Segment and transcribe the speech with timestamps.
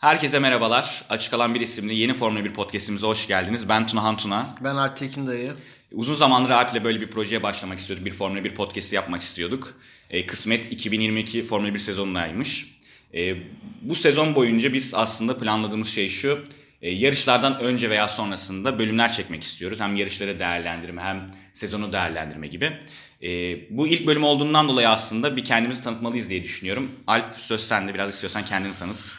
[0.00, 1.04] Herkese merhabalar.
[1.10, 3.68] Açık Alan Bir isimli yeni Formula 1 podcastimize hoş geldiniz.
[3.68, 4.56] Ben Tuna Hantuna.
[4.64, 5.52] Ben Alp Tekin dayı.
[5.92, 8.06] Uzun zamandır Alp'le böyle bir projeye başlamak istiyorduk.
[8.06, 9.74] Bir Formula 1 podcast'i yapmak istiyorduk.
[10.10, 12.74] E, kısmet 2022 Formula 1 sezonundaymış.
[13.14, 13.36] E,
[13.82, 16.44] bu sezon boyunca biz aslında planladığımız şey şu.
[16.82, 19.80] E, yarışlardan önce veya sonrasında bölümler çekmek istiyoruz.
[19.80, 22.78] Hem yarışları değerlendirme hem sezonu değerlendirme gibi.
[23.22, 23.28] E,
[23.70, 26.90] bu ilk bölüm olduğundan dolayı aslında bir kendimizi tanıtmalıyız diye düşünüyorum.
[27.06, 29.12] Alp söz sende biraz istiyorsan kendini tanıt.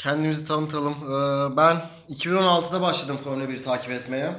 [0.00, 0.94] Kendimizi tanıtalım.
[0.94, 4.32] Ee, ben 2016'da başladım Formula 1 takip etmeye.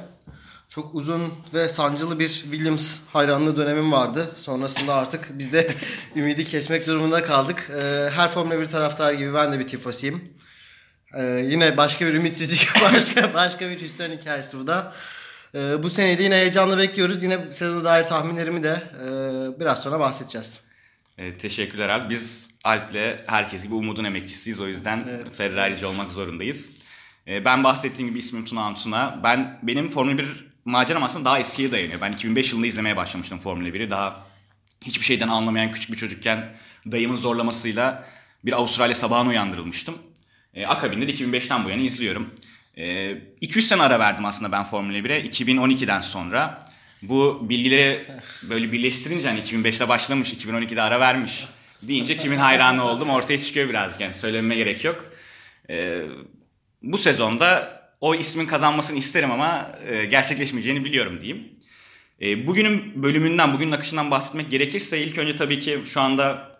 [0.68, 4.30] Çok uzun ve sancılı bir Williams hayranlığı dönemim vardı.
[4.36, 5.74] Sonrasında artık biz de
[6.16, 7.70] ümidi kesmek durumunda kaldık.
[7.70, 10.34] Ee, her Formula 1 taraftar gibi ben de bir tifosiyim.
[11.14, 14.92] Ee, yine başka bir ümitsizlik, başka, başka bir hüsran hikayesi bu da.
[15.82, 17.22] Bu seneyi de yine heyecanla bekliyoruz.
[17.22, 20.60] Yine sezona dair tahminlerimi de e, biraz sonra bahsedeceğiz.
[21.18, 22.10] E, teşekkürler Alp.
[22.10, 24.60] Biz Alp'le herkes gibi Umut'un emekçisiyiz.
[24.60, 25.94] O yüzden evet, Ferrari'ci evet.
[25.94, 26.70] olmak zorundayız.
[27.26, 29.20] E, ben bahsettiğim gibi ismim Tuna Antuna.
[29.24, 30.26] Ben benim Formula 1
[30.64, 32.00] maceram aslında daha eskiye dayanıyor.
[32.00, 33.90] Ben 2005 yılında izlemeye başlamıştım Formula 1'i.
[33.90, 34.26] Daha
[34.84, 36.52] hiçbir şeyden anlamayan küçük bir çocukken
[36.92, 38.04] dayımın zorlamasıyla
[38.44, 39.98] bir Avustralya sabahına uyandırılmıştım.
[40.54, 42.34] E, akabinde de 2005'ten bu yana izliyorum.
[42.76, 42.84] E,
[43.42, 45.26] 2-3 sene ara verdim aslında ben Formula 1'e.
[45.26, 46.71] 2012'den sonra.
[47.02, 48.02] Bu bilgileri
[48.42, 51.44] böyle birleştirince hani 2005'te başlamış, 2012'de ara vermiş
[51.82, 55.04] deyince kimin hayranı oldum ortaya çıkıyor birazcık yani söylememe gerek yok.
[55.70, 56.02] Ee,
[56.82, 61.48] bu sezonda o ismin kazanmasını isterim ama e, gerçekleşmeyeceğini biliyorum diyeyim.
[62.20, 66.52] E, bugünün bölümünden, bugünün akışından bahsetmek gerekirse ilk önce tabii ki şu anda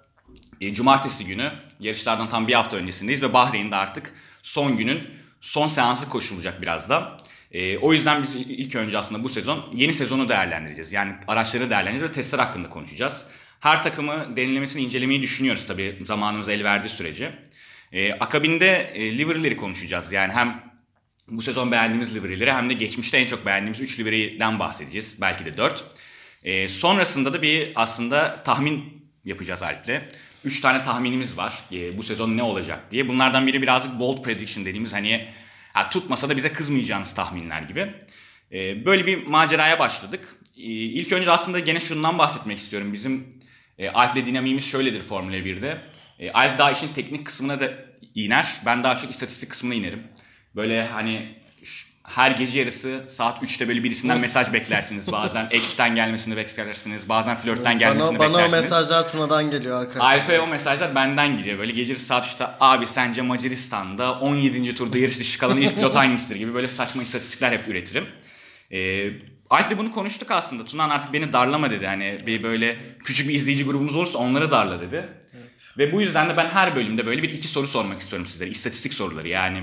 [0.60, 5.02] e, cumartesi günü yarışlardan tam bir hafta öncesindeyiz ve Bahreyn'de artık son günün
[5.40, 7.21] son seansı koşulacak biraz da.
[7.53, 10.92] E, o yüzden biz ilk önce aslında bu sezon yeni sezonu değerlendireceğiz.
[10.92, 13.27] Yani araçları değerlendireceğiz ve testler hakkında konuşacağız.
[13.61, 17.33] Her takımı derinlemesine incelemeyi düşünüyoruz tabii zamanımız el verdiği sürece.
[17.92, 20.12] E, akabinde e, livery'leri konuşacağız.
[20.12, 20.73] Yani hem
[21.28, 25.17] bu sezon beğendiğimiz livery'leri hem de geçmişte en çok beğendiğimiz 3 livery'den bahsedeceğiz.
[25.20, 25.84] Belki de 4.
[26.45, 30.02] E, sonrasında da bir aslında tahmin yapacağız Alp'le.
[30.45, 31.64] 3 tane tahminimiz var.
[31.73, 33.08] E, bu sezon ne olacak diye.
[33.08, 35.29] Bunlardan biri birazcık bold prediction dediğimiz hani
[35.72, 37.94] ha, tutmasa da bize kızmayacağınız tahminler gibi.
[38.52, 40.36] E, böyle bir maceraya başladık.
[40.56, 42.92] E, ilk önce aslında gene şundan bahsetmek istiyorum.
[42.92, 43.27] Bizim
[43.78, 45.84] e, Alp'le dinamiğimiz şöyledir Formula 1'de.
[46.18, 47.72] E, Alp daha işin teknik kısmına da
[48.14, 48.61] iner.
[48.66, 50.02] Ben daha çok istatistik kısmına inerim.
[50.56, 51.42] Böyle hani
[52.05, 55.48] her gece yarısı saat 3'te böyle birisinden mesaj beklersiniz bazen.
[55.51, 57.08] X'ten gelmesini beklersiniz.
[57.08, 58.52] Bazen flörtten gelmesini bana, beklersiniz.
[58.52, 60.18] Bana o mesajlar Tuna'dan geliyor arkadaşlar.
[60.18, 61.58] Alp'e o mesajlar benden geliyor.
[61.58, 64.74] Böyle gece yarısı saat 3'te abi sence Macaristan'da 17.
[64.74, 68.07] turda yarış dışı kalan ilk pilot hangisidir gibi böyle saçma istatistikler hep üretirim.
[68.73, 69.11] Ee,
[69.51, 70.64] Alp'le bunu konuştuk aslında.
[70.64, 71.86] Tunan artık beni darlama dedi.
[71.86, 75.08] Hani bir böyle küçük bir izleyici grubumuz olursa onları darla dedi.
[75.35, 75.51] Evet.
[75.79, 78.51] Ve bu yüzden de ben her bölümde böyle bir iki soru sormak istiyorum sizlere.
[78.51, 79.62] İstatistik soruları yani.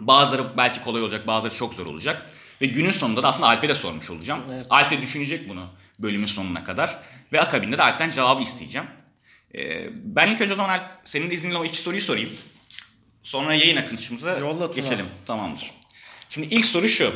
[0.00, 2.30] Bazıları belki kolay olacak, bazıları çok zor olacak.
[2.60, 4.40] Ve günün sonunda da aslında Alp'e de sormuş olacağım.
[4.52, 4.66] Evet.
[4.70, 6.98] Alp de düşünecek bunu bölümün sonuna kadar.
[7.32, 8.86] Ve akabinde de Alp'ten cevabı isteyeceğim.
[9.54, 12.30] Ee, ben ilk önce o zaman Alp senin de izninle o iki soruyu sorayım.
[13.22, 14.38] Sonra yayın akışımıza
[14.74, 15.06] geçelim.
[15.26, 15.70] Tamamdır.
[16.28, 17.14] Şimdi ilk soru şu.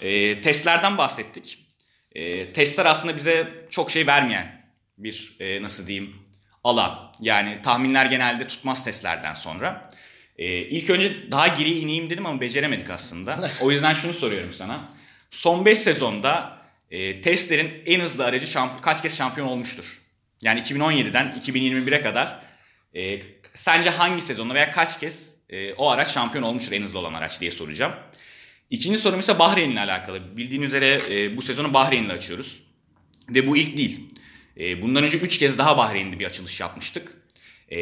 [0.00, 1.58] E, testlerden bahsettik.
[2.12, 4.62] E, testler aslında bize çok şey vermeyen
[4.98, 6.16] bir e, nasıl diyeyim
[6.64, 7.12] alan.
[7.20, 9.88] Yani tahminler genelde tutmaz testlerden sonra.
[10.42, 13.50] E, ilk önce daha geri ineyim dedim ama beceremedik aslında.
[13.60, 14.88] O yüzden şunu soruyorum sana.
[15.30, 16.58] Son 5 sezonda
[16.90, 20.02] e, testlerin en hızlı aracı şamp- kaç kez şampiyon olmuştur?
[20.42, 22.42] Yani 2017'den 2021'e kadar
[22.94, 23.20] e,
[23.54, 27.40] sence hangi sezonda veya kaç kez e, o araç şampiyon olmuştur en hızlı olan araç
[27.40, 27.92] diye soracağım.
[28.70, 30.36] İkinci sorum ise Bahreyn'le alakalı.
[30.36, 32.62] Bildiğin üzere e, bu sezonu Bahreyn'le açıyoruz.
[33.28, 34.00] Ve bu ilk değil.
[34.60, 37.21] E, bundan önce 3 kez daha Bahreyn'de bir açılış yapmıştık.
[37.72, 37.78] E,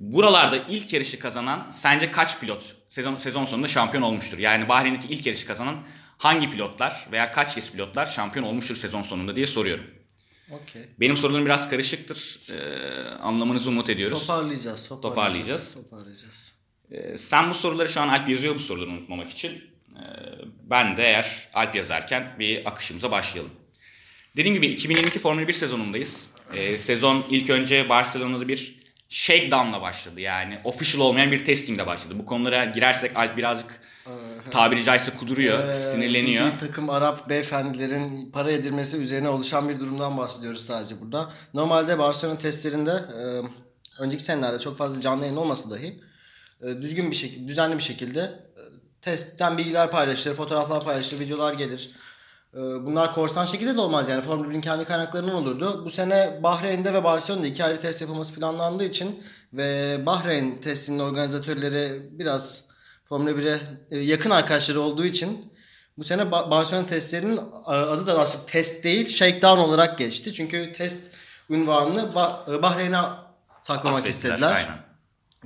[0.00, 4.38] buralarda ilk yarışı kazanan sence kaç pilot sezon sezon sonunda şampiyon olmuştur?
[4.38, 5.76] Yani Bahreyn'deki ilk yarışı kazanan
[6.18, 9.84] hangi pilotlar veya kaç kez pilotlar şampiyon olmuştur sezon sonunda diye soruyorum.
[10.50, 10.82] Okay.
[11.00, 12.40] Benim sorularım biraz karışıktır.
[12.50, 14.26] Ee, anlamanızı umut ediyoruz.
[14.26, 14.88] Toparlayacağız.
[14.88, 15.74] Toparlayacağız.
[15.74, 15.74] Toparlayacağız.
[15.74, 16.54] toparlayacağız.
[16.90, 19.50] Ee, sen bu soruları şu an Alp yazıyor bu soruları unutmamak için.
[19.50, 20.02] Ee,
[20.62, 23.52] ben de eğer Alp yazarken bir akışımıza başlayalım.
[24.36, 26.28] Dediğim gibi 2022 Formula 1 sezonundayız.
[26.54, 28.77] Ee, sezon ilk önce Barcelona'da bir
[29.08, 30.20] shakedown'la başladı.
[30.20, 32.18] Yani official olmayan bir testingle başladı.
[32.18, 33.80] Bu konulara girersek Alp birazcık
[34.50, 36.52] tabiri caizse kuduruyor, ee, sinirleniyor.
[36.52, 41.32] Bir, takım Arap beyefendilerin para yedirmesi üzerine oluşan bir durumdan bahsediyoruz sadece burada.
[41.54, 43.22] Normalde Barcelona testlerinde e,
[44.02, 46.00] önceki senelerde çok fazla canlı yayın olmasa dahi
[46.62, 48.62] e, düzgün bir şekilde, düzenli bir şekilde e,
[49.02, 51.90] testten bilgiler paylaşılır, fotoğraflar paylaşılır, videolar gelir.
[52.54, 55.82] Ee, bunlar korsan şekilde de olmaz yani Formula 1'in kendi kaynaklarından olurdu.
[55.84, 59.22] Bu sene Bahreyn'de ve Barcelona'da iki ayrı test yapılması planlandığı için
[59.52, 62.64] ve Bahreyn testinin organizatörleri biraz
[63.04, 63.60] Formula 1'e
[63.90, 65.52] e, yakın arkadaşları olduğu için
[65.98, 70.32] bu sene Barcelona testlerinin adı da aslında test değil shakedown olarak geçti.
[70.32, 71.00] Çünkü test
[71.50, 72.08] ünvanını
[72.48, 73.00] e, Bahreyn'e
[73.60, 74.54] saklamak Affettiler, istediler.
[74.56, 74.88] Aynen.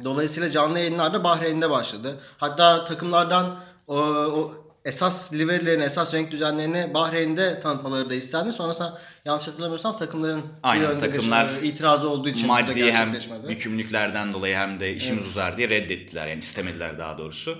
[0.04, 2.20] Dolayısıyla canlı yayınlar da Bahreyn'de başladı.
[2.38, 3.58] Hatta takımlardan
[3.88, 8.52] o, o esas liverilerini, esas renk düzenlerini Bahreyn'de tanıtmaları da istendi.
[8.52, 13.14] Sonrasında yanlış hatırlamıyorsam takımların Aynen, bir takımlar itirazı olduğu için maddi hem
[13.48, 15.30] yükümlülüklerden dolayı hem de işimiz evet.
[15.30, 16.26] uzar diye reddettiler.
[16.26, 17.58] Yani istemediler daha doğrusu.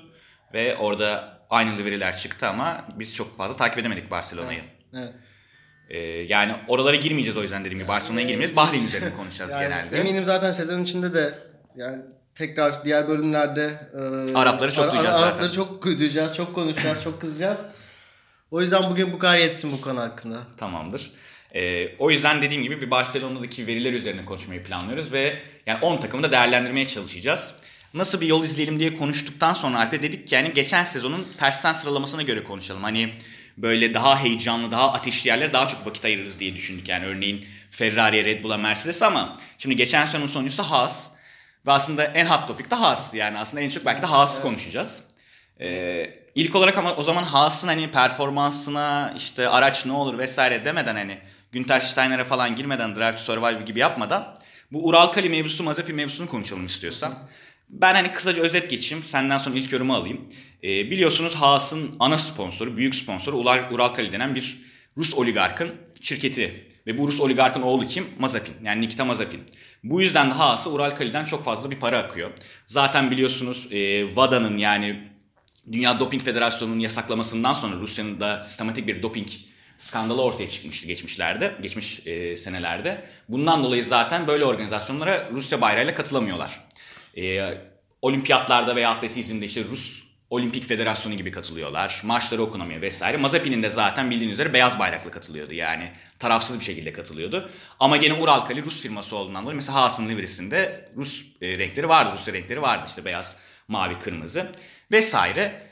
[0.55, 4.61] Ve orada aynı liveriler çıktı ama biz çok fazla takip edemedik Barcelona'yı.
[4.95, 5.05] Evet.
[5.05, 5.13] evet.
[5.89, 5.99] Ee,
[6.29, 8.57] yani oralara girmeyeceğiz o yüzden dediğim gibi Barcelona'ya girmeyeceğiz.
[8.57, 9.97] Bahreyn üzerine konuşacağız yani, genelde.
[9.97, 11.35] Eminim zaten sezon içinde de
[11.77, 12.03] yani
[12.35, 13.91] tekrar diğer bölümlerde
[14.33, 15.29] e, Arapları çok Ara, duyacağız zaten.
[15.29, 17.67] Arapları çok duyacağız, çok konuşacağız, çok kızacağız.
[18.51, 20.39] O yüzden bugün bu kadar yetsin bu konu hakkında.
[20.57, 21.11] Tamamdır.
[21.55, 26.23] Ee, o yüzden dediğim gibi bir Barcelona'daki veriler üzerine konuşmayı planlıyoruz ve yani 10 takımı
[26.23, 27.55] da değerlendirmeye çalışacağız.
[27.95, 32.23] Nasıl bir yol izleyelim diye konuştuktan sonra Alp'e dedik ki yani geçen sezonun tersten sıralamasına
[32.23, 32.83] göre konuşalım.
[32.83, 33.11] Hani
[33.59, 36.89] böyle daha heyecanlı, daha ateşli yerlere daha çok vakit ayırırız diye düşündük.
[36.89, 41.11] Yani örneğin Ferrari'ye, Red Bull'a, Mercedes ama şimdi geçen sezonun sonuncusu Haas.
[41.67, 43.15] Ve aslında en hot topic de Haas.
[43.15, 44.43] Yani aslında en çok belki de Haas'ı evet.
[44.43, 45.03] konuşacağız.
[45.61, 50.95] Ee, ilk olarak ama o zaman Haas'ın hani performansına işte araç ne olur vesaire demeden
[50.95, 51.19] hani
[51.53, 54.37] Günter Steiner'e falan girmeden Drive to Survive gibi yapmadan
[54.73, 57.29] bu Ural Kali mevzusu Mazepi mevzusunu konuşalım istiyorsan.
[57.69, 59.05] Ben hani kısaca özet geçeyim.
[59.05, 60.29] Senden sonra ilk yorumu alayım.
[60.65, 64.59] Ee, biliyorsunuz Haas'ın ana sponsoru, büyük sponsoru Ural, Ural Kali denen bir
[64.97, 65.71] Rus oligarkın
[66.01, 66.67] şirketi.
[66.87, 68.07] Ve bu Rus oligarkın oğlu kim?
[68.19, 68.55] Mazepin.
[68.65, 69.43] Yani Nikita Mazepin.
[69.85, 72.31] Bu yüzden de Haas'a Ural Kali'den çok fazla bir para akıyor.
[72.67, 75.13] Zaten biliyorsunuz e, WADA'nın yani
[75.73, 79.29] Dünya Doping Federasyonu'nun yasaklamasından sonra Rusya'nın da sistematik bir doping
[79.79, 83.05] skandalı ortaya çıkmıştı geçmişlerde, geçmiş e, senelerde.
[83.29, 86.61] Bundan dolayı zaten böyle organizasyonlara Rusya bayrağıyla katılamıyorlar.
[87.17, 87.55] E,
[88.03, 92.01] olimpiyatlarda veya atletizmde işte Rus Olimpik Federasyonu gibi katılıyorlar.
[92.05, 93.17] Maçları okunamıyor vesaire.
[93.17, 95.55] Mazepin'in de zaten bildiğiniz üzere beyaz bayraklı katılıyordu.
[95.55, 97.51] Yani tarafsız bir şekilde katılıyordu.
[97.81, 102.11] Ama gene Uralkali Rus firması olduğundan dolayı mesela Haas'ın liverisinde Rus e, renkleri vardı.
[102.15, 103.37] Rusya renkleri vardı işte beyaz,
[103.69, 104.53] mavi, kırmızı
[104.93, 105.67] vesaire.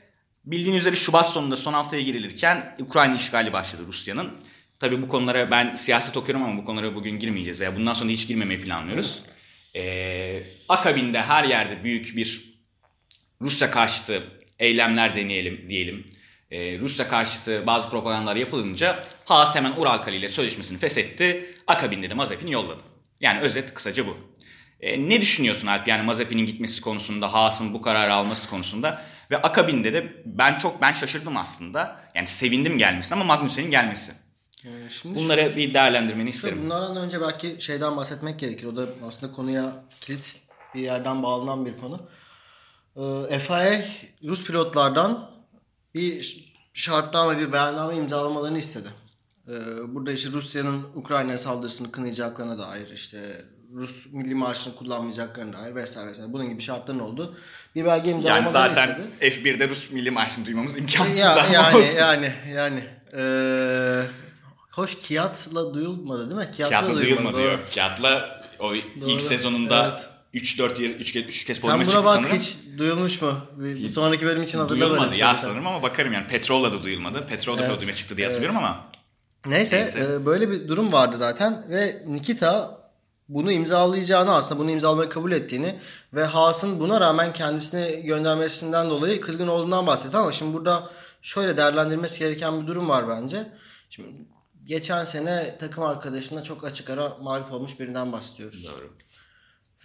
[0.44, 4.30] Bildiğiniz üzere Şubat sonunda son haftaya girilirken Ukrayna işgali başladı Rusya'nın.
[4.78, 8.28] Tabii bu konulara ben siyaset okuyorum ama bu konulara bugün girmeyeceğiz veya bundan sonra hiç
[8.28, 9.22] girmemeyi planlıyoruz.
[9.76, 12.50] Ee, akabinde her yerde büyük bir
[13.40, 16.06] Rusya karşıtı eylemler deneyelim diyelim.
[16.50, 21.54] Ee, Rusya karşıtı bazı propagandalar yapılınca Haas hemen Uralkali ile sözleşmesini feshetti.
[21.66, 22.80] Akabinde de Mazepin'i yolladı.
[23.20, 24.16] Yani özet kısaca bu.
[24.80, 29.02] Ee, ne düşünüyorsun Alp yani Mazepin'in gitmesi konusunda, Haas'ın bu kararı alması konusunda?
[29.30, 32.00] Ve akabinde de ben çok ben şaşırdım aslında.
[32.14, 34.12] Yani sevindim gelmesine ama Magnussen'in gelmesi.
[34.64, 36.58] Ee, şimdi Bunları şu, bir değerlendirmeni isterim.
[36.64, 38.66] Bunlardan önce belki şeyden bahsetmek gerekir.
[38.66, 40.36] O da aslında konuya kilit
[40.74, 42.08] bir yerden bağlanan bir konu.
[43.00, 43.84] Ee, FIA
[44.24, 45.30] Rus pilotlardan
[45.94, 48.88] bir şartname bir beyanname imzalamalarını istedi.
[49.48, 49.52] Ee,
[49.94, 53.18] burada işte Rusya'nın Ukrayna saldırısını kınayacaklarına dair işte
[53.74, 57.36] Rus milli marşını kullanmayacaklarına dair vesaire vesaire bunun gibi şartların oldu.
[57.74, 59.48] Bir belge imzalamalarını yani zaten istedi.
[59.48, 61.98] F1'de Rus milli marşını duymamız imkansız ya, yani, olsun.
[61.98, 62.84] Yani yani
[63.16, 64.02] ee,
[64.70, 66.52] hoş Kiat'la duyulmadı değil mi?
[66.56, 67.70] Kiat'la, Kiat'la duyulmadı, duyulmadı yok.
[67.70, 68.76] Kiat'la o Doğru.
[69.10, 72.14] ilk sezonunda evet 3-4 yer 3 kez 3 kez podiuma çıktı sanırım.
[72.14, 73.36] Sen buna bak hiç duyulmuş mu?
[73.56, 74.96] Bir sonraki bölüm için hazırlamadım.
[74.96, 76.26] Duyulmadı ya şey sanırım ama bakarım yani.
[76.26, 77.26] Petrol'la da duyulmadı.
[77.26, 77.70] Petrol da evet.
[77.70, 78.68] podiuma çıktı diye hatırlıyorum evet.
[78.68, 78.90] ama.
[79.46, 79.98] Neyse, Neyse.
[80.00, 82.78] E, böyle bir durum vardı zaten ve Nikita
[83.28, 85.78] bunu imzalayacağını aslında bunu imzalamayı kabul ettiğini
[86.14, 90.90] ve Haas'ın buna rağmen kendisini göndermesinden dolayı kızgın olduğundan bahsetti ama şimdi burada
[91.22, 93.46] şöyle değerlendirmesi gereken bir durum var bence.
[93.90, 94.08] Şimdi
[94.64, 98.64] geçen sene takım arkadaşına çok açık ara mağlup olmuş birinden bahsediyoruz.
[98.64, 98.96] Doğru.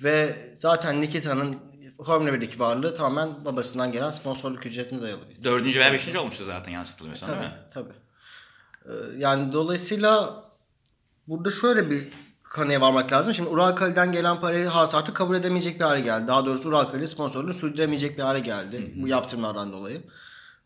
[0.04, 1.58] Ve zaten Nikita'nın
[2.06, 5.22] Formula 1'deki varlığı tamamen babasından gelen sponsorluk ücretine dayalı.
[5.44, 7.60] Dördüncü veya beşinci olmuştu zaten yanlış hatırlamıyorsam tabii, değil mi?
[7.74, 7.94] Tabii.
[8.86, 10.44] Ee, yani dolayısıyla
[11.28, 12.08] burada şöyle bir
[12.44, 13.34] kanıya varmak lazım.
[13.34, 16.28] Şimdi Uralkali'den gelen parayı Haas artık kabul edemeyecek bir hale geldi.
[16.28, 18.78] Daha doğrusu Uralkali sponsorluğunu sürdüremeyecek bir hale geldi.
[18.78, 19.04] Hı hı.
[19.04, 20.02] Bu yaptırımlardan dolayı.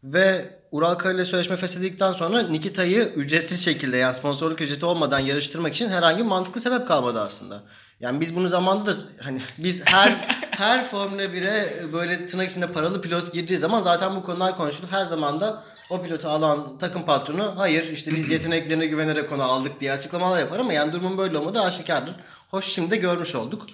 [0.04, 5.90] Ve Uralkali ile sözleşme feshedildikten sonra Nikita'yı ücretsiz şekilde yani sponsorluk ücreti olmadan yarıştırmak için
[5.90, 7.64] herhangi bir mantıklı sebep kalmadı aslında.
[8.00, 10.12] Yani biz bunu zamanda da hani biz her
[10.52, 14.92] her Formula 1'e böyle tırnak içinde paralı pilot girdiği zaman zaten bu konular konuşulur.
[14.92, 19.82] Her zaman da o pilotu alan takım patronu hayır işte biz yeteneklerine güvenerek onu aldık
[19.82, 22.16] diye açıklamalar yapar ama yani durumun böyle olmadığı aşikardır.
[22.50, 23.66] Hoş şimdi de görmüş olduk.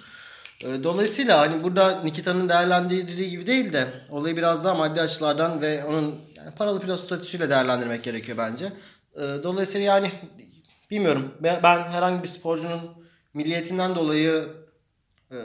[0.64, 5.84] Ee, dolayısıyla hani burada Nikita'nın değerlendirildiği gibi değil de olayı biraz daha maddi açılardan ve
[5.84, 8.72] onun yani paralı pilot statüsüyle değerlendirmek gerekiyor bence.
[9.16, 10.12] Ee, dolayısıyla yani
[10.90, 12.80] bilmiyorum ben herhangi bir sporcunun
[13.36, 14.48] milliyetinden dolayı
[15.32, 15.36] e,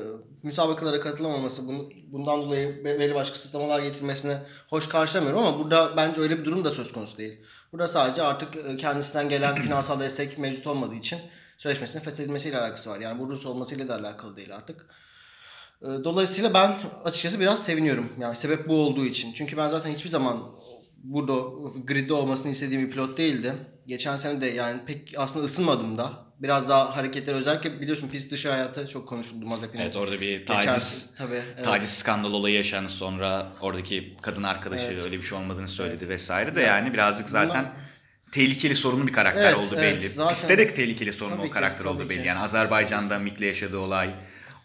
[0.44, 4.38] müsabakalara katılamaması, bunu, bundan dolayı belli başka kısıtlamalar getirmesini
[4.70, 7.42] hoş karşılamıyorum ama burada bence öyle bir durum da söz konusu değil.
[7.72, 11.20] Burada sadece artık e, kendisinden gelen finansal destek mevcut olmadığı için
[11.58, 13.00] sözleşmesinin feshedilmesiyle alakası var.
[13.00, 14.86] Yani bu Rus olmasıyla da alakalı değil artık.
[15.82, 18.10] E, dolayısıyla ben açıkçası biraz seviniyorum.
[18.20, 19.34] Yani sebep bu olduğu için.
[19.34, 20.44] Çünkü ben zaten hiçbir zaman
[21.04, 21.34] burada
[21.84, 23.54] gridde olmasını istediğim bir pilot değildi.
[23.88, 26.32] Geçen sene de yani pek aslında ısınmadım da.
[26.40, 29.84] Biraz daha hareketler özellikle biliyorsun pist dışı hayatı çok konuşuldu Mazepin'in.
[29.84, 31.66] Evet orada bir taciz, Geçen, tabii, evet.
[31.66, 35.04] taciz skandal olayı yaşandı sonra oradaki kadın arkadaşı evet.
[35.04, 36.10] öyle bir şey olmadığını söyledi evet.
[36.10, 37.76] vesaire de yani birazcık zaten Bunlar...
[38.32, 39.86] tehlikeli sorunlu bir karakter evet, oldu belli.
[39.86, 40.30] Evet, zaten...
[40.34, 42.22] Pistte de tehlikeli sorunlu o karakter ki, oldu belli.
[42.22, 42.28] Ki.
[42.28, 44.10] Yani Azerbaycan'da Mik'le yaşadığı olay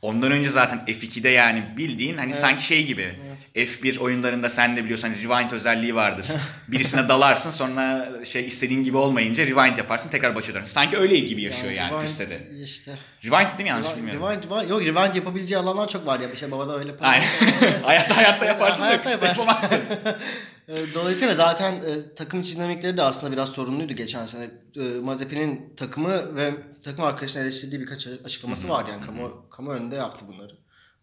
[0.06, 2.40] Ondan önce zaten F2'de yani bildiğin hani evet.
[2.40, 3.14] sanki şey gibi.
[3.54, 3.68] Evet.
[3.68, 6.26] F1 oyunlarında sen de biliyorsun hani rewind özelliği vardır.
[6.68, 10.72] Birisine dalarsın sonra şey istediğin gibi olmayınca rewind yaparsın tekrar başa dönersin.
[10.72, 12.40] Sanki öyle gibi yaşıyor yani, yani pistte de.
[12.64, 12.98] İşte.
[13.25, 14.28] Rewind değil mi yanlış rewind, bilmiyorum.
[14.28, 16.28] Rewind, rewind, yok rewind yapabileceği alanlar çok var ya.
[16.34, 16.90] İşte baba da öyle.
[17.00, 17.26] Aynen.
[17.82, 19.76] hayatta hayatta yaparsın da pistte yapamazsın.
[19.76, 20.16] Ee,
[20.68, 24.50] dolayısıyla zaten e, takım içi dinamikleri de aslında biraz sorunluydu geçen sene.
[24.76, 26.54] E, Mazepin'in takımı ve
[26.85, 30.56] takım arkadaşına eleştirdiği birkaç açıklaması var yani kamu, kamu önünde yaptı bunları.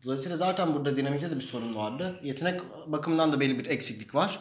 [0.03, 2.19] Dolayısıyla zaten burada dinamikte de bir sorun vardı.
[2.23, 4.39] Yetenek bakımından da belli bir eksiklik var.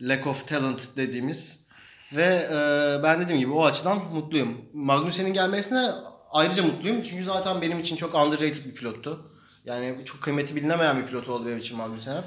[0.00, 1.68] Lack of talent dediğimiz.
[2.12, 4.60] Ve e, ben dediğim gibi o açıdan mutluyum.
[4.72, 5.90] Magnussen'in gelmesine
[6.32, 7.02] ayrıca mutluyum.
[7.02, 9.26] Çünkü zaten benim için çok underrated bir pilottu.
[9.64, 12.24] Yani çok kıymeti bilinemeyen bir pilot oldu benim için Magnussen.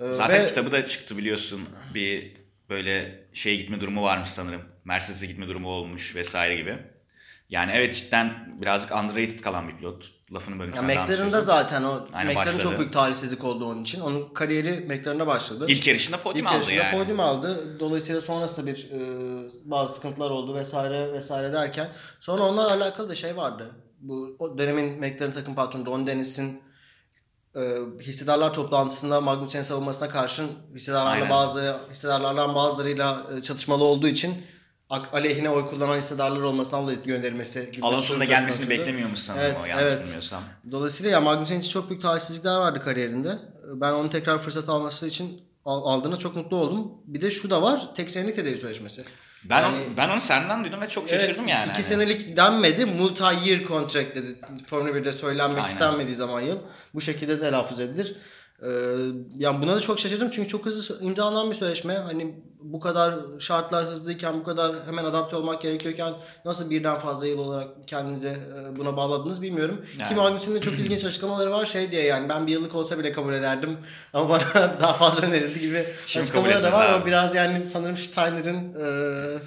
[0.00, 0.46] Ee, Zaten ve...
[0.46, 1.68] kitabı da çıktı biliyorsun.
[1.94, 2.36] Bir
[2.70, 4.62] böyle şeye gitme durumu varmış sanırım.
[4.84, 6.78] Mercedes'e gitme durumu olmuş vesaire gibi.
[7.50, 10.12] Yani evet cidden birazcık underrated kalan bir pilot.
[10.34, 14.00] Lafını bölüm ya McLaren'da zaten o Aynen çok büyük talihsizlik oldu onun için.
[14.00, 15.64] Onun kariyeri McLaren'da başladı.
[15.68, 16.98] İlk yarışında podyum İlk aldı yarışında yani.
[16.98, 17.80] podyum aldı.
[17.80, 19.00] Dolayısıyla sonrasında bir e,
[19.64, 21.88] bazı sıkıntılar oldu vesaire vesaire derken
[22.20, 23.70] sonra onlarla alakalı da şey vardı.
[24.00, 26.62] Bu o dönemin McLaren takım patronu Ron Dennis'in
[27.58, 31.30] e, hissedarlar toplantısında Magnussen'in savunmasına karşın hissedarlarla Aynen.
[31.30, 34.34] bazıları hissedarlardan bazılarıyla e, çatışmalı olduğu için
[34.90, 37.86] aleyhine oy kullanan hissedarlar olmasından dolayı gönderilmesi gibi.
[37.86, 40.04] Alonso'nun da gelmesini beklemiyormuş sanırım evet, o yanlış evet.
[40.04, 40.42] bilmiyorsam.
[40.70, 43.38] Dolayısıyla ya Magnussen için çok büyük talihsizlikler vardı kariyerinde.
[43.74, 46.92] Ben onun tekrar fırsat alması için aldığına çok mutlu oldum.
[47.04, 47.88] Bir de şu da var.
[47.94, 49.02] Tek senelik değil sözleşmesi.
[49.44, 51.70] Ben yani, onu, ben onu senden duydum ve çok şaşırdım evet, yani.
[51.72, 52.84] İki senelik denmedi.
[52.84, 54.36] Multi-year contract dedi.
[54.66, 55.68] Formula 1'de söylenmek Aynen.
[55.68, 56.58] istenmediği zaman yıl.
[56.94, 58.16] Bu şekilde telaffuz edilir.
[58.62, 58.68] Ee,
[59.38, 61.94] yani buna da çok şaşırdım çünkü çok hızlı imzalanan bir sözleşme.
[61.94, 67.38] Hani bu kadar şartlar hızlıyken, bu kadar hemen adapte olmak gerekiyorken nasıl birden fazla yıl
[67.38, 69.86] olarak kendinize e, buna bağladınız bilmiyorum.
[69.98, 70.08] Yani.
[70.08, 73.12] Ki Magnussen'in de çok ilginç açıklamaları var şey diye yani ben bir yıllık olsa bile
[73.12, 73.78] kabul ederdim
[74.12, 74.40] ama bana
[74.80, 79.38] daha fazla önerildi gibi Kim açıklamaları da var ama biraz yani sanırım Steiner'ın e,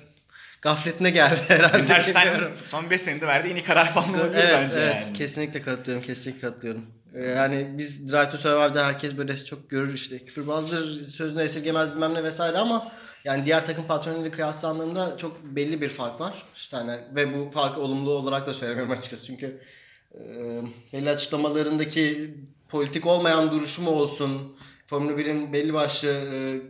[0.62, 1.80] gafletine geldi herhalde.
[1.80, 2.30] Interstein
[2.62, 5.18] son 5 senede verdiği en iyi karar falan olabilir evet, bence evet, yani.
[5.18, 7.01] Kesinlikle katılıyorum, kesinlikle katılıyorum.
[7.16, 12.14] Ee, yani biz Drive to Survive'da herkes böyle çok görür işte küfürbazdır, sözünü esirgemez bilmem
[12.14, 12.92] ne vesaire ama
[13.24, 16.44] yani diğer takım patronuyla kıyaslandığında çok belli bir fark var.
[16.56, 19.62] Steiner ve bu farkı olumlu olarak da söylemiyorum açıkçası çünkü
[20.14, 20.20] e,
[20.94, 22.36] belli açıklamalarındaki
[22.70, 26.62] politik olmayan duruşu mu olsun, Formula 1'in belli başlı e,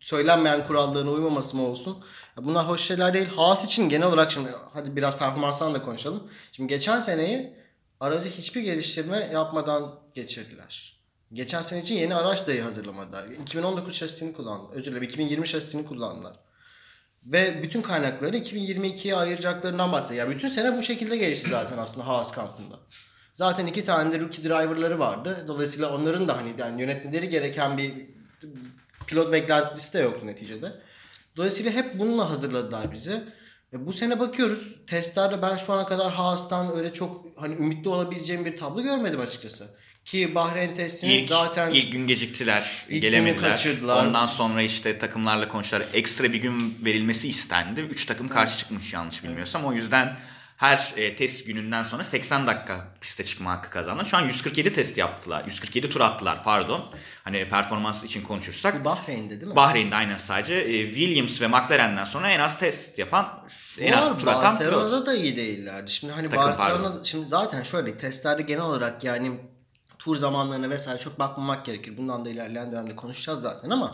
[0.00, 2.04] söylenmeyen kurallarına uymaması mı olsun.
[2.36, 3.28] Bunlar hoş şeyler değil.
[3.28, 6.28] Haas için genel olarak şimdi hadi biraz performanstan da konuşalım.
[6.52, 7.59] Şimdi geçen seneyi
[8.00, 11.00] arazi hiçbir geliştirme yapmadan geçirdiler.
[11.32, 13.28] Geçen sene için yeni araç dahi hazırlamadılar.
[13.28, 14.76] 2019 şasisini kullandılar.
[14.76, 16.36] Özür dilerim 2020 şasisini kullandılar.
[17.26, 20.26] Ve bütün kaynakları 2022'ye ayıracaklarından bahsediyor.
[20.26, 22.76] Yani bütün sene bu şekilde gelişti zaten aslında Haas kampında.
[23.34, 25.44] Zaten iki tane de rookie driverları vardı.
[25.48, 27.92] Dolayısıyla onların da hani yani yönetmeleri gereken bir
[29.06, 30.80] pilot beklentisi de yoktu neticede.
[31.36, 33.22] Dolayısıyla hep bununla hazırladılar bizi.
[33.72, 38.44] Ve bu sene bakıyoruz testlerde ben şu ana kadar Haas'tan öyle çok hani ümitli olabileceğim
[38.44, 39.70] bir tablo görmedim açıkçası.
[40.04, 43.50] Ki Bahreyn testini ilk, zaten ilk gün geciktiler, ilk gelemediler.
[43.50, 44.06] Kaçırdılar.
[44.06, 45.88] Ondan sonra işte takımlarla konuştular.
[45.92, 47.80] Ekstra bir gün verilmesi istendi.
[47.80, 49.64] Üç takım karşı çıkmış yanlış bilmiyorsam.
[49.64, 50.16] O yüzden
[50.60, 54.04] her e, test gününden sonra 80 dakika piste çıkma hakkı kazandı.
[54.04, 55.44] Şu an 147 test yaptılar.
[55.44, 56.94] 147 tur attılar pardon.
[57.24, 58.80] Hani performans için konuşursak.
[58.80, 59.56] Bu Bahreyn'de değil mi?
[59.56, 60.54] Bahreyn'de aynen sadece.
[60.54, 65.06] E, Williams ve McLaren'den sonra en az test yapan, Şu en az tur atan Barcelona'da
[65.06, 65.90] da iyi değillerdi.
[65.90, 67.02] Şimdi hani Takım, Barcelona pardon.
[67.02, 69.40] şimdi zaten şöyle testlerde genel olarak yani
[69.98, 71.96] tur zamanlarına vesaire çok bakmamak gerekir.
[71.96, 73.90] Bundan da ilerleyen dönemde konuşacağız zaten ama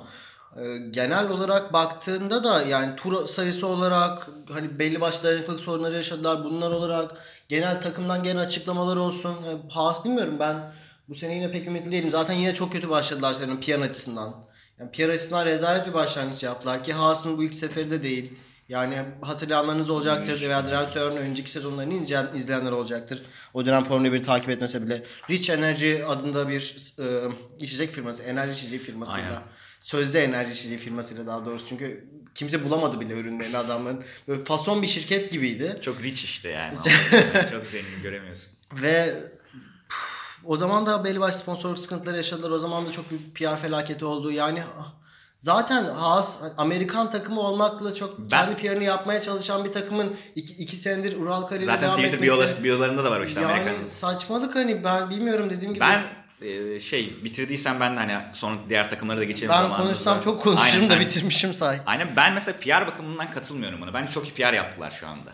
[0.59, 6.45] ee, genel olarak baktığında da yani tur sayısı olarak hani belli başlı dayanıklılık sorunları yaşadılar.
[6.45, 7.11] Bunlar olarak
[7.49, 9.31] genel takımdan gelen açıklamalar olsun.
[9.33, 10.73] E, Haas bilmiyorum ben
[11.09, 12.11] bu sene yine pek ümitli değilim.
[12.11, 14.35] Zaten yine çok kötü başladılar senin piyan açısından.
[14.81, 18.33] Yani piyan açısından rezalet bir başlangıç yaptılar ki Haas'ın bu ilk seferi de değil.
[18.69, 23.23] Yani hatırlayanlarınız olacaktır veya Drive to önceki sezonlarını ince- izleyenler olacaktır.
[23.55, 25.03] O dönem Formula 1 takip etmese bile.
[25.31, 27.05] Rich Energy adında bir e,
[27.65, 29.29] içecek firması, enerji içeceği firmasıyla.
[29.29, 29.43] Aynen.
[29.87, 31.67] Sözde enerji içeceği firmasıyla daha doğrusu.
[31.69, 34.05] Çünkü kimse bulamadı bile ürünlerini adamların.
[34.29, 35.79] Böyle fason bir şirket gibiydi.
[35.81, 36.77] Çok rich işte yani.
[37.53, 38.51] çok zengin göremiyorsun.
[38.73, 39.15] Ve
[40.45, 42.51] o zaman da belli başlı sponsorluk sıkıntıları yaşadılar.
[42.51, 44.31] O zaman da çok büyük PR felaketi oldu.
[44.31, 44.93] Yani ah,
[45.39, 50.77] zaten Haas Amerikan takımı olmakla çok Ben- kendi PR'ını yapmaya çalışan bir takımın iki, iki
[50.77, 52.23] senedir Ural Zaten devam Twitter etmesi.
[52.23, 53.87] biyoları, biyolarında da var işte yani Amerika'nın.
[53.87, 55.81] saçmalık hani ben bilmiyorum dediğim gibi.
[55.85, 59.49] Ben e, şey bitirdiysen ben de hani sonra diğer takımlara da geçelim.
[59.49, 59.83] ben zamanımızda.
[59.83, 61.79] konuşsam çok konuşurum Aynen, da sen- bitirmişim say.
[61.87, 63.95] Aynen ben mesela PR bakımından katılmıyorum buna.
[63.95, 65.33] Bence çok iyi PR yaptılar şu anda.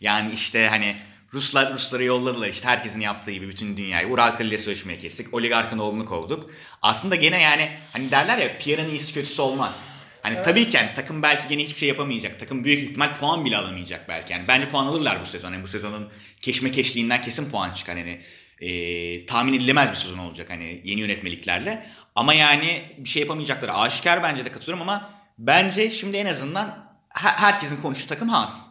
[0.00, 0.96] Yani işte hani
[1.34, 4.08] Ruslar Rusları yolladılar işte herkesin yaptığı gibi bütün dünyayı.
[4.08, 5.34] Ural Kali ile sözleşmeyi kestik.
[5.34, 6.50] Oligarkın oğlunu kovduk.
[6.82, 9.92] Aslında gene yani hani derler ya PR'ın iyisi kötüsü olmaz.
[10.22, 12.40] Hani tabii ki yani takım belki gene hiçbir şey yapamayacak.
[12.40, 14.32] Takım büyük ihtimal puan bile alamayacak belki.
[14.32, 15.52] Yani bence puan alırlar bu sezon.
[15.52, 16.08] Yani bu sezonun
[16.40, 17.96] keşmekeşliğinden kesin puan çıkar.
[17.98, 18.20] Hani
[18.60, 21.86] e, tahmin edilemez bir sezon olacak hani yeni yönetmeliklerle.
[22.14, 27.32] Ama yani bir şey yapamayacakları aşikar bence de katılıyorum ama bence şimdi en azından her-
[27.32, 28.66] herkesin konuştuğu takım Haas.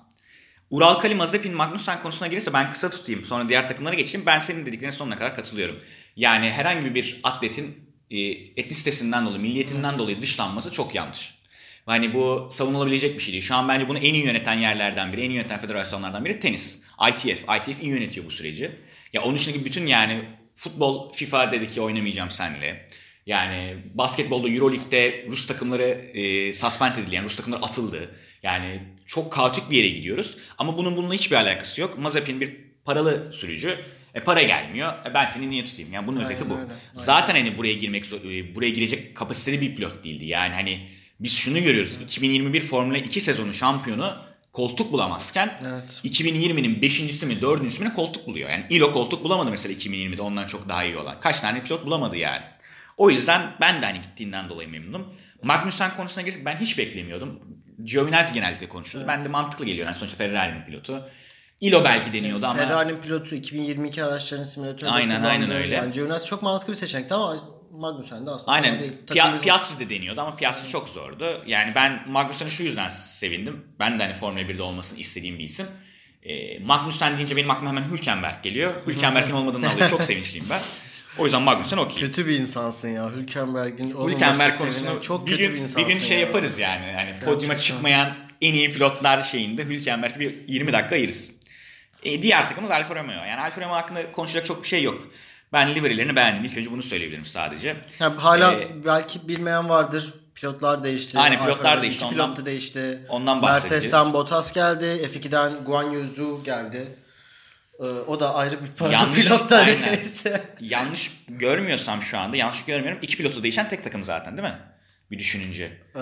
[0.69, 3.25] Ural Kali, Mazepin, Magnussen konusuna gelirse ben kısa tutayım.
[3.25, 4.25] Sonra diğer takımlara geçeyim.
[4.25, 5.79] Ben senin dediklerine sonuna kadar katılıyorum.
[6.15, 11.39] Yani herhangi bir atletin e, etnisitesinden dolayı, milliyetinden dolayı dışlanması çok yanlış.
[11.85, 13.43] Hani bu savunulabilecek bir şey değil.
[13.43, 16.81] Şu an bence bunu en iyi yöneten yerlerden biri, en iyi yöneten federasyonlardan biri tenis.
[17.09, 17.43] ITF.
[17.57, 18.71] ITF iyi yönetiyor bu süreci.
[19.13, 20.21] Ya onun dışındaki bütün yani
[20.55, 22.89] futbol FIFA dedi ki oynamayacağım seninle.
[23.25, 27.15] Yani basketbolda Euroleague'de Rus takımları e, suspend edildi.
[27.15, 28.15] Yani Rus takımları atıldı.
[28.43, 30.37] Yani çok kaotik bir yere gidiyoruz.
[30.57, 31.97] Ama bunun bununla hiçbir alakası yok.
[31.97, 33.79] Mazepin bir paralı sürücü.
[34.13, 34.93] E para gelmiyor.
[35.05, 35.93] E ben seni niye tutayım?
[35.93, 36.53] Yani bunun özeti bu.
[36.53, 36.75] öyle, aynen.
[36.93, 40.25] Zaten hani buraya girmek e, buraya girecek kapasiteli bir pilot değildi.
[40.25, 40.87] Yani hani
[41.19, 41.97] biz şunu görüyoruz.
[42.03, 44.15] 2021 Formula 2 sezonu şampiyonu
[44.51, 46.01] koltuk bulamazken Evet.
[46.03, 48.49] 2020'nin 5.si mi 4.sü mi koltuk buluyor.
[48.49, 51.19] Yani Ilo koltuk bulamadı mesela 2020'de ondan çok daha iyi olan.
[51.19, 52.43] Kaç tane pilot bulamadı yani.
[52.97, 55.07] O yüzden ben de hani gittiğinden dolayı memnunum.
[55.43, 57.39] Magnussen konusuna girsek ben hiç beklemiyordum.
[57.85, 59.07] Giovinazzi genellikle konuşuyordu.
[59.07, 59.87] Ben de mantıklı geliyor.
[59.87, 61.09] Yani sonuçta Ferrari'nin pilotu.
[61.61, 65.75] Ilo belki deniyordu ama Ferrari'nin pilotu 2022 araçlarının simülatöründe Aynen, aynen öyle.
[65.75, 68.79] Yani Giovinazzi çok mantıklı bir seçeneekti ama Magnussen de aslında Aynen.
[68.79, 68.91] değil.
[69.07, 71.43] Pia- Piastri de deniyordu ama Piastri çok zordu.
[71.47, 73.65] Yani ben Magnussen'i şu yüzden sevindim.
[73.79, 75.65] Ben de hani Formula 1'de olmasını istediğim bir isim.
[76.23, 78.73] E, Magnussen deyince benim aklıma hemen Hülkenberg geliyor.
[78.87, 80.61] Hülkenberg'in olmadığını dolayı çok sevinçliyim ben.
[81.17, 81.99] O yüzden Magnussen okey.
[81.99, 83.09] Kötü bir insansın ya.
[83.15, 86.25] Hülkenberg'in Hülkenberg konusunu çok bir kötü gün, bir bir insansın gün şey ya.
[86.25, 86.81] yaparız yani.
[87.19, 87.57] Podyuma Gerçekten.
[87.57, 88.09] çıkmayan
[88.41, 91.31] en iyi pilotlar şeyinde Hülkenberg bir 20 dakika ayırırız.
[92.03, 93.25] E, diğer takımımız Alfa Romeo.
[93.25, 95.07] Yani Alfa Romeo hakkında konuşacak çok bir şey yok.
[95.53, 96.45] Ben livery'lerini beğendim.
[96.45, 97.75] İlk önce bunu söyleyebilirim sadece.
[97.99, 100.13] Ya hala Ee, belki bilmeyen vardır.
[100.35, 101.19] Pilotlar değişti.
[101.19, 102.09] Aynen, Alfa pilotlar Romeo değişti.
[102.09, 102.99] pilot da değişti.
[103.09, 103.83] ondan bahsedeceğiz.
[103.83, 104.85] Mercedes'ten Bottas geldi.
[104.85, 106.87] F2'den Guan Yu geldi.
[107.79, 109.65] Ee, o da ayrı bir paralı Yanlış, pilot da
[110.61, 112.99] yanlış görmüyorsam şu anda yanlış görmüyorum.
[113.01, 114.57] İki pilotu değişen tek takım zaten değil mi?
[115.11, 115.63] Bir düşününce.
[115.95, 115.99] Ee,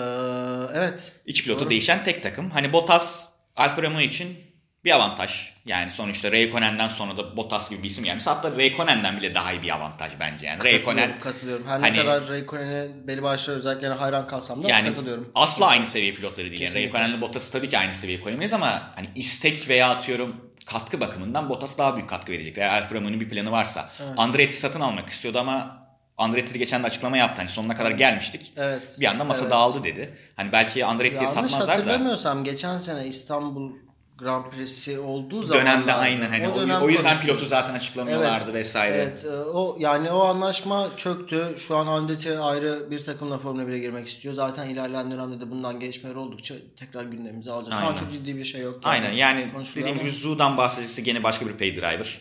[0.74, 1.12] evet.
[1.26, 1.70] İki pilotu Doğru.
[1.70, 2.50] değişen tek takım.
[2.50, 4.38] Hani Bottas Alfa Romeo için
[4.84, 5.52] bir avantaj.
[5.66, 8.26] Yani sonuçta Raikkonen'den sonra da Bottas gibi bir isim gelmiş.
[8.26, 10.46] Hatta Raikkonen'den bile daha iyi bir avantaj bence.
[10.46, 11.66] Yani Raikkonen Katılıyorum.
[11.66, 15.32] Her hani- ne kadar Raikkonen'e belli başlı özelliklerine hayran kalsam da yani katılıyorum.
[15.34, 16.60] asla aynı seviye pilotları değil.
[16.60, 16.98] Yani Kesinlikle.
[16.98, 20.36] Raikkonen'le Bottas'ı tabii ki aynı seviyeye koyamayız ama hani istek veya atıyorum
[20.66, 22.58] katkı bakımından Bottas daha büyük katkı verecek.
[22.58, 23.90] Eğer Alfa Romeo'nun bir planı varsa.
[24.16, 25.88] Andretti satın almak istiyordu ama
[26.18, 27.40] Andretti de geçen de açıklama yaptı.
[27.42, 28.52] Hani sonuna kadar gelmiştik.
[28.56, 28.96] Evet.
[29.00, 29.52] Bir anda masa Evet.
[29.52, 30.18] dağıldı dedi.
[30.36, 31.72] Hani belki Andretti'ye Yanlış satmazlar da.
[31.72, 33.72] hatırlamıyorsam geçen sene İstanbul
[34.18, 38.96] Grand Prix'si olduğu zaman Dönemde aynen hani o, o yüzden pilotu zaten açıklamıyorlardı vesaire.
[38.96, 41.54] Evet, e, o yani o anlaşma çöktü.
[41.58, 44.34] Şu an Andretti ayrı bir takımla Formula 1'e girmek istiyor.
[44.34, 47.74] Zaten ilerleyen dönemde de bundan gelişmeler oldukça tekrar gündemimize alacağız.
[47.74, 48.00] Şu an Aynen.
[48.00, 48.80] çok ciddi bir şey yok.
[48.84, 52.20] Aynen yani dediğimiz gibi Zoo'dan bahsedecekse gene başka bir pay driver.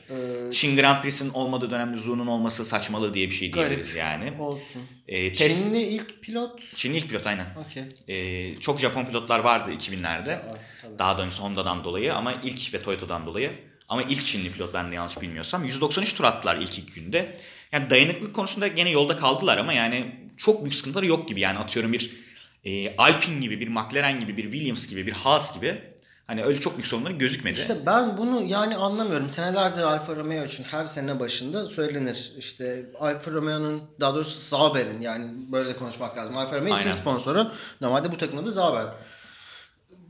[0.52, 4.34] Çin Grand Prix'sinin olmadığı dönemde Zoo'nun olması saçmalığı diye bir şey diyebiliriz yani.
[4.40, 4.82] olsun.
[5.08, 6.62] Ee, test, Çinli ilk pilot.
[6.76, 7.48] Çinli ilk pilot aynen.
[7.70, 7.84] Okey.
[8.08, 10.40] Ee, çok Japon pilotlar vardı 2000'lerde.
[10.82, 11.00] tabii.
[11.00, 13.52] Daha doğrusu Honda'dan dolayı ama ilk ve Toyota'dan dolayı.
[13.90, 15.64] Ama ilk Çinli pilot ben de yanlış bilmiyorsam.
[15.66, 17.38] 193 tur attılar ilk iki günde.
[17.72, 21.40] Yani dayanıklılık konusunda gene yolda kaldılar ama yani çok büyük sıkıntıları yok gibi.
[21.40, 22.12] Yani atıyorum bir
[22.66, 25.82] e, Alpine gibi, bir McLaren gibi, bir Williams gibi, bir Haas gibi.
[26.28, 27.60] Hani öyle çok büyük sorunları gözükmedi.
[27.60, 29.30] İşte ben bunu yani anlamıyorum.
[29.30, 32.34] Senelerdir Alfa Romeo için her sene başında söylenir.
[32.38, 36.38] İşte Alfa Romeo'nun daha doğrusu Sauber'in yani böyle de konuşmak lazım.
[36.38, 37.52] Alfa Romeo isim sponsoru.
[37.82, 38.86] Normalde bu takımda da Sauber.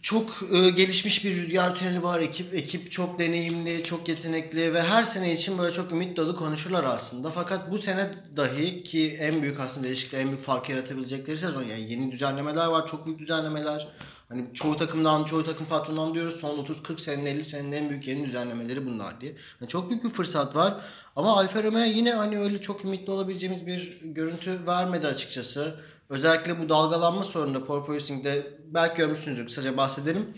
[0.02, 2.20] Çok e, gelişmiş bir rüzgar tüneli var.
[2.20, 6.84] Ekip ekip çok deneyimli, çok yetenekli ve her sene için böyle çok ümit dolu konuşurlar
[6.84, 7.32] aslında.
[7.32, 11.64] Fakat bu sene dahi ki en büyük aslında değişiklikle en büyük fark yaratabilecekleri sezon.
[11.64, 13.88] Yani yeni düzenlemeler var, çok büyük düzenlemeler.
[14.30, 18.26] Hani çoğu takımdan, çoğu takım patronundan diyoruz son 30-40 senenin 50 senenin en büyük yeni
[18.26, 19.36] düzenlemeleri bunlar diye.
[19.62, 20.74] Yani çok büyük bir fırsat var.
[21.16, 25.80] Ama Alfa Romeo yine hani öyle çok ümitli olabileceğimiz bir görüntü vermedi açıkçası.
[26.10, 30.34] Özellikle bu dalgalanma sorununda porpoising'de belki görmüşsünüzdür kısaca bahsedelim.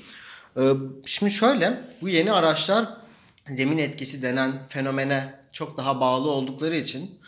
[0.58, 0.74] Ee,
[1.06, 2.86] şimdi şöyle bu yeni araçlar
[3.48, 7.20] zemin etkisi denen fenomene çok daha bağlı oldukları için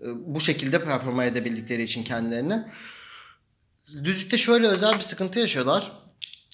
[0.00, 2.64] e, bu şekilde performa edebildikleri için kendilerini
[4.04, 5.92] düzlükte şöyle özel bir sıkıntı yaşıyorlar.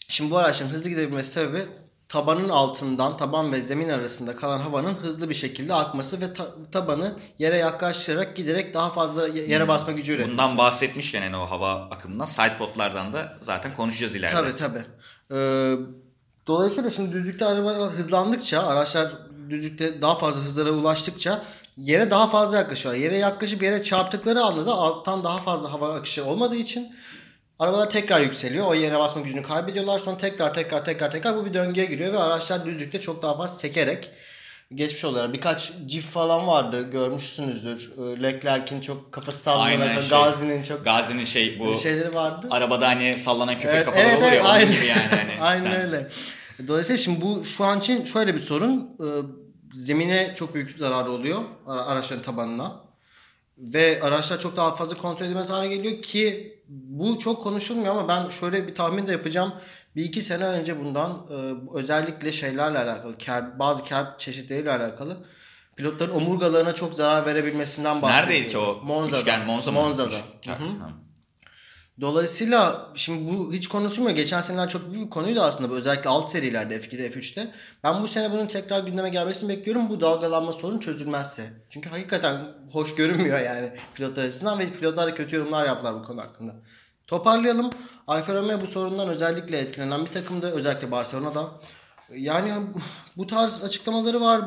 [0.08, 1.66] Şimdi bu araçların hızlı gidebilmesi sebebi
[2.08, 7.14] tabanın altından taban ve zemin arasında kalan havanın hızlı bir şekilde akması ve ta- tabanı
[7.38, 10.32] yere yaklaştırarak giderek daha fazla yere basma gücü üretmesi.
[10.32, 14.36] Bundan bahsetmişken yani o hava akımından sidepodlardan da zaten konuşacağız ileride.
[14.36, 14.84] Tabii tabii.
[15.30, 15.74] Ee,
[16.46, 19.12] dolayısıyla şimdi düzlükte arabalar hızlandıkça araçlar
[19.50, 21.42] düzlükte daha fazla hızlara ulaştıkça
[21.76, 23.00] yere daha fazla yaklaşıyorlar.
[23.02, 26.88] Yere yaklaşıp yere çarptıkları anda da alttan daha fazla hava akışı olmadığı için
[27.58, 28.66] arabalar tekrar yükseliyor.
[28.66, 29.98] O yere basma gücünü kaybediyorlar.
[29.98, 33.58] Sonra tekrar tekrar tekrar tekrar bu bir döngüye giriyor ve araçlar düzlükte çok daha fazla
[33.58, 34.10] sekerek
[34.74, 35.32] geçmiş oluyorlar.
[35.32, 37.92] Birkaç cif falan vardı görmüşsünüzdür.
[37.98, 42.46] Ee, Leclerc'in çok kafası sallanan, şey, Gazi'nin çok Gazi'nin şey bu şeyleri vardı.
[42.50, 44.72] arabada hani sallanan köpek Evet, kafaları evet, oluyor evet, onun aynen.
[44.72, 45.00] gibi yani.
[45.10, 46.10] Hani Aynen öyle.
[46.68, 48.96] Dolayısıyla şimdi bu şu an için şöyle bir sorun.
[49.00, 49.04] Ee,
[49.74, 52.80] zemine çok büyük zarar oluyor ara- araçların tabanına.
[53.58, 58.28] Ve araçlar çok daha fazla kontrol edilmez hale geliyor ki bu çok konuşulmuyor ama ben
[58.28, 59.52] şöyle bir tahmin de yapacağım.
[59.96, 61.34] Bir iki sene önce bundan e,
[61.78, 63.14] özellikle şeylerle alakalı,
[63.58, 65.16] bazı kar çeşitleriyle alakalı
[65.76, 68.26] pilotların omurgalarına çok zarar verebilmesinden bahsediyor.
[68.28, 69.20] Neredeydi ki o Monza'da.
[69.20, 69.46] üçgen?
[69.46, 69.72] Monza?
[69.72, 70.14] Monza'da.
[70.42, 70.58] Üç- Ha.
[72.00, 74.16] Dolayısıyla şimdi bu hiç konuşulmuyor.
[74.16, 75.74] Geçen seneler çok büyük bir konuydu aslında.
[75.74, 77.50] Özellikle alt serilerde F2'de F3'te.
[77.84, 79.90] Ben bu sene bunun tekrar gündeme gelmesini bekliyorum.
[79.90, 81.52] Bu dalgalanma sorun çözülmezse.
[81.70, 82.40] Çünkü hakikaten
[82.72, 86.54] hoş görünmüyor yani pilotlar açısından ve pilotlar da kötü yorumlar yaptılar bu konu hakkında.
[87.06, 87.70] Toparlayalım.
[88.06, 90.50] Alfa Romeo bu sorundan özellikle etkilenen bir takımdı.
[90.50, 91.50] Özellikle Barcelona'da.
[92.16, 92.52] Yani
[93.16, 94.40] bu tarz açıklamaları var.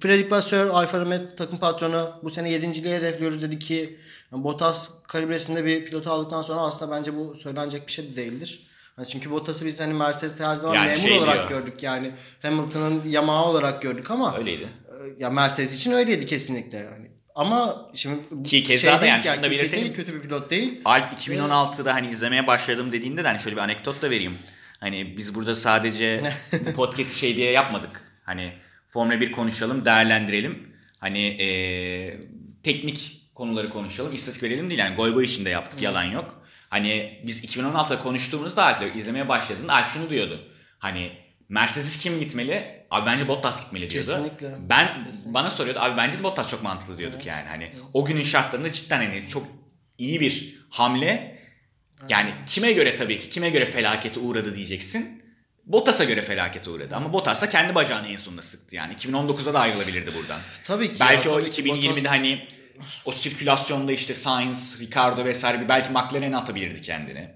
[0.00, 3.98] Fredrik Vasseur, Alfa Romeo takım patronu bu sene yedinciliği hedefliyoruz dedi ki
[4.32, 8.60] Bottas kalibresinde bir pilotu aldıktan sonra aslında bence bu söylenecek bir şey de değildir.
[8.98, 11.60] Yani çünkü Bottas'ı biz hani Mercedes'te her zaman Yani memur şey olarak diyor.
[11.60, 12.10] gördük yani.
[12.42, 14.62] Hamilton'ın yamağı olarak gördük ama Öyleydi.
[14.62, 17.10] e, ya Mercedes için öyleydi kesinlikle yani.
[17.34, 19.70] Ama şimdi Ki keza şey da yani ki, şunu da belirtelim.
[19.70, 20.80] kesinlikle kötü bir pilot değil.
[20.84, 24.38] Alp 2016'da hani izlemeye başladım dediğinde de hani şöyle bir anekdot da vereyim.
[24.80, 26.32] Hani biz burada sadece
[26.66, 28.02] bu podcast'i şey diye yapmadık.
[28.24, 28.52] Hani
[28.88, 30.68] Formula 1 konuşalım, değerlendirelim.
[30.98, 32.20] Hani eee,
[32.62, 34.80] teknik konuları konuşalım, istatistik verelim değil.
[34.80, 36.44] Yani goy goy içinde yaptık, yalan yok.
[36.70, 40.48] Hani biz 2016'da konuştuğumuzda Alp'le izlemeye başladığında Alp şunu diyordu.
[40.78, 41.12] Hani
[41.48, 42.84] Mercedes kim gitmeli?
[42.90, 44.06] Abi bence Bottas gitmeli diyordu.
[44.06, 44.48] Kesinlikle.
[44.68, 47.48] Ben bana soruyordu abi bence de Bottas çok mantıklı diyorduk yani.
[47.48, 49.46] Hani o günün şartlarında cidden hani çok
[49.98, 51.38] iyi bir hamle.
[52.08, 55.24] Yani kime göre tabii ki kime göre felakete uğradı diyeceksin.
[55.66, 58.94] Bottas'a göre felakete uğradı ama Bottas da kendi bacağını en sonunda sıktı yani.
[58.94, 60.40] 2019'da da ayrılabilirdi buradan.
[60.64, 60.96] Tabii ki.
[61.00, 62.46] Belki ya, o tabii ki 2020'de Bottas- hani
[63.04, 67.30] o sirkülasyonda işte Sainz, Ricardo vesaire bir belki McLaren'e atabilirdi kendini.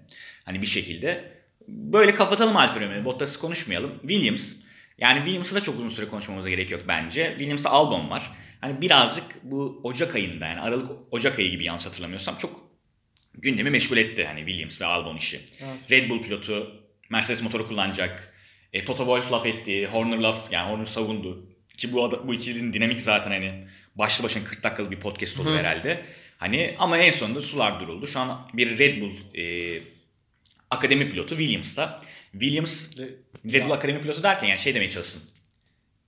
[0.44, 1.38] Hani bir şekilde.
[1.68, 3.04] Böyle kapatalım Alfa Romeo'yu.
[3.04, 3.98] Bottas'ı konuşmayalım.
[4.00, 4.54] Williams.
[4.98, 7.28] Yani Williams'ı da çok uzun süre konuşmamıza gerek yok bence.
[7.30, 8.32] Williams'ta Albon var.
[8.60, 12.60] Hani birazcık bu Ocak ayında yani Aralık Ocak ayı gibi yanlış hatırlamıyorsam çok
[13.34, 15.40] gündemi meşgul etti hani Williams ve Albon işi.
[15.90, 18.34] Red Bull pilotu Mercedes motoru kullanacak.
[18.72, 19.86] E, Toto Wolff laf etti.
[19.86, 21.48] Horner laf yani Horner savundu.
[21.76, 23.66] Ki bu, bu ikilinin dinamik zaten hani
[23.98, 26.04] başlı başına 40 dakikalık bir podcast olur herhalde.
[26.38, 28.06] Hani ama en sonunda sular duruldu.
[28.06, 29.82] Şu an bir Red Bull e,
[30.70, 32.00] akademi pilotu Williams'ta.
[32.32, 32.88] Williams
[33.52, 35.22] Red Bull akademi pilotu derken yani şey demeye çalıştım.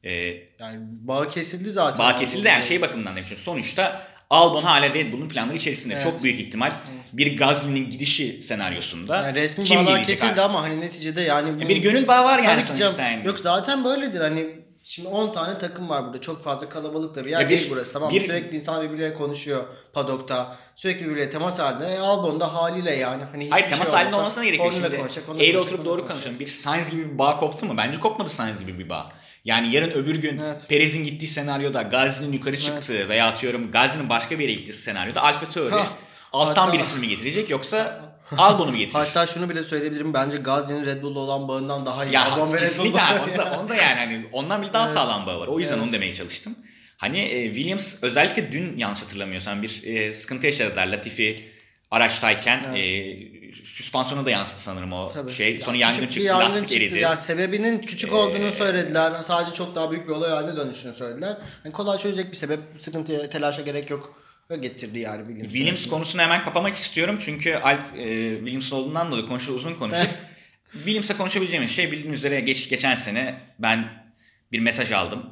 [0.05, 0.11] E,
[0.59, 1.99] Yani bağ kesildi zaten.
[1.99, 3.39] Bağ kesildi yani şey bakımından demiştim.
[3.39, 6.01] Sonuçta Albon hala Red Bull'un planları içerisinde.
[6.03, 6.81] Çok büyük ihtimal
[7.13, 9.17] bir Gasly'nin gidişi senaryosunda.
[9.23, 10.41] Yani resmi kim bağlar kesildi abi?
[10.41, 11.65] ama hani neticede yani...
[11.65, 13.27] bu- bir gönül bağı var yani sonuçta yani.
[13.27, 14.60] Yok zaten böyledir hani
[14.91, 16.21] Şimdi 10 tane takım var burada.
[16.21, 17.93] Çok fazla kalabalık da bir yer Ya bir- değil burası.
[17.93, 20.57] Tamam bir- Sürekli insan birbirleriyle konuşuyor padokta.
[20.77, 21.87] Sürekli birbirleriyle temas halinde.
[21.95, 23.23] E, Albon da haliyle yani.
[23.33, 24.97] Hani Hayır temas şey halinde olmasına gerekiyor onunla şimdi.
[24.97, 26.39] konuşacak, Eğri oturup doğru konuşalım.
[26.39, 27.75] Bir Sainz gibi bir bağ koptu mu?
[27.77, 29.13] Bence kopmadı Sainz gibi bir bağ.
[29.45, 30.69] Yani yarın öbür gün Evet.
[30.69, 35.47] Perez'in gittiği senaryoda Gazi'nin yukarı çıktığı veya atıyorum Gazi'nin başka bir yere gittiği senaryoda Alfa
[35.51, 35.75] Tauri
[36.33, 38.95] alttan Hatta- birisini mi getirecek yoksa Albon'u mu getirecek?
[39.17, 40.15] Hatta şunu bile söyleyebilirim.
[40.15, 42.15] Bence Gazi'nin Red Bull'la olan bağından daha iyi.
[42.15, 43.01] Ya Bull kesinlikle.
[43.01, 45.47] Onda, onda yani hani ondan bile daha sağlam bağı var.
[45.49, 46.55] O yüzden onu demeye çalıştım.
[46.97, 50.87] Hani e, Williams özellikle dün yanlış hatırlamıyorsam bir e, sıkıntı yaşadılar.
[50.87, 51.45] Latifi
[51.91, 53.15] araçtayken e,
[53.65, 55.33] süspansiyona da yansıdı sanırım o Tabii.
[55.33, 55.59] şey.
[55.59, 56.85] Sonra Ya yangın bir çıktı, yangın lastik çıktı.
[56.85, 56.95] eridi.
[56.97, 59.13] Ee, Ya sebebinin küçük olduğunu söylediler.
[59.23, 61.37] Sadece çok daha büyük bir olay haline dönüşünü söylediler.
[61.65, 62.61] Yani kolay çözecek bir sebep.
[62.79, 64.20] Sıkıntıya, telaşa gerek yok.
[64.57, 65.53] Getirdi yani Williams.
[65.53, 70.09] Williams konusunu hemen kapamak istiyorum çünkü Alp e, Williams'ın olduğundan dolayı konuşur uzun konuşur.
[70.73, 73.89] Williams'la konuşabileceğimiz şey bildiğiniz üzere geç, geçen sene ben
[74.53, 75.27] bir mesaj aldım.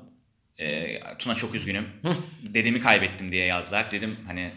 [0.60, 1.88] Ee, Tuna çok üzgünüm.
[2.42, 3.92] Dedemi kaybettim diye yazdılar.
[3.92, 4.50] Dedim hani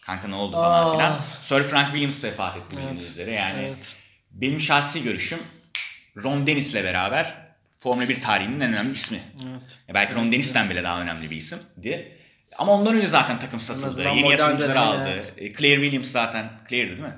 [0.00, 0.92] kanka ne oldu falan Aa.
[0.92, 1.20] filan.
[1.40, 3.32] Sir Frank Williams vefat etti bildiğiniz üzere.
[3.32, 3.94] Yani Evet.
[4.30, 5.38] benim şahsi görüşüm
[6.16, 7.34] Ron Dennis'le beraber
[7.78, 9.18] Formula 1 tarihinin en önemli ismi.
[9.88, 12.19] Ya belki Ron Dennis'ten bile daha önemli bir isim diye.
[12.60, 14.02] Ama ondan önce zaten takım satıldı.
[14.02, 15.08] Yeni yatırımcıları aldı.
[15.12, 15.32] evet.
[15.36, 17.16] E, Claire Williams zaten Claire'di değil mi?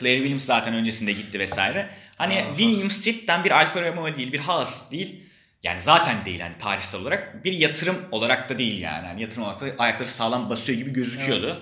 [0.00, 1.88] Claire Williams zaten öncesinde gitti vesaire.
[2.16, 5.20] Hani Williams cidden bir Alfa Romeo değil, bir Haas değil.
[5.62, 7.44] Yani zaten değil hani tarihsel olarak.
[7.44, 9.06] Bir yatırım olarak da değil yani.
[9.06, 11.58] yani yatırım olarak da ayakları sağlam basıyor gibi gözüküyordu.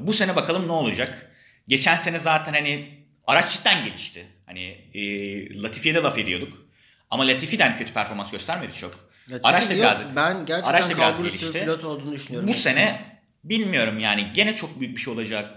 [0.00, 1.30] Bu sene bakalım ne olacak.
[1.68, 2.88] Geçen sene zaten hani
[3.26, 4.26] araç cidden gelişti.
[4.46, 4.62] Hani
[4.94, 6.66] e, Latifi'ye de laf ediyorduk.
[7.10, 9.05] Ama Latifi'den kötü performans göstermedi çok.
[9.30, 11.60] Latifi araç biraz, ben gerçekten araç kalbur üstü gelişti.
[11.60, 12.48] pilot olduğunu düşünüyorum.
[12.48, 13.00] Bu sene
[13.44, 15.50] bilmiyorum yani gene çok büyük bir şey olacak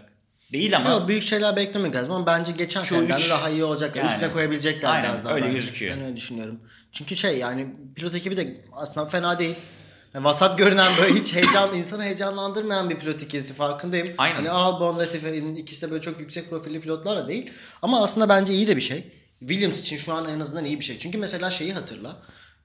[0.54, 3.96] değil ama Yok, büyük şeyler beklemek lazım ama bence geçen seneden üç- daha iyi olacak.
[3.96, 4.08] Yani.
[4.08, 5.34] Üstüne koyabilecekler Aynen, biraz daha.
[5.34, 5.56] öyle bence.
[5.58, 5.96] gözüküyor.
[5.98, 6.60] Ben öyle düşünüyorum.
[6.92, 9.56] Çünkü şey yani pilot ekibi de aslında fena değil.
[10.14, 14.08] Yani vasat görünen böyle hiç heyecan insanı heyecanlandırmayan bir pilot ikilisi farkındayım.
[14.18, 14.36] Aynen.
[14.36, 17.52] Hani Albon, Latifi'nin ikisi de böyle çok yüksek profilli pilotlar da değil.
[17.82, 19.04] Ama aslında bence iyi de bir şey.
[19.40, 20.98] Williams için şu an en azından iyi bir şey.
[20.98, 22.16] Çünkü mesela şeyi hatırla.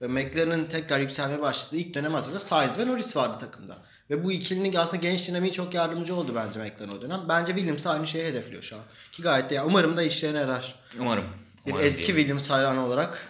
[0.04, 2.38] Ve McLaren'ın tekrar yükselmeye başladığı ilk dönem hatırla.
[2.40, 3.76] Sainz ve Norris vardı takımda.
[4.10, 7.20] Ve bu ikilinin aslında genç dinamiği çok yardımcı oldu bence McLaren o dönem.
[7.28, 8.82] Bence Williams aynı şeyi hedefliyor şu an.
[9.12, 10.74] Ki gayet de yani umarım da işlerine yarar.
[11.00, 11.24] umarım.
[11.66, 12.16] Bir umarım eski diyelim.
[12.20, 13.28] Williams hayranı olarak.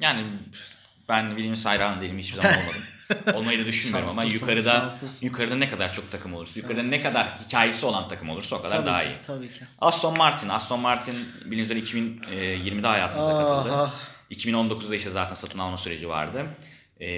[0.00, 0.26] Yani
[1.08, 2.82] ben Williams hayranı değilim hiçbir zaman olmadım.
[3.34, 5.26] Olmayı da düşünmüyorum ama Şanslısın, yukarıda şanslısın.
[5.26, 8.76] yukarıda ne kadar çok takım olursa, yukarıda ne kadar hikayesi olan takım olursa o kadar
[8.76, 9.22] Tabii daha ki, iyi.
[9.26, 9.64] tabii ki.
[9.80, 13.74] Aston Martin, Aston Martin bildiğiniz üzere 2020'de hayatımıza katıldı.
[13.74, 13.92] Aha.
[14.30, 16.46] 2019'da işte zaten satın alma süreci vardı.
[17.00, 17.08] E,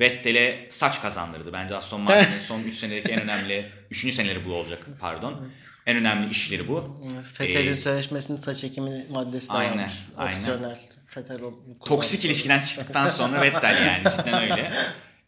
[0.00, 1.52] Vettel'e saç kazandırdı.
[1.52, 4.14] Bence Aston Martin'in son 3 senedeki en önemli, 3.
[4.14, 5.48] seneleri bu olacak pardon.
[5.86, 6.96] En önemli işleri bu.
[7.34, 9.92] Fethel'in Ee, sözleşmesinin saç ekimi maddesi de Aynen, varmış.
[10.16, 10.32] aynen.
[10.32, 10.78] Opsiyonel.
[11.06, 14.70] Fethel onu Toksik ilişkiden çıktıktan sonra Vettel yani cidden öyle.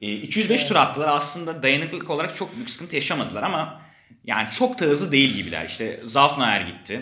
[0.00, 3.82] E, 205 tur attılar aslında dayanıklılık olarak çok büyük sıkıntı yaşamadılar ama
[4.24, 5.64] yani çok da hızlı değil gibiler.
[5.64, 7.00] İşte Zafnaer gitti.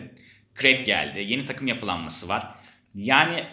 [0.61, 1.21] Craig geldi.
[1.29, 2.55] Yeni takım yapılanması var.
[2.95, 3.45] Yani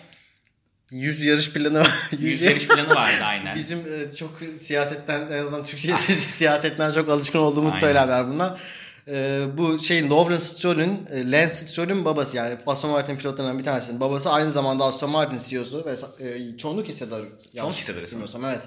[0.92, 2.10] 100 yarış planı var.
[2.20, 3.56] 100 yarış planı vardı aynen.
[3.56, 7.86] Bizim e, çok siyasetten en azından Türkiye siyasetten çok alışkın olduğumuz Aynen.
[7.86, 8.62] söylemler bunlar.
[9.08, 14.00] E, bu şeyin Lawrence Stroll'ün e, Lance Stroll'ün babası yani Aston Martin pilotlarından bir tanesinin
[14.00, 15.94] babası aynı zamanda Aston Martin CEO'su ve
[16.28, 17.26] e, çoğunluk hissedarı.
[17.54, 18.62] yanlış hissedarı bilmiyorsam evet.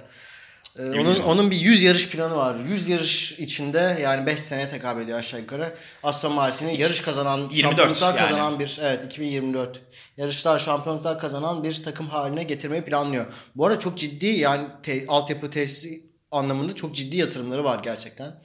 [0.79, 1.23] E, onun değilim.
[1.25, 2.57] onun bir 100 yarış planı var.
[2.69, 5.75] 100 yarış içinde yani 5 seneye tekabül ediyor aşağı yukarı.
[6.03, 8.29] Aston Martin'in yarış kazanan, 24 şampiyonluklar yani.
[8.29, 9.81] kazanan bir evet 2024
[10.17, 13.27] yarışlar şampiyonluklar kazanan bir takım haline getirmeyi planlıyor.
[13.57, 18.43] Bu arada çok ciddi yani te- altyapı tesisi anlamında çok ciddi yatırımları var gerçekten.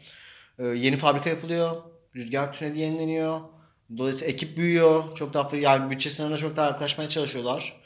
[0.60, 1.76] Ee, yeni fabrika yapılıyor.
[2.16, 3.40] Rüzgar tüneli yenileniyor.
[3.98, 5.16] Dolayısıyla ekip büyüyor.
[5.16, 7.82] Çok daha yani bütçe sınırına çok daha yaklaşmaya çalışıyorlar.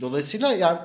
[0.00, 0.78] Dolayısıyla yani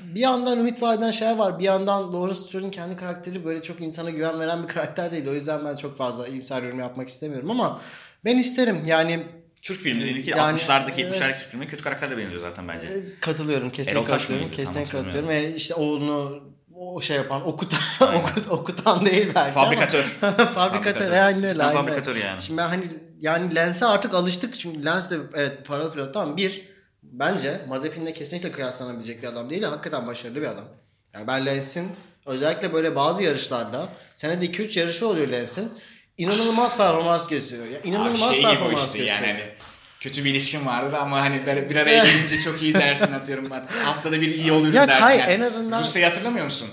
[0.00, 1.58] bir yandan ümit vaat eden şeyler var.
[1.58, 5.28] Bir yandan Lawrence Stroll'ün kendi karakteri böyle çok insana güven veren bir karakter değil.
[5.28, 7.80] O yüzden ben çok fazla iyimser yorum yapmak istemiyorum ama
[8.24, 8.82] ben isterim.
[8.86, 9.26] Yani
[9.62, 11.14] Türk filmleri ki Yani, 60'lardaki evet.
[11.14, 12.88] 70'lerdeki Türk filmleri kötü karakterle benziyor zaten bence.
[13.20, 14.48] Katılıyorum Taş katılıyorum.
[14.48, 15.28] Tam Kesinlikle hatırlamıyorum.
[15.28, 15.28] katılıyorum.
[15.28, 16.42] Ve işte oğlunu
[16.76, 20.18] o şey yapan okutan okut, okutan değil belki Fabrikatör.
[20.22, 21.62] ama fabrikatör yani öyle.
[21.62, 22.42] Fabrikatör yani.
[22.42, 22.84] Şimdi ben hani
[23.20, 26.75] yani Lens'e artık alıştık çünkü Lens de evet paralı pilot tamam bir
[27.18, 30.64] bence Mazepin'le kesinlikle kıyaslanabilecek bir adam değil de hakikaten başarılı bir adam.
[31.14, 31.88] Yani ben Lens'in
[32.26, 35.72] özellikle böyle bazı yarışlarda senede 2-3 yarışı oluyor Lens'in
[36.18, 37.66] inanılmaz performans gösteriyor.
[37.66, 39.38] Ya, inanılmaz Abi şey performans işte yani gösteriyor.
[39.38, 39.50] hani
[40.00, 43.50] kötü bir ilişkin vardır ama hani bir bir araya gelince çok iyi dersin atıyorum.
[43.84, 45.00] Haftada bir iyi oluyoruz Ya dersin.
[45.06, 45.30] Kay, yani.
[45.32, 46.68] en azından- Rusya'yı hatırlamıyor musun?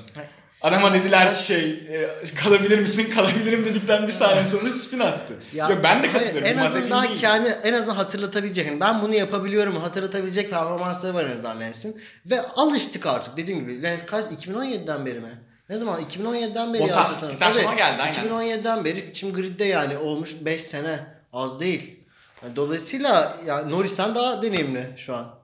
[0.64, 2.10] Adama dediler ki şey e,
[2.44, 5.34] kalabilir misin kalabilirim dedikten bir saniye sonra spin attı.
[5.54, 6.48] Ya, ben de hayır, katılıyorum.
[6.48, 7.20] En azından değil.
[7.20, 8.68] kendi en azından hatırlatabilecek.
[8.68, 12.02] Yani ben bunu yapabiliyorum hatırlatabilecek performansları var en azından Lens'in.
[12.26, 13.84] Ve alıştık artık dediğim gibi.
[13.84, 15.32] Lens kaç 2017'den beri mi?
[15.70, 16.02] Ne zaman?
[16.02, 17.04] 2017'den beri sanırım.
[17.04, 18.28] gittikten Tabii, sonra geldi, aynen.
[18.28, 21.00] 2017'den beri şimdi gridde yani olmuş 5 sene.
[21.34, 22.00] Az değil.
[22.44, 25.43] Yani dolayısıyla yani Norris'ten daha deneyimli şu an.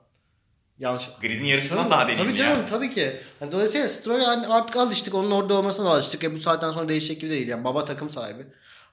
[0.80, 1.08] Yanlış.
[1.20, 2.66] Grid'in yarısından Tabii, daha deneyimli Tabii canım ya.
[2.66, 3.16] tabii ki.
[3.40, 5.14] Yani dolayısıyla Stroll yani artık alıştık.
[5.14, 6.24] Onun orada olmasına da alıştık.
[6.24, 7.48] E bu saatten sonra değişecek gibi değil.
[7.48, 8.46] Yani baba takım sahibi.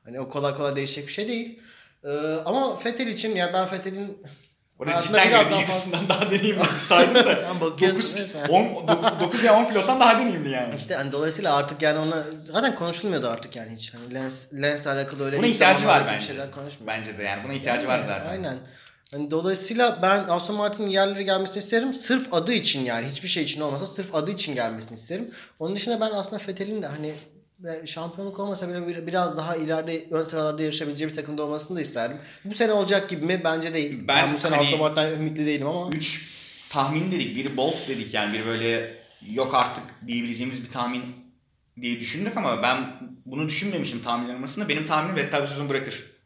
[0.06, 1.60] Hani o kolay kolay değişecek bir şey değil.
[2.04, 2.10] Ee,
[2.45, 4.17] ama Fettel için ya ben Fettel'in
[4.80, 6.63] Orada cidden biraz daha yarısından daha deneyimli.
[6.65, 7.36] Saydım da.
[7.36, 8.47] Sen bakıyorsun, 9, değil mi sen?
[8.47, 10.76] 10, 9 ya 10 pilottan daha deneyimli yani.
[10.76, 13.93] işte hani dolayısıyla artık yani ona zaten konuşulmuyordu artık yani hiç.
[13.93, 16.26] Hani Lens, Lens'le alakalı öyle Buna ihtiyacı var bence.
[16.26, 16.97] şeyler konuşmuyor.
[16.97, 18.32] Bence de yani buna ihtiyacı var zaten.
[18.32, 18.58] Aynen.
[19.12, 21.93] Hani dolayısıyla ben Aston Martin'in yerlere gelmesini isterim.
[21.93, 25.32] Sırf adı için yani hiçbir şey için olmasa sırf adı için gelmesini isterim.
[25.60, 27.13] Onun dışında ben aslında Fethel'in de hani
[27.60, 32.17] ve şampiyonluk olmasa bile biraz daha ileride ön sıralarda yarışabileceği bir takımda olmasını da isterdim.
[32.46, 33.41] Bu sene olacak gibi mi?
[33.43, 34.00] Bence değil.
[34.08, 35.89] Ben, ben bu sene hani, Aston Martin'den ümitli değilim ama.
[35.91, 36.38] 3
[36.70, 37.36] tahmin dedik.
[37.36, 38.34] Biri Bolt dedik yani.
[38.34, 38.93] bir böyle
[39.32, 41.04] yok artık diyebileceğimiz bir tahmin
[41.82, 42.93] diye düşündük ama ben
[43.26, 44.70] bunu düşünmemişim tahminlerim arasında.
[44.70, 46.16] Benim tahminim Vettel bu sezon bırakır.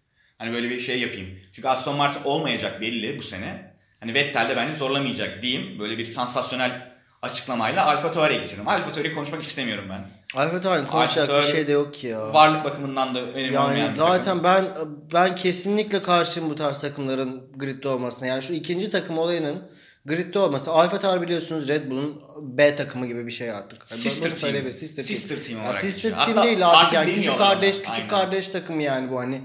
[0.41, 1.27] Hani böyle bir şey yapayım.
[1.51, 3.73] Çünkü Aston Martin olmayacak belli bu sene.
[3.99, 5.79] Hani Vettel de bence zorlamayacak diyeyim.
[5.79, 8.67] Böyle bir sansasyonel açıklamayla Alfa Tauri'ye geçerim.
[8.67, 10.07] Alfa Tauri'yi konuşmak istemiyorum ben.
[10.41, 12.33] Alfa Tauri'nin konuşacak bir şey de yok ki ya.
[12.33, 14.43] Varlık bakımından da önemli yani olmayan Zaten takım.
[14.43, 14.65] ben
[15.13, 18.27] ben kesinlikle karşıyım bu tarz takımların gridde olmasına.
[18.27, 19.71] Yani şu ikinci takım olayının
[20.05, 20.71] Grid'de olması.
[20.71, 23.91] Alfa Tauri biliyorsunuz Red Bull'un B takımı gibi bir şey artık.
[23.91, 24.71] Yani sister team.
[24.71, 25.47] Sister, sister team.
[25.47, 25.81] team olarak.
[25.81, 28.07] sister team Hatta değil artık, yani küçük kardeş küçük Aynen.
[28.07, 29.41] kardeş takım yani bu hani.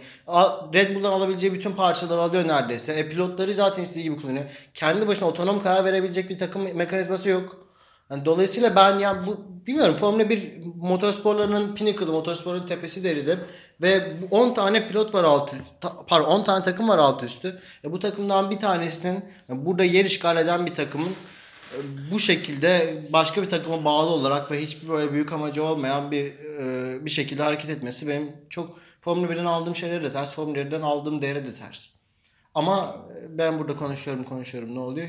[0.74, 2.92] Red Bull'dan alabileceği bütün parçaları alıyor neredeyse.
[2.92, 4.44] E pilotları zaten istediği gibi kullanıyor.
[4.74, 7.65] Kendi başına otonom karar verebilecek bir takım mekanizması yok.
[8.10, 13.38] Yani dolayısıyla ben ya bu bilmiyorum Formula 1 motorsporlarının pinnacle'ı, motorsporun tepesi deriz hep.
[13.82, 15.72] Ve 10 tane pilot var alt üst,
[16.06, 17.60] pardon 10 tane takım var alt üstü.
[17.84, 21.10] E bu takımdan bir tanesinin burada yer işgal eden bir takımın
[21.72, 21.78] e,
[22.10, 27.04] bu şekilde başka bir takıma bağlı olarak ve hiçbir böyle büyük amacı olmayan bir e,
[27.04, 31.22] bir şekilde hareket etmesi benim çok Formula 1'den aldığım şeyleri de ters, Formula 1'den aldığım
[31.22, 31.88] değere de ters.
[32.54, 32.96] Ama
[33.28, 35.08] ben burada konuşuyorum konuşuyorum ne oluyor?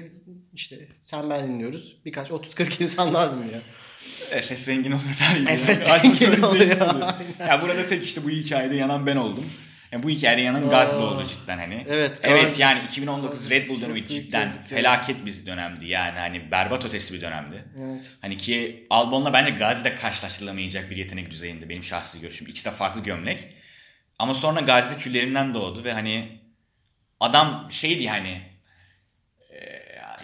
[0.58, 1.96] İşte sen ben dinliyoruz.
[2.06, 3.62] Birkaç 30-40 insan daha dinliyor.
[4.32, 5.52] Efes zengin oluyor gibi.
[5.52, 7.13] Efes zengin oluyor.
[7.39, 9.46] ya burada tek işte bu hikayede yanan ben oldum.
[9.91, 11.86] Yani bu hikayede yanan Gazli oldu cidden hani.
[11.89, 12.20] Evet.
[12.24, 17.22] Evet yani 2019 Red Bull dönemi cidden felaket bir dönemdi yani hani berbat ötesi bir
[17.22, 17.63] dönemdi.
[17.80, 18.17] Evet.
[18.22, 22.48] Hani ki Albon'la bence Gazi'de karşılaştırılamayacak bir yetenek düzeyinde benim şahsi görüşüm.
[22.48, 23.48] İkisi de farklı gömlek.
[24.20, 26.41] Ama sonra Gazi küllerinden doğdu ve hani
[27.20, 28.41] adam şeydi hani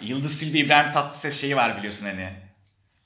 [0.06, 2.28] Yıldız Silvi İbrahim Tatlıses şeyi var biliyorsun hani.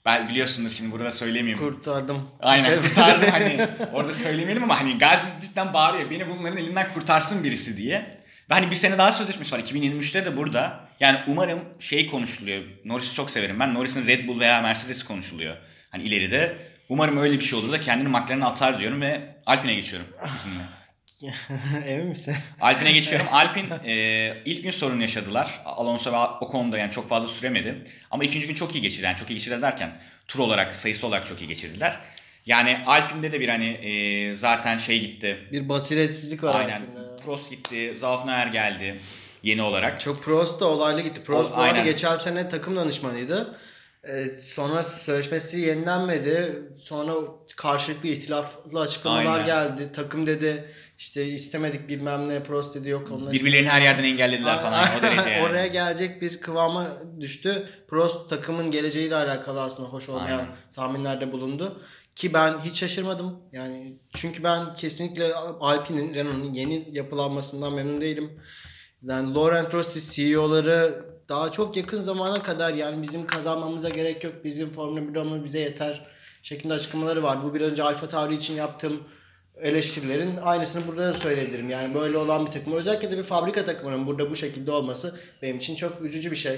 [0.04, 1.58] Ben biliyorsundur şimdi burada söylemeyeyim.
[1.58, 2.30] Kurtardım.
[2.40, 6.11] Aynen kurtardım hani orada söylemeyelim ama hani Gazi cidden bağırıyor.
[6.11, 7.94] Beni bunların elinden kurtarsın birisi diye.
[8.50, 9.58] Ve hani bir sene daha sözleşmesi var.
[9.58, 10.88] 2023'te de burada.
[11.00, 12.62] Yani umarım şey konuşuluyor.
[12.84, 13.74] Norris'i çok severim ben.
[13.74, 15.56] Norris'in Red Bull veya Mercedes konuşuluyor.
[15.90, 16.56] Hani ileride.
[16.88, 20.77] Umarım öyle bir şey olur da kendini McLaren'e atar diyorum ve Alpine'e geçiyorum izinle.
[21.87, 22.35] Emin misin?
[22.61, 23.26] Alpine geçiyorum.
[23.33, 25.62] Alpin e, ilk gün sorun yaşadılar.
[25.64, 27.85] Alonso ve Ocon'da yani çok fazla süremedi.
[28.11, 29.04] Ama ikinci gün çok iyi geçirdi.
[29.04, 31.98] Yani çok iyi geçirdiler derken tur olarak, sayısı olarak çok iyi geçirdiler.
[32.46, 35.38] Yani Alpin'de de bir hani e, zaten şey gitti.
[35.52, 36.81] Bir basiretsizlik var Aynen.
[36.81, 37.22] Alpin'de.
[37.24, 37.94] Prost gitti.
[37.98, 39.00] Zafner geldi
[39.42, 40.00] yeni olarak.
[40.00, 41.20] Çok Prost da olaylı gitti.
[41.24, 43.59] Prost o, bu arada geçen sene takım danışmanıydı.
[44.04, 46.62] Ee, sonra sözleşmesi yenilenmedi.
[46.78, 47.12] Sonra
[47.57, 49.46] karşılıklı ihtilaflı açıklamalar Aynen.
[49.46, 49.92] geldi.
[49.92, 50.64] Takım dedi
[50.98, 53.11] işte istemedik bilmem ne Prost dedi yok.
[53.11, 55.46] Onlar Birbirlerini her yerden engellediler falan o derece yani.
[55.46, 56.88] Oraya gelecek bir kıvama
[57.20, 57.68] düştü.
[57.88, 60.54] Prost takımın geleceğiyle alakalı aslında hoş olmayan Aynen.
[60.70, 61.80] tahminlerde bulundu.
[62.14, 63.38] Ki ben hiç şaşırmadım.
[63.52, 68.40] Yani çünkü ben kesinlikle Alpine'in, Renault'un yeni yapılanmasından memnun değilim.
[69.02, 74.34] Yani Laurent Rossi CEO'ları daha çok yakın zamana kadar yani bizim kazanmamıza gerek yok.
[74.44, 76.06] Bizim Formula 1 bize yeter
[76.42, 77.44] şeklinde açıklamaları var.
[77.44, 79.00] Bu bir önce Alfa Tauri için yaptığım
[79.62, 81.70] eleştirilerin aynısını burada da söyleyebilirim.
[81.70, 82.72] Yani böyle olan bir takım.
[82.72, 86.56] Özellikle de bir fabrika takımının burada bu şekilde olması benim için çok üzücü bir şey.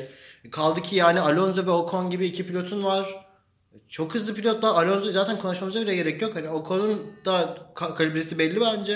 [0.51, 3.31] Kaldı ki yani Alonso ve Ocon gibi iki pilotun var.
[3.89, 4.85] Çok hızlı pilotlar.
[4.85, 6.37] Alonso zaten konuşmamıza bile gerek yok.
[6.37, 8.93] Hani Ocon'un da kalibresi belli bence.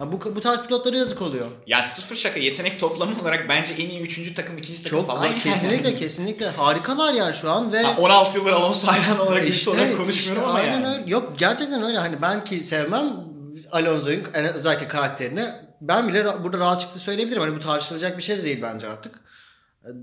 [0.00, 1.46] Yani bu, bu tarz pilotlara yazık oluyor.
[1.66, 5.38] Ya sıfır şaka yetenek toplamı olarak bence en iyi üçüncü takım ikinci takım Çok, falan.
[5.38, 9.96] Kesinlikle kesinlikle harikalar yani şu an ve ha, 16 yıldır Alonso hayran olarak işte, olarak
[9.96, 10.86] konuşmuyorum işte, ama aynen yani.
[10.86, 11.10] Öyle.
[11.10, 13.29] Yok gerçekten öyle hani ben ki sevmem
[13.72, 15.44] Alonso'nun özellikle karakterini
[15.80, 17.42] ben bile burada rahatlıkla söyleyebilirim.
[17.42, 19.20] Hani bu tartışılacak bir şey de değil bence artık.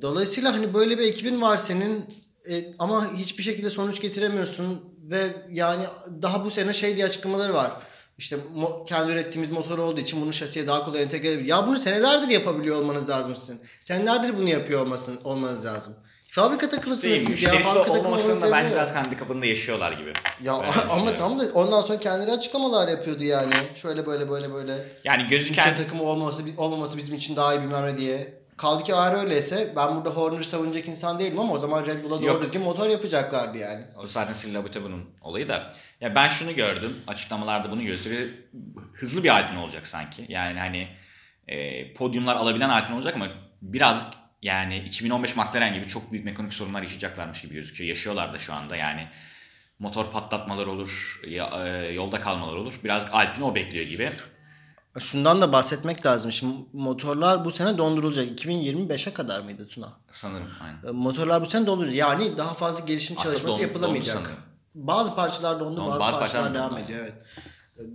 [0.01, 2.05] Dolayısıyla hani böyle bir ekibin var senin
[2.49, 5.83] e, ama hiçbir şekilde sonuç getiremiyorsun ve yani
[6.21, 7.71] daha bu sene şey diye açıklamaları var.
[8.17, 8.37] İşte
[8.87, 11.47] kendi ürettiğimiz motor olduğu için bunu şasiye daha kolay entegre edebilir.
[11.47, 13.61] Ya bunu senelerdir yapabiliyor olmanız lazım sizin.
[13.79, 15.93] Senelerdir bunu yapıyor olmasın, olmanız lazım.
[16.37, 17.49] Fabrika takımısınız siz ya.
[17.49, 20.13] Fabrika takımı da bence biraz handikapında yaşıyorlar gibi.
[20.41, 20.53] Ya
[20.91, 23.53] ama tam da ondan sonra kendileri açıklamalar yapıyordu yani.
[23.75, 24.75] Şöyle böyle böyle böyle.
[25.03, 25.67] Yani gözüken...
[25.67, 28.33] Müşteri takımı olmaması, olmaması bizim için daha iyi bilmem ne diye.
[28.57, 32.17] Kaldı ki eğer öyleyse ben burada Horner'ı savunacak insan değilim ama o zaman Red Bull'a
[32.17, 32.41] doğru Yok.
[32.41, 33.85] düzgün motor yapacaklardı yani.
[34.03, 35.73] O zaten Silla bunun olayı da.
[36.01, 36.97] Ya ben şunu gördüm.
[37.07, 38.29] Açıklamalarda bunu gösteriyor.
[38.93, 40.25] Hızlı bir Alpine olacak sanki.
[40.29, 40.87] Yani hani
[41.47, 43.27] e, podyumlar alabilen Alpine olacak ama
[43.61, 44.07] birazcık
[44.41, 47.89] yani 2015 McLaren gibi çok büyük mekanik sorunlar yaşayacaklarmış gibi gözüküyor.
[47.89, 49.07] Yaşıyorlar da şu anda yani.
[49.79, 51.63] Motor patlatmalar olur, e,
[51.93, 52.79] yolda kalmalar olur.
[52.83, 54.11] Biraz Alpine o bekliyor gibi.
[54.99, 56.31] Şundan da bahsetmek lazım.
[56.31, 58.27] Şimdi motorlar bu sene dondurulacak.
[58.27, 59.93] 2025'e kadar mıydı Tuna?
[60.11, 60.87] Sanırım aynen.
[60.87, 61.97] E, motorlar bu sene dondurulacak.
[61.97, 64.33] Yani daha fazla gelişim Hatta çalışması don, yapılamayacak.
[64.75, 67.13] bazı parçalar dondu, bazı, bazı parçalar parçalar devam ediyor evet.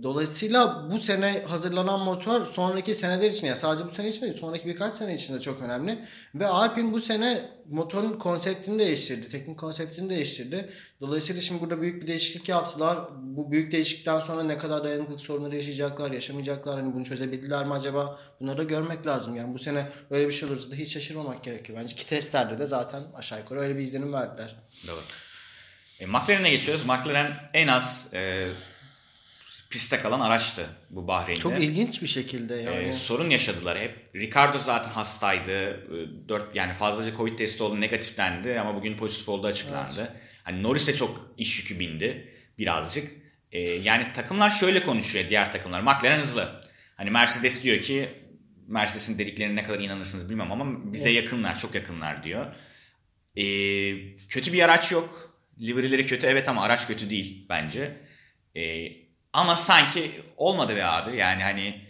[0.03, 4.65] Dolayısıyla bu sene hazırlanan motor sonraki seneler için ya sadece bu sene için değil sonraki
[4.65, 6.05] birkaç sene için de çok önemli.
[6.35, 9.29] Ve Alpine bu sene motorun konseptini değiştirdi.
[9.29, 10.69] Teknik konseptini değiştirdi.
[11.01, 12.97] Dolayısıyla şimdi burada büyük bir değişiklik yaptılar.
[13.13, 16.79] Bu büyük değişiklikten sonra ne kadar dayanıklılık sorunları yaşayacaklar, yaşamayacaklar.
[16.79, 18.19] Hani bunu çözebildiler mi acaba?
[18.39, 19.35] Bunları da görmek lazım.
[19.35, 21.79] Yani bu sene öyle bir şey olursa da hiç şaşırmamak gerekiyor.
[21.81, 24.55] Bence ki testlerde de zaten aşağı yukarı öyle bir izlenim verdiler.
[24.87, 25.01] Doğru.
[25.99, 26.85] E, McLaren'e geçiyoruz.
[26.85, 28.49] McLaren en az e,
[29.73, 31.39] pistte kalan araçtı bu Bahreyn'de.
[31.39, 32.87] Çok ilginç bir şekilde yani.
[32.87, 34.15] Ee, sorun yaşadılar hep.
[34.15, 35.51] Ricardo zaten hastaydı.
[35.51, 40.13] Ee, Dört yani fazlaca Covid testi oldu negatiftendi ama bugün pozitif olduğu açıklandı.
[40.43, 43.11] Hani Norris'e çok iş yükü bindi birazcık.
[43.51, 45.81] Ee, yani takımlar şöyle konuşuyor diğer takımlar.
[45.81, 46.61] McLaren hızlı.
[46.95, 48.09] Hani Mercedes diyor ki
[48.67, 52.55] Mercedes'in dediklerine ne kadar inanırsınız bilmem ama bize yakınlar, çok yakınlar diyor.
[53.35, 55.37] Ee, kötü bir araç yok.
[55.61, 57.97] Livery'leri kötü evet ama araç kötü değil bence.
[58.55, 59.02] Ee,
[59.33, 61.17] ama sanki olmadı be abi.
[61.17, 61.81] Yani hani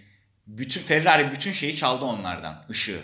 [0.48, 2.66] bütün Ferrari bütün şeyi çaldı onlardan.
[2.70, 3.00] ışığı.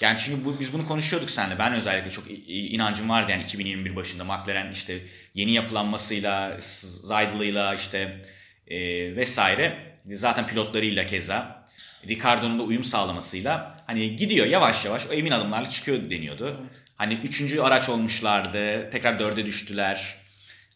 [0.00, 1.58] Yani çünkü bu, biz bunu konuşuyorduk seninle.
[1.58, 4.98] Ben özellikle çok inancım vardı yani 2021 başında McLaren işte
[5.34, 6.56] yeni yapılanmasıyla,
[7.02, 8.22] Zaydel'ıyla işte
[8.66, 8.78] e,
[9.16, 11.64] vesaire zaten pilotlarıyla keza
[12.08, 16.60] Ricardo'nun da uyum sağlamasıyla hani gidiyor yavaş yavaş o emin adımlarla çıkıyor deniyordu.
[16.96, 18.90] Hani üçüncü araç olmuşlardı.
[18.90, 20.14] Tekrar dörde düştüler.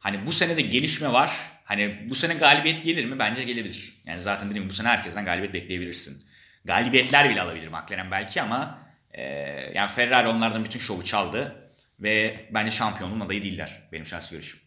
[0.01, 1.31] Hani bu sene de gelişme var.
[1.69, 3.19] Hani bu sene galibiyet gelir mi?
[3.19, 4.03] Bence gelebilir.
[4.07, 6.23] Yani zaten dedim bu sene herkesten galibiyet bekleyebilirsin.
[6.65, 8.79] Galibiyetler bile alabilir McLaren belki ama
[9.11, 9.23] e,
[9.75, 14.61] yani Ferrari onlardan bütün şovu çaldı ve bence şampiyonluğun adayı değiller benim şahsi görüşüm.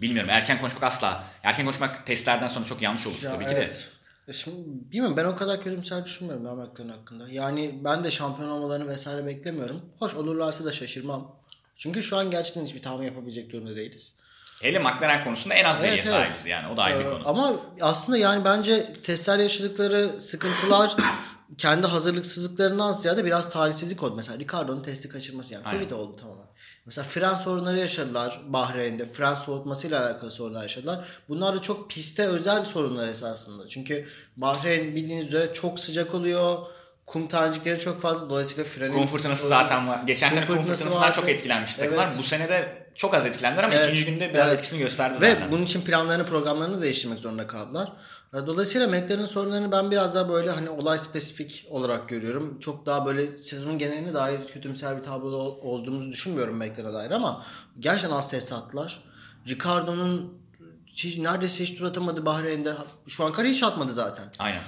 [0.00, 1.24] Bilmiyorum erken konuşmak asla.
[1.42, 3.92] Erken konuşmak testlerden sonra çok yanlış olur Ya tabii ki evet.
[4.26, 4.30] de.
[4.30, 4.56] E Şimdi
[4.92, 7.28] bilmiyorum ben o kadar kötümser düşünmüyorum ya McLaren hakkında.
[7.30, 9.92] Yani ben de şampiyon olmalarını vesaire beklemiyorum.
[9.98, 11.36] Hoş olurlarsa da şaşırmam.
[11.76, 14.19] Çünkü şu an gerçekten hiçbir tahmin yapabilecek durumda değiliz.
[14.62, 16.20] Hele McLaren konusunda en az veriye Evet, evet.
[16.20, 17.28] sahibiz yani o da ayrı bir Ee, konu.
[17.28, 20.96] Ama aslında yani bence testler yaşadıkları sıkıntılar
[21.58, 24.16] kendi hazırlıksızlıklarından ziyade biraz talihsizlik oldu.
[24.16, 26.46] Mesela Ricardo'nun testi kaçırması yani Covid oldu tamamen.
[26.86, 29.06] Mesela fren sorunları yaşadılar Bahreyn'de.
[29.06, 31.08] Fren soğutmasıyla alakalı sorunlar yaşadılar.
[31.28, 33.68] Bunlar da çok piste özel sorunlar esasında.
[33.68, 34.06] Çünkü
[34.36, 36.58] Bahreyn bildiğiniz üzere çok sıcak oluyor.
[37.06, 38.30] Kum tanecikleri çok fazla.
[38.30, 38.92] Dolayısıyla frenin...
[38.92, 40.00] Kum fırtınası zaten var.
[40.06, 41.16] Geçen sene kum fırtınasından vardı.
[41.16, 42.06] çok etkilenmişti takımlar.
[42.06, 42.18] Evet.
[42.18, 44.58] Bu sene de çok az etkilendiler ama Evet, ikinci günde biraz evet.
[44.58, 45.52] etkisini gösterdi Ve zaten.
[45.52, 47.92] bunun için planlarını programlarını değiştirmek zorunda kaldılar.
[48.34, 52.58] E, Dolayısıyla McLaren'ın sorunlarını ben biraz daha böyle hani olay spesifik olarak görüyorum.
[52.58, 57.42] Çok daha böyle sezonun geneline dair kötümser bir tabloda ol- olduğumuzu düşünmüyorum McLaren'a dair ama
[57.78, 59.00] gerçekten az test attılar.
[59.48, 60.38] Ricardo'nun
[60.86, 62.72] hiç, neredeyse hiç tur atamadı Bahreyn'de.
[63.08, 64.24] Şu an kare hiç atmadı zaten.
[64.38, 64.62] Aynen.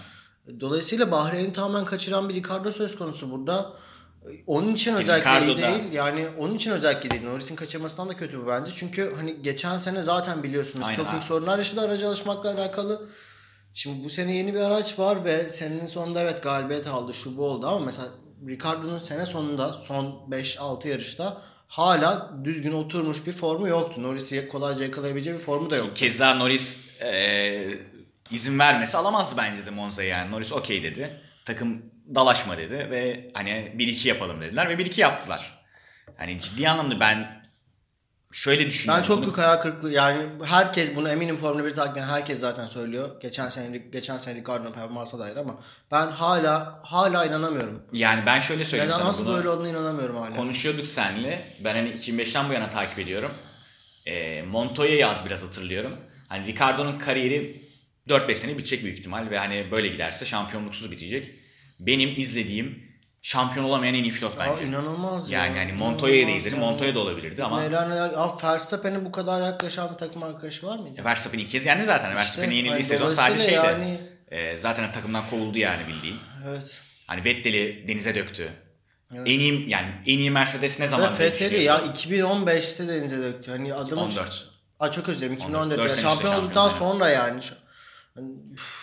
[0.60, 3.72] Dolayısıyla Bahreyn'i tamamen kaçıran bir Ricardo söz konusu burada.
[4.46, 5.92] Onun için özellikle iyi değil.
[5.92, 7.22] Yani onun için özellikle değil.
[7.22, 8.70] Norris'in kaçırmasından da kötü bu bence.
[8.76, 13.08] Çünkü hani geçen sene zaten biliyorsunuz Aynen çok büyük sorunlar yaşadı aracı alışmakla alakalı.
[13.74, 17.44] Şimdi bu sene yeni bir araç var ve senenin sonunda evet galibiyet aldı şu bu
[17.44, 18.08] oldu ama mesela
[18.48, 24.02] Ricardo'nun sene sonunda son 5-6 yarışta hala düzgün oturmuş bir formu yoktu.
[24.02, 25.94] Norris'i kolayca yakalayabileceği bir formu da yoktu.
[25.94, 27.78] Keza Norris e,
[28.30, 30.30] izin vermesi alamazdı bence de Monza'ya yani.
[30.30, 31.20] Norris okey dedi.
[31.44, 35.64] Takım dalaşma dedi ve hani 1-2 yapalım dediler ve 1-2 yaptılar.
[36.16, 37.42] Hani ciddi anlamda ben
[38.32, 39.02] şöyle düşünüyorum.
[39.02, 42.40] Ben çok Bunu- büyük hayal kırıklığı yani herkes bunu eminim Formula 1 takip eden herkes
[42.40, 43.20] zaten söylüyor.
[43.20, 45.60] Geçen sene geçen sene Ricardo'nun performansına dair ama
[45.92, 47.82] ben hala hala inanamıyorum.
[47.92, 49.36] Yani ben şöyle söyleyeyim Neden sana nasıl bunu.
[49.36, 50.36] böyle olduğunu inanamıyorum hala.
[50.36, 51.42] Konuşuyorduk seninle.
[51.64, 53.32] Ben hani 2005'ten bu yana takip ediyorum.
[54.06, 55.96] E, Montoya'yı az biraz hatırlıyorum.
[56.28, 57.68] Hani Ricardo'nun kariyeri
[58.08, 61.41] 4-5 sene bitecek büyük ihtimal ve hani böyle giderse şampiyonluksuz bitecek.
[61.86, 64.64] Benim izlediğim şampiyon olamayan en iyi pilot bence.
[64.66, 65.46] inanılmaz ya.
[65.46, 66.62] Yani hani Montoya'yı da İnanılmaz izledim.
[66.62, 66.70] ya.
[66.70, 68.10] Montoya da olabilirdi ama Neler
[68.44, 71.04] Verstappen'e bu kadar yaklaşan bir takım arkadaşı var mıydı?
[71.04, 72.14] Verstappen ilk kez yendi zaten.
[72.16, 73.56] Verstappen'in yenildiği hani sezon sadece şeydi.
[73.58, 73.98] dolayısıyla yani-
[74.30, 76.16] E, zaten takımdan kovuldu yani bildiğin.
[76.48, 76.82] Evet.
[77.06, 78.48] Hani Vettel'i denize döktü.
[79.14, 81.92] En iyi yani en iyi Mercedes ne zaman Fethel'i ya düşünüyorsun?
[81.92, 83.50] 2015'te denize döktü.
[83.50, 84.48] Hani adamın 14.
[84.80, 85.78] Aa çok özür dilerim 2014.
[85.80, 87.40] 14 Ya, şampiyon işte olduktan şampiyon, sonra yani.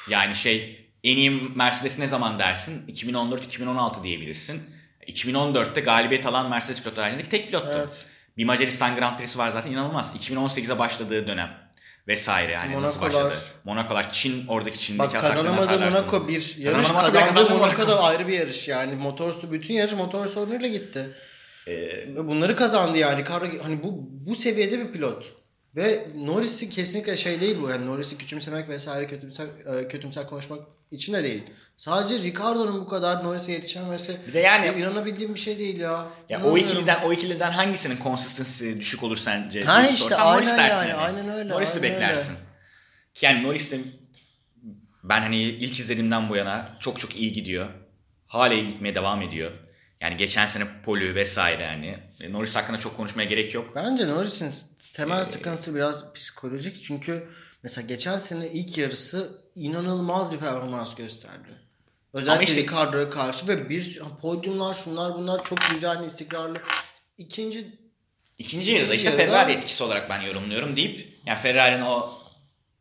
[0.10, 2.88] Yani şey en iyi Mercedes ne zaman dersin?
[2.88, 4.62] 2014-2016 diyebilirsin.
[5.08, 7.72] 2014'te galibiyet alan Mercedes pilotlar arasındaki tek pilottu.
[7.76, 8.06] Evet.
[8.38, 10.16] Bir Macaristan Grand Prix'si var zaten inanılmaz.
[10.16, 11.70] 2018'e başladığı dönem
[12.08, 13.26] vesaire yani nasıl Monaco'lar.
[13.26, 13.43] başladı?
[13.64, 16.06] Monaco'lar, Çin oradaki Çin'deki Bak hatırlarsın.
[16.06, 20.68] Monaco bir yarış Kazanamadığı Monaco, da ayrı bir yarış yani motorsu bütün yarış motor sorunuyla
[20.68, 21.10] gitti.
[21.68, 23.24] Ee, bunları kazandı yani
[23.64, 25.38] hani bu bu seviyede bir pilot.
[25.76, 30.59] Ve Norris'i kesinlikle şey değil bu yani Norris'i küçümsemek vesaire kötümser e, kötümser konuşmak
[30.91, 31.43] içinde değil.
[31.78, 36.07] Sadece Ricardo'nun bu kadar Norris'e yetişememesi Bir de yani- inanabildiğim bir şey değil ya.
[36.30, 39.63] Ya o ikiliden o ikiliden hangisinin consistency düşük olur sence?
[39.63, 41.17] Ha işte, sorsan aynen Norris dersin yani, hani.
[41.17, 42.36] aynen öyle, Norris'i beklersin.
[43.13, 43.80] Ki yani Norris de
[45.03, 47.67] ben hani ilk izlediğimden bu yana çok çok iyi gidiyor.
[48.28, 49.51] Hala iyi gitmeye devam ediyor.
[50.01, 51.97] Yani geçen sene polü vesaire yani.
[52.22, 53.72] E, Norris hakkında çok konuşmaya gerek yok.
[53.76, 54.51] Bence Norris'in
[54.89, 56.83] Ee, temel sıkıntısı biraz psikolojik.
[56.83, 57.27] Çünkü
[57.63, 61.49] mesela geçen sene ilk yarısı inanılmaz bir performans gösterdi.
[62.13, 66.57] Özellikle işte- Ricardo'ya karşı ve bir podyumlar şunlar bunlar çok güzel istikrarlı.
[67.17, 67.79] İkinci
[68.37, 72.09] İkinci yarıda İkinci işte yarıda- Ferrari etkisi olarak ben yorumluyorum deyip yani Ferrari'nin o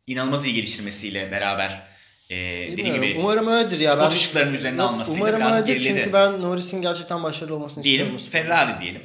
[0.07, 1.87] inanılmaz iyi geliştirmesiyle beraber
[2.29, 2.35] e,
[2.71, 3.95] dediğim gibi umarım öyledir ya.
[3.95, 5.97] spot ışıklarının üzerine almasıyla Umarım biraz öyledir geriledi.
[5.99, 8.49] çünkü ben Norris'in gerçekten başarılı olmasını diyelim istiyorum.
[8.49, 9.01] Ferrari diyelim.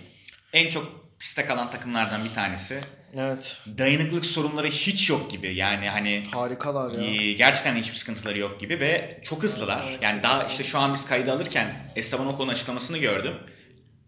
[0.52, 2.81] En çok piste kalan takımlardan bir tanesi.
[3.19, 3.61] Evet.
[3.79, 5.55] Dayanıklılık sorunları hiç yok gibi.
[5.55, 7.05] Yani hani Harikalar ya.
[7.05, 9.85] e, gerçekten hiçbir sıkıntıları yok gibi ve çok hızlılar.
[10.03, 13.35] Yani daha işte şu an biz kaydı alırken Esteban Ocon'un açıklamasını gördüm.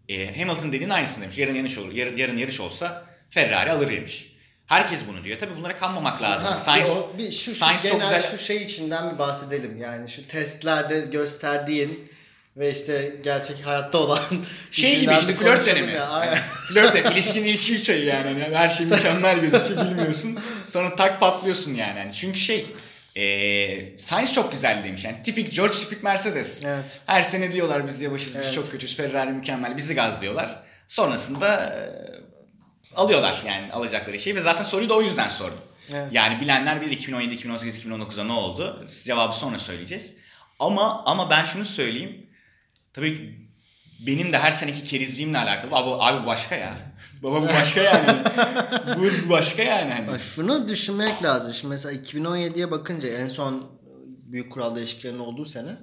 [0.09, 1.37] E, Hamilton dediğin aynısını demiş.
[1.37, 4.33] Yarın yarış olur, yarın, yarın yarış olsa Ferrari alır demiş.
[4.65, 5.39] Herkes bunu diyor.
[5.39, 6.47] Tabii bunlara kanmamak lazım.
[6.47, 9.77] Ha, Sainz, bir o- bir şu, şu genel güzel şu şey içinden bir bahsedelim.
[9.77, 12.11] Yani şu testlerde gösterdiğin
[12.57, 14.19] ve işte gerçek hayatta olan
[14.71, 15.91] şey gibi işte flört dönemi.
[15.91, 16.07] ya.
[16.09, 16.37] Aynen.
[16.69, 17.13] flört dönemi.
[17.13, 18.43] İlişkinin ilk üç ayı yani.
[18.43, 20.39] Hani her şey mükemmel gözüküyor bilmiyorsun.
[20.67, 21.99] Sonra tak patlıyorsun yani.
[21.99, 22.65] Hani çünkü şey
[23.15, 25.05] e, Sainz çok güzel demiş.
[25.05, 26.63] Yani tipik George tipik Mercedes.
[26.65, 27.01] Evet.
[27.05, 28.53] Her sene diyorlar biz yavaşız biz Evet.
[28.53, 28.97] çok kötüyüz.
[28.97, 30.63] Ferrari mükemmel bizi gazlıyorlar.
[30.87, 31.79] Sonrasında e,
[32.95, 35.59] alıyorlar yani alacakları şeyi ve zaten soruyu da o yüzden sordum.
[35.93, 36.07] Evet.
[36.11, 38.85] Yani bilenler bilir 2017, 2018, 2019'da ne oldu?
[39.03, 40.15] Cevabı sonra söyleyeceğiz.
[40.59, 42.26] Ama ama ben şunu söyleyeyim.
[42.97, 43.39] Tabii
[43.99, 45.75] benim de her seneki kerizliğimle alakalı.
[45.75, 46.77] Abi, abi başka ya.
[47.23, 48.07] Baba bu başka yani.
[48.97, 49.93] bu hız bu başka yani.
[49.93, 50.19] Hani.
[50.19, 51.53] Şunu düşünmek lazım.
[51.53, 53.65] Şimdi mesela 2017'ye bakınca en son
[54.31, 55.77] büyük kural değişikliklerinin olduğu sene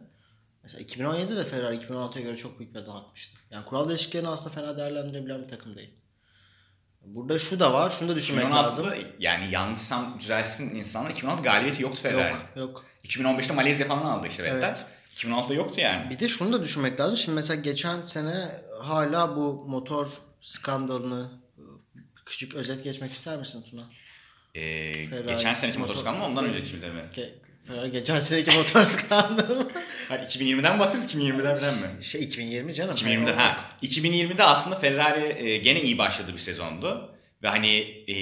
[0.63, 3.39] mesela 2017'de de Ferrari 2016'ya göre çok büyük bir adım atmıştı.
[3.51, 5.91] Yani kural değişikliklerini aslında fena değerlendirebilen bir takım değil.
[7.01, 7.91] Burada şu da var.
[7.91, 8.87] Şunu da düşünmek lazım.
[8.87, 12.35] 2016'da yani yanlışsam düzelsin insanlar 2016 galibiyeti yoktu Ferrari.
[12.35, 12.85] Yok yok.
[13.05, 14.63] 2015'te Malezya falan aldı işte Vettel.
[14.63, 14.85] Evet.
[15.15, 16.11] 2016'da yoktu yani.
[16.11, 17.17] Bir de şunu da düşünmek lazım.
[17.17, 18.49] Şimdi mesela geçen sene
[18.83, 20.07] hala bu motor
[20.41, 21.29] skandalını
[22.27, 23.83] küçük özet geçmek ister misin Tuna?
[24.55, 26.83] Ee, Ferrari geçen seneki motor- motosiklet mı ondan önceki mi?
[27.15, 29.71] Ge- Ferrari geçen seneki motor skandalı.
[30.09, 32.05] Hani 2020'den bahsediyoruz 2020'den mi?
[32.05, 32.95] şey 2020 canım.
[32.95, 37.77] 2020'de Yani o- ha 2020'de aslında Ferrari e, gene iyi başladı bir sezondu ve hani
[38.09, 38.15] e,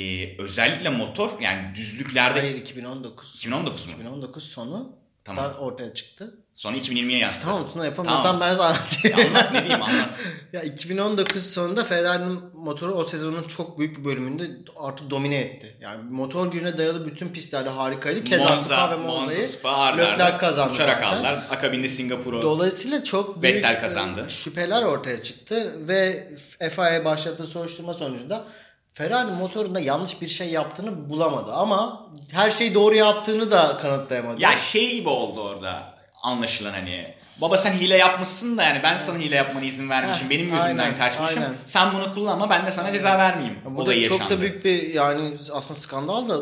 [0.42, 3.36] özellikle motor yani düzlüklerde Hayır 2019.
[3.36, 3.92] 2019 mu?
[3.92, 5.52] 2019 sonu Tamam.
[5.58, 6.38] ortaya çıktı.
[6.54, 7.44] Sonra 2020'ye yansıdı.
[7.44, 8.40] Tamam Tuna yapamıyorsan Tamam.
[8.40, 9.18] ben sana anlatayım.
[9.18, 10.08] Ya anlat ne diyeyim anlat.
[10.52, 14.50] ya 2019 sonunda Ferrari'nin motoru o sezonun çok büyük bir bölümünde
[14.82, 15.76] artık domine etti.
[15.80, 18.24] Yani motor gücüne dayalı bütün pistlerde harikaydı.
[18.24, 21.16] Keza Spa ve Monza, Monza'yı arda Leclerc kazandı uçarak zaten.
[21.16, 21.42] aldılar.
[21.50, 22.42] Akabinde Singapur'u.
[22.42, 24.24] Dolayısıyla çok büyük Vettel kazandı.
[24.26, 26.28] e, şüpheler ortaya çıktı ve
[26.58, 28.44] FIA başlattığı soruşturma sonucunda
[28.92, 34.42] Ferrari motorunda yanlış bir şey yaptığını bulamadı ama her şeyi doğru yaptığını da kanıtlayamadı.
[34.42, 35.91] Ya şey gibi oldu orada
[36.22, 37.14] anlaşılan hani.
[37.40, 40.24] Baba sen hile yapmışsın da yani ben sana hile yapmana izin vermişim.
[40.26, 41.42] Heh, benim yüzümden aynen, kaçmışım.
[41.42, 41.54] aynen.
[41.66, 43.58] Sen bunu kullanma ben de sana ceza vermeyeyim.
[43.64, 44.36] Burada Olayı çok yaşandı.
[44.36, 46.40] da büyük bir yani aslında skandal da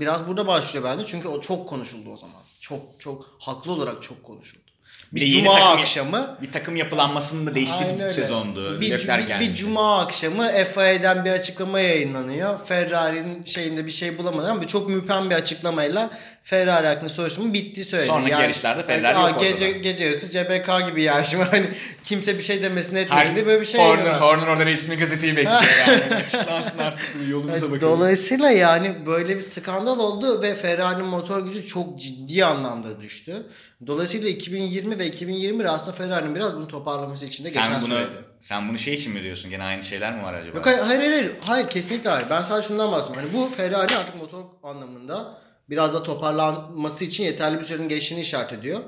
[0.00, 2.42] biraz burada başlıyor bence çünkü o çok konuşuldu o zaman.
[2.60, 4.69] Çok çok haklı olarak çok konuşuldu.
[5.12, 7.68] Bir Bir, cuma takım- akşamı Bir takım yapılanmasının da bir
[8.00, 8.10] öyle.
[8.10, 8.80] sezondu.
[8.80, 12.58] Bir, bir, bir cuma akşamı FIA'den bir açıklama yayınlanıyor.
[12.64, 16.10] Ferrari'nin şeyinde bir şey bulamadı ama çok müphem bir açıklamayla
[16.42, 18.06] Ferrari hakkında soruşturma bitti söyledi.
[18.08, 19.78] Sonraki yarışlarda Ferrari Aa, yok gece, ortada.
[19.78, 21.66] gece yarısı CBK gibi yani şimdi hani
[22.04, 24.12] kimse bir şey demesin etmesin diye böyle bir şey Horner.
[24.12, 26.14] Horner orada resmi gazeteyi bekliyor yani.
[26.14, 27.80] Açıklansın artık yolumuza bakalım.
[27.98, 33.46] Dolayısıyla yani böyle bir skandal oldu ve Ferrari'nin motor gücü çok ciddi anlamda düştü.
[33.86, 38.24] Dolayısıyla 2020 ve 2021 aslında Ferrari'nin biraz bunu toparlaması için de geçen sen bunu süreydi.
[38.40, 39.50] sen bunu şey için mi diyorsun?
[39.50, 40.56] Gene aynı şeyler mi var acaba?
[40.56, 42.26] Yok hayır hayır hayır, hayır kesinlikle hayır.
[42.30, 43.30] Ben sadece şundan bahsediyorum.
[43.32, 45.38] Hani bu Ferrari artık motor anlamında
[45.70, 48.80] biraz da toparlanması için yeterli bir sürenin geçtiğini işaret ediyor.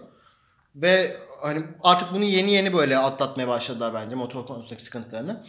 [0.76, 5.42] Ve hani artık bunu yeni yeni böyle atlatmaya başladılar bence motor konusundaki sıkıntılarını.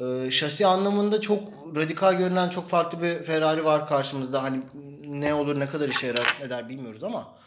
[0.00, 1.42] Ee, şasi anlamında çok
[1.76, 4.42] radikal görünen çok farklı bir Ferrari var karşımızda.
[4.42, 4.60] Hani
[5.04, 7.38] ne olur ne kadar işe yarar eder bilmiyoruz ama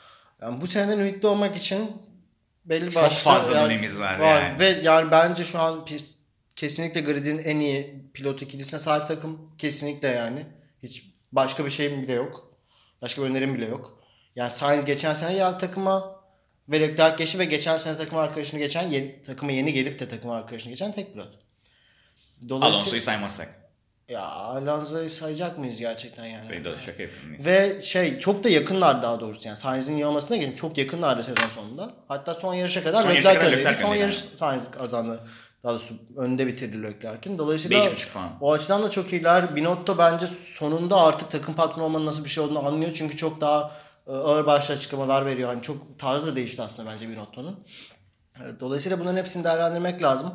[0.41, 1.91] yani bu seneden ümitli olmak için
[2.65, 4.59] belli Çok başlı fazla yani dönemimiz var yani.
[4.59, 6.17] Ve yani bence şu an pist
[6.55, 9.51] kesinlikle gridin en iyi pilot ikilisine sahip takım.
[9.57, 10.45] Kesinlikle yani.
[10.83, 12.53] Hiç başka bir şeyim bile yok.
[13.01, 14.03] Başka bir önerim bile yok.
[14.35, 16.21] Yani Sainz geçen sene geldi takıma
[16.69, 20.31] ve Leclerc geçti ve geçen sene takım arkadaşını geçen yeni, takıma yeni gelip de takım
[20.31, 21.39] arkadaşını geçen tek pilot.
[22.51, 23.60] Alonso'yu saymazsak.
[24.11, 26.49] Ya Alonso'yu sayacak mıyız gerçekten yani?
[26.49, 27.45] Ben de şaka yapıyorum.
[27.45, 31.47] Ve şey çok da yakınlar daha doğrusu yani Sainz'in iyi olmasına gelin çok yakınlardı sezon
[31.55, 31.93] sonunda.
[32.07, 33.67] Hatta son yarışa kadar Son yarışa Leclerc kadar öndeydi.
[33.67, 35.19] Leclerc Son yarış Sainz kazandı.
[35.63, 37.37] Daha doğrusu önde bitirdi Leclerc'in.
[37.37, 38.29] Dolayısıyla 5,5 puan.
[38.41, 39.55] o açıdan da çok iyiler.
[39.55, 42.91] Binotto bence sonunda artık takım patronu olmanın nasıl bir şey olduğunu anlıyor.
[42.93, 43.71] Çünkü çok daha
[44.07, 45.49] e, ağır başlı açıklamalar veriyor.
[45.49, 47.59] Hani çok tarzı da değişti aslında bence Binotto'nun.
[48.43, 50.33] Evet, Dolayısıyla bunların hepsini değerlendirmek lazım.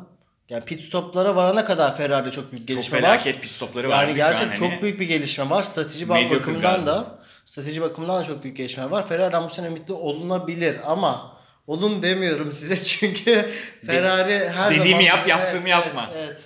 [0.49, 3.01] Yani pit stoplara varana kadar Ferrari'de çok büyük Çok gelişme var.
[3.01, 4.07] felaket pit stopları var.
[4.07, 5.63] Yani gerçekten çok büyük bir gelişme var.
[5.63, 9.07] Strateji bakımından da strateji bakımından da çok büyük gelişme var.
[9.07, 11.37] Ferrari'den bu sene ümitli olunabilir ama
[11.67, 13.49] olun demiyorum size çünkü
[13.85, 16.09] Ferrari her Dediğimi zaman yap, bize- yaptığımı evet, yapma.
[16.15, 16.39] Evet.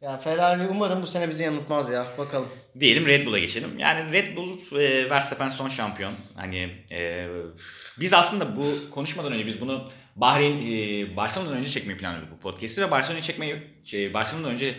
[0.00, 2.06] Ya Ferrari umarım bu sene bizi yanıltmaz ya.
[2.18, 2.48] Bakalım.
[2.80, 3.78] Diyelim Red Bull'a geçelim.
[3.78, 6.14] Yani Red Bull e, Verstappen son şampiyon.
[6.36, 7.28] Hani e,
[8.00, 9.84] biz aslında bu konuşmadan önce biz bunu
[10.20, 14.74] Bahreyn e, Barcelona'dan önce çekmeyi planlıyorduk bu podcast'i ve Barcelona'yı çekmeyi şey, Barcelona'dan önce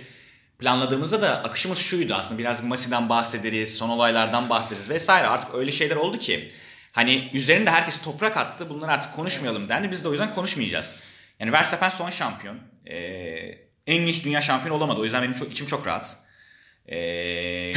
[0.60, 5.28] planladığımızda da akışımız şuydu aslında biraz Masi'den bahsederiz, son olaylardan bahsederiz vesaire.
[5.28, 6.52] Artık öyle şeyler oldu ki
[6.92, 8.70] hani üzerinde herkes toprak attı.
[8.70, 9.92] Bunları artık konuşmayalım dendi.
[9.92, 10.96] Biz de o yüzden konuşmayacağız.
[11.40, 12.58] Yani Verstappen son şampiyon.
[12.86, 12.98] E,
[13.88, 15.00] en genç dünya şampiyonu olamadı.
[15.02, 16.18] O yüzden benim çok içim çok rahat.
[16.88, 16.98] E,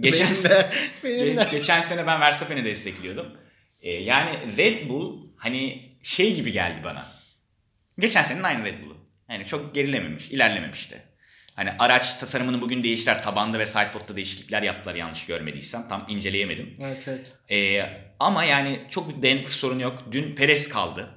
[0.00, 0.70] geçen Benim de.
[1.04, 1.40] Benim de.
[1.40, 3.26] Ge- geçen sene ben Verstappen'i destekliyordum.
[3.80, 7.06] Ee, yani Red Bull hani şey gibi geldi bana.
[7.98, 8.96] Geçen senenin aynı Red Bull'u.
[9.30, 11.02] Yani çok gerilememiş, ilerlememişti.
[11.54, 13.22] Hani araç tasarımını bugün değiştiler.
[13.22, 15.88] Tabanda ve sidepod'da değişiklikler yaptılar yanlış görmediysem.
[15.88, 16.76] Tam inceleyemedim.
[16.80, 17.32] Evet evet.
[17.50, 17.90] Ee,
[18.20, 20.04] ama yani çok bir dayanıklı sorun yok.
[20.12, 21.10] Dün Perez kaldı.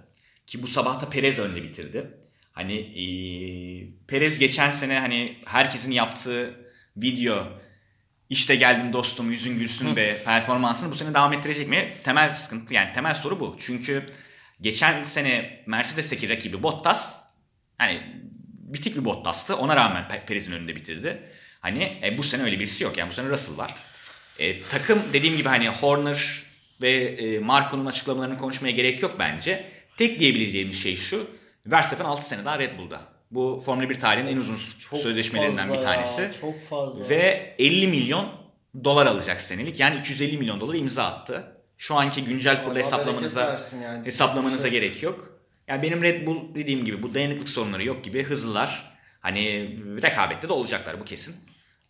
[0.48, 2.08] Ki bu sabah da Perez önde bitirdi.
[2.52, 6.54] Hani ee, Perez geçen sene hani herkesin yaptığı
[6.98, 7.48] video
[8.30, 11.94] işte geldim dostum yüzün gülsün ve performansını bu sene devam ettirecek mi?
[12.04, 13.58] Temel sıkıntı yani temel soru bu.
[13.60, 14.04] Çünkü
[14.62, 17.24] geçen sene Mercedes'teki rakibi Bottas
[17.78, 18.02] hani
[18.50, 19.56] bitik bir Bottas'tı.
[19.56, 21.22] Ona rağmen Pe- Perez'in önünde bitirdi.
[21.60, 22.98] Hani e, bu sene öyle birisi yok.
[22.98, 23.76] Yani bu sene Russell var.
[24.40, 26.44] E, takım dediğim gibi hani Horner
[26.82, 29.68] ve e, Marco'nun açıklamalarını konuşmaya gerek yok bence.
[29.98, 31.28] Tek diyebileceğimiz şey şu.
[31.66, 33.02] Verstappen 6 sene daha Red Bull'da.
[33.32, 34.56] Bu Formula 1 tarihinin en uzun
[34.98, 36.30] sözleşmelerinden fazla bir ya, tanesi.
[36.42, 37.10] çok fazla.
[37.10, 38.32] Ve 50 milyon
[38.84, 39.80] dolar alacak senelik.
[39.80, 41.61] Yani 250 milyon dolar imza attı.
[41.82, 44.06] Şu anki güncel kurla hesaplamanıza yani.
[44.06, 45.40] hesaplamanıza gerek yok.
[45.68, 48.98] Yani benim Red Bull dediğim gibi bu dayanıklık sorunları yok gibi hızlılar.
[49.20, 49.42] Hani
[50.02, 51.36] rekabette de olacaklar bu kesin.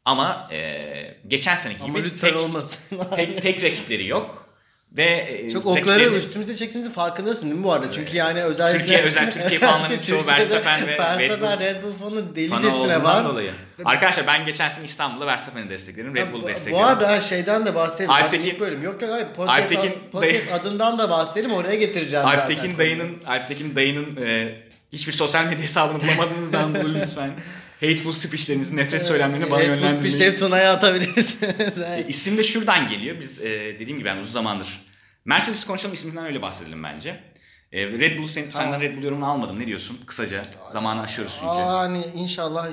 [0.05, 2.99] Ama e, geçen seneki Ama gibi lütfen tek, olmasın.
[3.15, 4.49] tek, tek rakipleri yok.
[4.97, 7.91] Ve e, Çok okları rakiplerini- üstümüze çektiğimizin farkındasın değil mi bu arada?
[7.91, 8.77] Çünkü yani özellikle...
[8.79, 13.25] Türkiye özel Türkiye fanlarının çoğu Verstappen ve Verstappen Red Bull fanı delicesine var.
[13.25, 13.51] dolayı.
[13.85, 16.15] Arkadaşlar ben geçen sene İstanbul'da Verstappen'i destekledim.
[16.15, 16.79] Red Bull'u Bu- destekledim.
[16.85, 18.09] Bu arada şeyden de bahsedelim.
[18.11, 18.83] Alptekin- bölüm.
[18.83, 19.27] Yok yok hayır.
[19.35, 22.39] Podcast, Alptekin podcast adından da bahsedelim oraya getireceğim zaten.
[22.39, 24.55] Alptekin dayının Alptekin dayının e,
[24.93, 27.31] hiçbir sosyal medya hesabını bulamadığınızdan dolayı lütfen
[27.81, 29.99] hateful speechlerinizi, nefret söylemlerini bana bu yönlendirmeyin.
[29.99, 31.81] speechleri Tuna'ya atabilirsiniz.
[31.81, 33.19] E, isim de şuradan geliyor.
[33.19, 34.81] Biz e, dediğim gibi ben uzun zamandır
[35.25, 37.23] Mercedes konuşalım isminden öyle bahsedelim bence.
[37.71, 39.59] E, Red Bull sen, senden Red Bull yorumunu almadım.
[39.59, 39.99] Ne diyorsun?
[40.05, 41.51] Kısaca zamanı aşıyoruz çünkü.
[41.51, 42.67] Aa, hani inşallah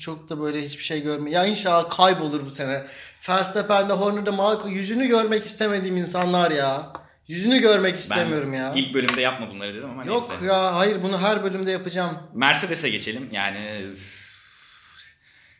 [0.00, 1.30] çok da böyle hiçbir şey görme.
[1.30, 2.82] Ya inşallah kaybolur bu sene.
[3.28, 6.86] Verstappen'de Horner'da Marco yüzünü görmek istemediğim insanlar ya.
[7.28, 8.72] Yüzünü görmek ben istemiyorum ya.
[8.76, 10.44] ilk bölümde yapma bunları dedim ama Yok neyse.
[10.54, 12.18] ya hayır bunu her bölümde yapacağım.
[12.34, 13.28] Mercedes'e geçelim.
[13.32, 13.58] Yani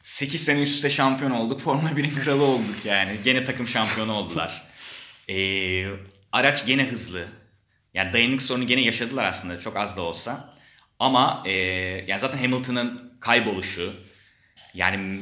[0.09, 1.61] 8 sene üst üste şampiyon olduk.
[1.61, 3.11] Formula 1'in kralı olduk yani.
[3.25, 4.63] Gene takım şampiyonu oldular.
[5.29, 5.87] Ee,
[6.33, 7.27] araç gene hızlı.
[7.95, 10.55] Yani dayanıklık sorunu gene yaşadılar aslında çok az da olsa.
[10.99, 11.53] Ama e,
[12.07, 13.93] yani zaten Hamilton'ın kayboluşu.
[14.75, 15.19] Yani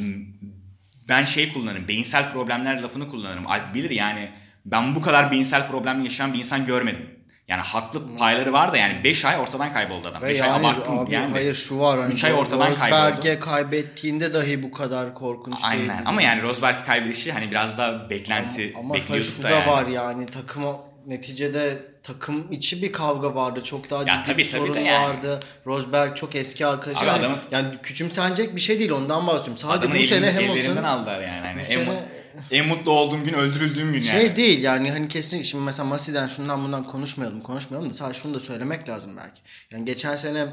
[1.09, 1.89] ben şey kullanırım.
[1.89, 3.47] Beyinsel problemler lafını kullanırım.
[3.47, 4.30] Alp bilir yani
[4.64, 7.16] ben bu kadar beyinsel problem yaşayan bir insan görmedim.
[7.49, 10.22] Yani haklı payları var da yani 5 ay ortadan kayboldu adam.
[10.22, 11.32] Ve 5 ay yani abarttım abi yani.
[11.32, 16.03] hayır şu var hani ay ortadan Rosberg'e kaybettiğinde dahi bu kadar korkunç Aynen değildi.
[16.05, 19.66] ama yani Rosberg'i kaybedişi hani biraz daha beklenti Ama bekliyorduk şu da da yani.
[19.66, 20.76] var yani takıma
[21.07, 23.64] neticede takım içi bir kavga vardı.
[23.64, 25.09] Çok daha Ya ciddi tabii, bir tabii sorun de yani.
[25.09, 25.40] vardı.
[25.66, 27.01] Rosberg çok eski arkadaşı.
[27.01, 29.57] Abi Yani, adamın- yani küçümsenecek bir şey değil ondan bahsediyorum.
[29.59, 31.47] Sadece bu sene Hamilton aldılar yani.
[31.47, 32.05] Hani bu en, sene-
[32.51, 34.36] en mutlu olduğum gün öldürüldüğüm gün şey yani.
[34.36, 38.40] değil yani hani kesinlikle şimdi mesela Masi'den şundan bundan konuşmayalım konuşmayalım da sadece şunu da
[38.40, 39.40] söylemek lazım belki.
[39.70, 40.47] Yani geçen sene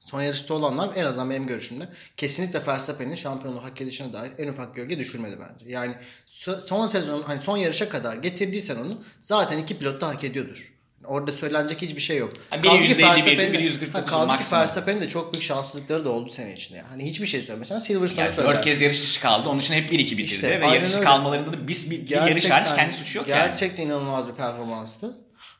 [0.00, 4.74] son yarışta olanlar en azından benim görüşümde kesinlikle Verstappen'in şampiyonluğu hak edişine dair en ufak
[4.74, 5.66] gölge düşürmedi bence.
[5.68, 5.94] Yani
[6.26, 10.73] so- son sezon hani son yarışa kadar getirdiysen onu zaten iki pilot da hak ediyordur.
[11.06, 12.32] Orada söylenecek hiçbir şey yok.
[12.52, 14.60] Biri Kaldı ki %51, Verstappen'in de- biri %49 ha, Kaldı ki maksimum.
[14.60, 16.78] Verstappen'in de çok büyük şanssızlıkları da oldu sene içinde.
[16.78, 16.88] Yani.
[16.88, 18.58] Hani hiçbir şey söylemesen Silverstone'u Yani söylersin.
[18.58, 19.48] 4 kez yarış dışı kaldı.
[19.48, 20.22] Onun için hep 1-2 bitirdi.
[20.22, 23.38] İşte, Ve yarış dışı kalmalarında da biz bir, bir yarış hariç kendi suçu yok yani.
[23.38, 25.16] Gerçekten inanılmaz bir performanstı.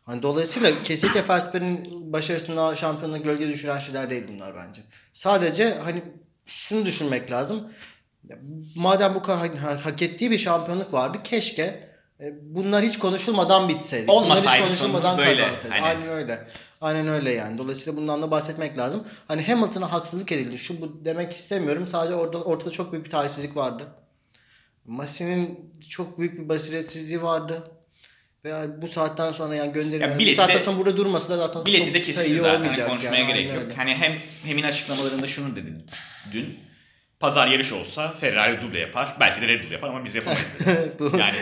[0.06, 4.80] Hani dolayısıyla kesinlikle Verstappen'in başarısına şampiyonluğa gölge düşüren şeyler değil bunlar bence.
[5.12, 6.02] Sadece hani
[6.46, 7.68] şunu düşünmek lazım.
[8.76, 11.93] Madem bu kadar hak, ettiği bir şampiyonluk vardı keşke
[12.42, 14.10] bunlar hiç konuşulmadan bitseydi.
[14.10, 15.42] Olmasaydı bunlar hiç konuşulmadan böyle.
[15.42, 15.74] kazansaydı.
[15.74, 16.46] Hani- Aynen öyle.
[16.80, 17.58] Aynen öyle yani.
[17.58, 19.04] Dolayısıyla bundan da bahsetmek lazım.
[19.28, 20.58] Hani Hamilton'a haksızlık edildi.
[20.58, 21.86] Şu bu demek istemiyorum.
[21.86, 23.88] Sadece orada ortada çok büyük bir talihsizlik vardı.
[24.86, 27.70] Masi'nin çok büyük bir basiretsizliği vardı.
[28.44, 30.02] Ve bu saatten sonra yani gönderim.
[30.02, 32.56] Ya yani bu saatten de- sonra burada durması da zaten Bileti de iyi zaten.
[32.56, 33.26] olmayacak Konuşmaya yani.
[33.32, 33.64] gerek Aynen yok.
[33.64, 33.74] öyle.
[33.74, 34.12] Hani hem
[34.44, 35.84] Hem'in açıklamalarında şunu dedi
[36.32, 36.58] dün.
[37.20, 39.16] Pazar yarış olsa Ferrari duble yapar.
[39.20, 40.94] Belki de Red Bull yapar ama biz yapamayız dedi.
[41.18, 41.36] Yani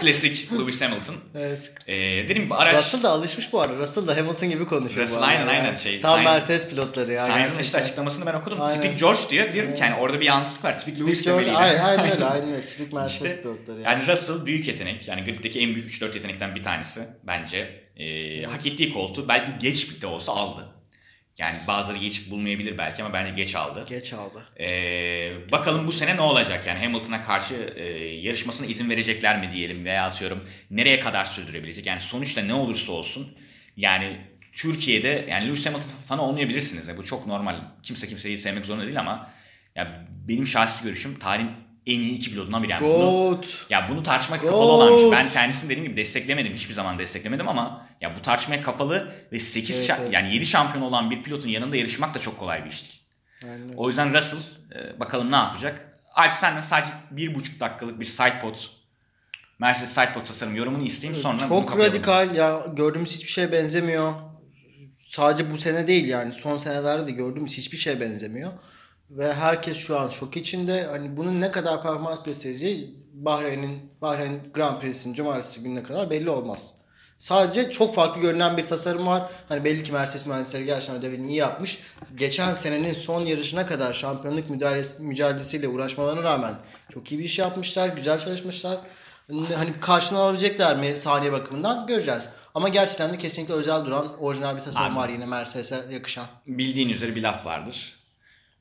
[0.00, 1.14] klasik Lewis Hamilton.
[1.34, 1.72] Evet.
[1.86, 1.94] Ee,
[2.28, 3.76] dedim gibi araç Russell da alışmış bu arada.
[3.78, 5.06] Russell da Hamilton gibi konuşuyor.
[5.06, 5.60] Russell bu arada aynen, yani.
[5.66, 7.26] aynen şey, Tam Sainz- Mercedes pilotları ya.
[7.26, 8.60] Sainz'ın işte açıklamasını ben okudum.
[8.62, 8.80] Aynen.
[8.80, 9.52] Tipik George diyor.
[9.52, 10.78] Diyorum ki yani orada bir yanlışlık var.
[10.78, 11.56] Tipik Lewis demeliydi.
[11.56, 12.24] Aynen, aynen öyle.
[12.24, 12.66] Aynen öyle.
[12.66, 13.84] Tipik Mercedes İşte, pilotları yani.
[14.02, 15.08] yani Russell büyük yetenek.
[15.08, 17.80] Yani griddeki en büyük 3-4 yetenekten bir tanesi bence.
[17.96, 20.66] Ee, Hak ettiği koltuğu belki geç de olsa aldı.
[21.40, 23.86] Yani bazıları geç bulmayabilir belki ama bence geç aldı.
[23.88, 24.46] Geç aldı.
[24.60, 26.66] Ee, bakalım bu sene ne olacak?
[26.66, 31.86] Yani Hamilton'a karşı e, yarışmasına izin verecekler mi diyelim veya atıyorum nereye kadar sürdürebilecek?
[31.86, 33.36] Yani sonuçta ne olursa olsun
[33.76, 34.16] yani
[34.52, 36.88] Türkiye'de yani Lewis Hamilton fanı olmayabilirsiniz.
[36.88, 37.56] Yani bu çok normal.
[37.82, 39.30] Kimse kimseyi sevmek zorunda değil ama
[39.74, 41.50] ya benim şahsi görüşüm tarihin
[41.90, 42.72] en iyi iki pilotundan biri.
[42.72, 45.10] Yani bunu, ya bunu tartışmak kapalı olan bir şey.
[45.10, 46.54] Ben kendisini dediğim gibi desteklemedim.
[46.54, 50.12] Hiçbir zaman desteklemedim ama ya bu tartışmaya kapalı ve 8 Evet, evet.
[50.12, 53.02] yani 7 şampiyon olan bir pilotun yanında yarışmak da çok kolay bir iş değil.
[53.52, 53.74] Aynen.
[53.76, 54.38] O yüzden Russell
[54.74, 55.98] e, bakalım ne yapacak.
[56.14, 58.54] Alp senden sadece bir buçuk dakikalık bir sidepod
[59.58, 62.66] Mercedes sidepod tasarım yorumunu isteyeyim sonra Çok radikal ya.
[62.76, 64.14] Gördüğümüz hiçbir şeye benzemiyor.
[65.06, 66.32] Sadece bu sene değil yani.
[66.32, 68.52] Son senelerde de gördüğümüz hiçbir şeye benzemiyor.
[69.10, 70.86] Ve herkes şu an şok içinde.
[70.86, 76.74] Hani bunun ne kadar performans göstereceği Bahreyn'in Bahreyn Grand Prix'sinin cumartesi gününe kadar belli olmaz.
[77.18, 79.30] Sadece çok farklı görünen bir tasarım var.
[79.48, 81.78] Hani belli ki Mercedes mühendisleri gerçekten ödevini iyi yapmış.
[82.16, 86.54] Geçen senenin son yarışına kadar şampiyonluk müdahalesi, mücadelesiyle uğraşmalarına rağmen
[86.92, 87.88] çok iyi bir iş yapmışlar.
[87.88, 88.78] Güzel çalışmışlar.
[89.56, 92.28] Hani karşılığını alabilecekler mi saniye bakımından göreceğiz.
[92.54, 94.98] Ama gerçekten de kesinlikle özel duran orijinal bir tasarım Abi.
[94.98, 96.26] var yine Mercedes'e yakışan.
[96.46, 97.99] Bildiğin üzere bir laf vardır.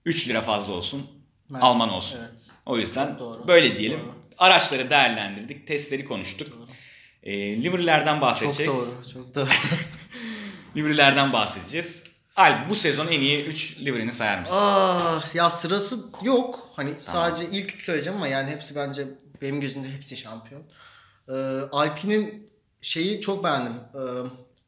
[0.09, 1.07] 3 lira fazla olsun
[1.49, 2.19] Mercedes, Alman olsun.
[2.19, 2.47] evet.
[2.65, 3.99] O yüzden böyle diyelim.
[3.99, 4.13] Doğru.
[4.37, 5.67] Araçları değerlendirdik.
[5.67, 6.47] Testleri konuştuk.
[7.23, 8.73] E, livery'lerden Çok bahsedeceğiz.
[8.73, 9.13] doğru.
[9.13, 9.47] Çok doğru.
[10.77, 12.03] Livery'lerden bahsedeceğiz.
[12.35, 14.55] Alp bu sezon en iyi 3 livery'ni sayar mısın?
[14.59, 16.69] Ah ya sırası yok.
[16.75, 19.07] Hani sadece ilk üç söyleyeceğim ama yani hepsi bence
[19.41, 20.63] benim gözümde hepsi şampiyon.
[21.29, 21.33] Ee,
[21.71, 22.49] Alpine'in
[22.81, 23.73] şeyi çok beğendim.
[23.73, 23.99] Ee,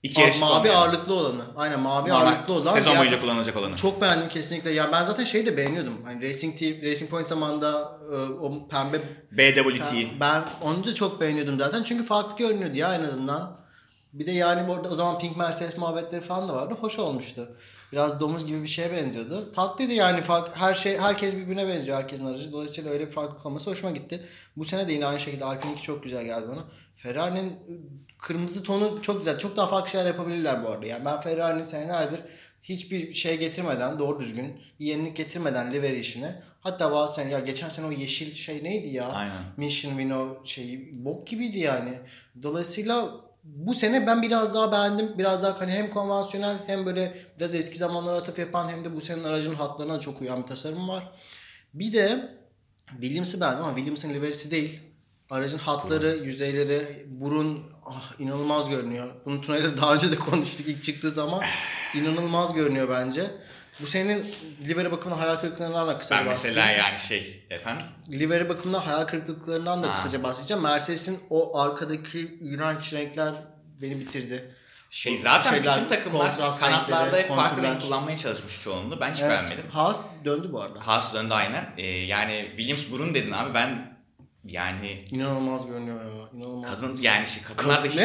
[0.04, 0.76] İki yarışta mavi olmayan.
[0.76, 1.41] ağırlıklı olanı.
[1.56, 2.74] Aynen mavi Normal, ağırlıklı olan.
[2.74, 3.76] sezon boyunca kullanılacak olanı.
[3.76, 4.72] Çok beğendim kesinlikle.
[4.72, 5.97] Ya ben zaten şeyi de beğeniyordum.
[6.06, 8.99] Hani Racing Team, Racing Point zamanında e, o pembe
[9.32, 9.93] BWT.
[10.20, 11.84] ben onu da çok beğeniyordum zaten.
[11.84, 13.62] Çünkü farklı görünüyordu ya en azından.
[14.14, 16.76] Bir de yani bu arada o zaman Pink Mercedes muhabbetleri falan da vardı.
[16.82, 17.56] Hoş olmuştu.
[17.91, 19.52] Biraz domuz gibi bir şeye benziyordu.
[19.56, 22.52] Tatlıydı yani fark, her şey herkes birbirine benziyor herkesin aracı.
[22.52, 24.26] Dolayısıyla öyle bir farklılık olması hoşuma gitti.
[24.58, 26.64] Bu sene de yine aynı şekilde Alpine 2 çok güzel geldi bana.
[26.95, 27.56] Ferrari'nin
[28.22, 29.38] kırmızı tonu çok güzel.
[29.38, 30.86] Çok daha farklı şeyler yapabilirler bu arada.
[30.86, 32.19] Yani ben Ferrari'nin senelerdir
[32.63, 37.86] hiçbir şey getirmeden doğru düzgün yenilik getirmeden livery işine hatta bazı sene ya geçen sene
[37.86, 39.07] o yeşil şey neydi ya?
[39.07, 39.34] Aynen.
[39.57, 41.93] Mission Vino şeyi bok gibiydi yani.
[42.43, 43.11] Dolayısıyla
[43.43, 45.17] bu sene ben biraz daha beğendim.
[45.17, 49.01] Biraz daha hani hem konvansiyonel hem böyle biraz eski zamanlara atıf yapan hem de bu
[49.01, 51.11] senin aracın hatlarına çok uyan bir tasarım var.
[51.74, 52.38] Bir de
[52.91, 54.80] Williams'ı beğendim ama Williams'ın liverisi değil.
[55.32, 59.07] Aracın hatları, yüzeyleri, burun ah, inanılmaz görünüyor.
[59.25, 61.43] Bunu Tuna'yla daha önce de konuştuk ilk çıktığı zaman.
[61.95, 63.32] inanılmaz görünüyor bence.
[63.82, 64.25] Bu senin
[64.67, 66.57] livery bakımından hayal kırıklıklarından da kısaca Ben bahsedeyim.
[66.57, 69.95] mesela yani şey efendim Livery bakımından hayal kırıklıklarından da Ha.
[69.95, 70.63] kısaca bahsedeceğim.
[70.63, 73.34] Mercedes'in o arkadaki iğrenç renkler
[73.82, 74.55] beni bitirdi.
[74.89, 78.99] şey zaten şeyler, bütün takımlar kanatlarda hep farklı renk kullanmaya çalışmış çoğunluğu.
[79.01, 79.29] Ben hiç Evet.
[79.29, 79.71] beğenmedim.
[79.71, 80.88] Haas döndü bu arada.
[80.88, 81.73] Haas döndü aynen.
[81.77, 84.01] Ee, yani Williams burun dedin abi ben
[84.46, 86.38] yani İnanılmaz görünüyor ya.
[86.38, 86.82] İnanılmaz.
[86.82, 88.02] kadın yani şey kadınlar da hiç,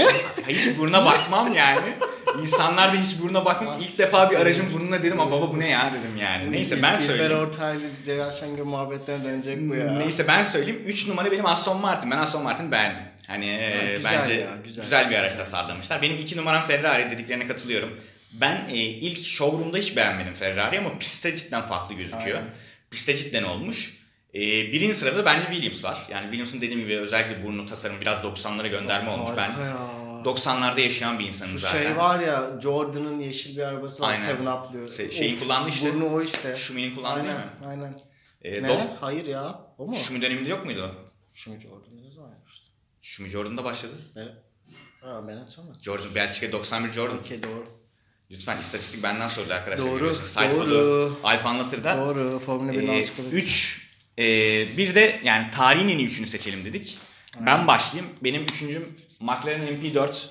[0.48, 1.94] hiç buruna bakmam yani.
[2.40, 3.78] İnsanlar da hiç buruna bakmam.
[3.80, 6.52] İlk defa bir aracın burnuna dedim ama baba bu ne ya dedim yani.
[6.52, 7.38] Neyse ben İlber söyleyeyim.
[7.38, 9.92] Ortaylı, Celal Şengör muhabbetlerine dönecek bu ya.
[9.92, 10.82] Neyse ben söyleyeyim.
[10.86, 12.10] 3 numara benim Aston Martin.
[12.10, 13.04] Ben Aston Martin beğendim.
[13.26, 14.84] Hani e, güzel bence ya, güzel.
[14.84, 15.10] güzel.
[15.10, 16.02] bir araç tasarlamışlar.
[16.02, 18.00] Benim 2 numaram Ferrari dediklerine katılıyorum.
[18.32, 22.38] Ben e, ilk showroom'da hiç beğenmedim Ferrari ama pistte cidden farklı gözüküyor.
[22.38, 22.50] Aynen.
[22.90, 24.05] Pistte cidden olmuş.
[24.36, 26.06] E, birinci sırada bence Williams var.
[26.10, 29.30] Yani Williams'ın dediğim gibi özellikle burnu tasarımı biraz 90'lara gönderme olmuş.
[29.36, 29.76] Ben ya.
[30.24, 31.82] 90'larda yaşayan bir insanım Şu zaten.
[31.82, 34.08] şey var ya Jordan'ın yeşil bir arabası var.
[34.08, 34.26] Aynen.
[34.26, 34.88] Seven Up diyor.
[34.88, 35.94] Se- şeyin Of, kullandığı işte.
[35.94, 36.56] Burnu o işte.
[36.56, 37.66] Şumi'nin kullandığı aynen, değil mi?
[37.68, 37.98] Aynen.
[38.42, 38.68] E, Ne?
[38.68, 39.60] Dok- Hayır ya.
[39.78, 39.94] O mu?
[39.94, 41.08] Şumi döneminde yok muydu o?
[41.34, 42.66] Şumi Jordan'da ne zaman yapmıştı?
[43.00, 43.92] Şumi Jordan'da başladı.
[44.16, 44.28] Ben...
[45.00, 45.66] Ha ben sonra.
[45.82, 47.18] Jordan, Belçika 91 Jordan.
[47.18, 47.66] Okey doğru.
[48.30, 49.86] Lütfen istatistik benden sordu arkadaşlar.
[49.86, 51.18] Doğru, doğru.
[51.24, 51.96] Alp anlatır da.
[51.98, 52.38] Doğru.
[52.38, 53.36] Formula 1'in ansiklopedisi.
[53.48, 53.75] 3
[54.18, 56.98] Ee, bir de yani tarihin en iyi üçünü seçelim dedik.
[57.40, 58.12] Ben başlayayım.
[58.24, 58.88] Benim üçüncüm
[59.20, 60.26] McLaren MP4.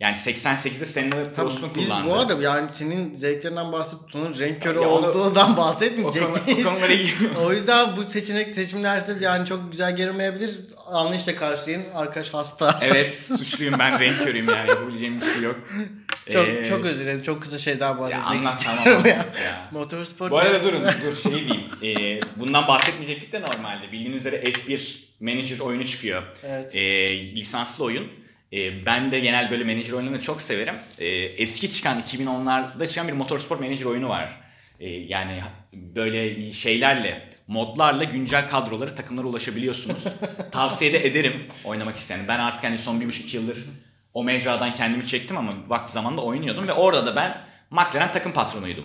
[0.00, 2.08] Yani 88'de Senna ve Prost'un Biz kullandığı.
[2.10, 6.66] bu arada yani senin zevklerinden bahsedip bunun renk körü olduğundan o, bahsetmeyecek o miyiz?
[6.90, 7.38] ilgili.
[7.38, 10.60] o yüzden bu seçenek seçimlerse yani çok güzel gelmeyebilir.
[10.86, 11.84] Anlayışla karşılayın.
[11.94, 12.78] Arkadaş hasta.
[12.82, 15.56] evet suçluyum ben renk körüyüm yani yapabileceğim bir şey yok.
[16.32, 17.22] Çok Ee, çok özür dilerim.
[17.22, 19.12] Çok kısa şeyden bahsetmek anlat, istiyorum tamam, ya.
[19.12, 19.26] ya.
[19.70, 20.30] Motorsport.
[20.30, 21.64] Bu arada durun dur şey diyeyim.
[21.82, 23.92] Ee, bundan bahsetmeyecektik de normalde.
[23.92, 26.22] Bildiğiniz üzere F1 Manager oyunu çıkıyor.
[26.46, 26.76] Evet.
[26.76, 28.12] Ee, lisanslı oyun.
[28.52, 30.74] Ee, ben de genel böyle manager oyunlarını çok severim.
[30.98, 34.40] Ee, eski çıkan 2010'larda çıkan bir motorsport manager oyunu var.
[34.80, 35.42] Ee, yani
[35.72, 40.04] böyle şeylerle modlarla güncel kadroları takımlara ulaşabiliyorsunuz.
[40.52, 42.20] Tavsiye de ederim oynamak isteyen.
[42.28, 43.58] Ben artık hani son bir buçuk yıldır
[44.14, 48.84] o mecradan kendimi çektim ama vakti zamanında oynuyordum ve orada da ben McLaren takım patronuydum.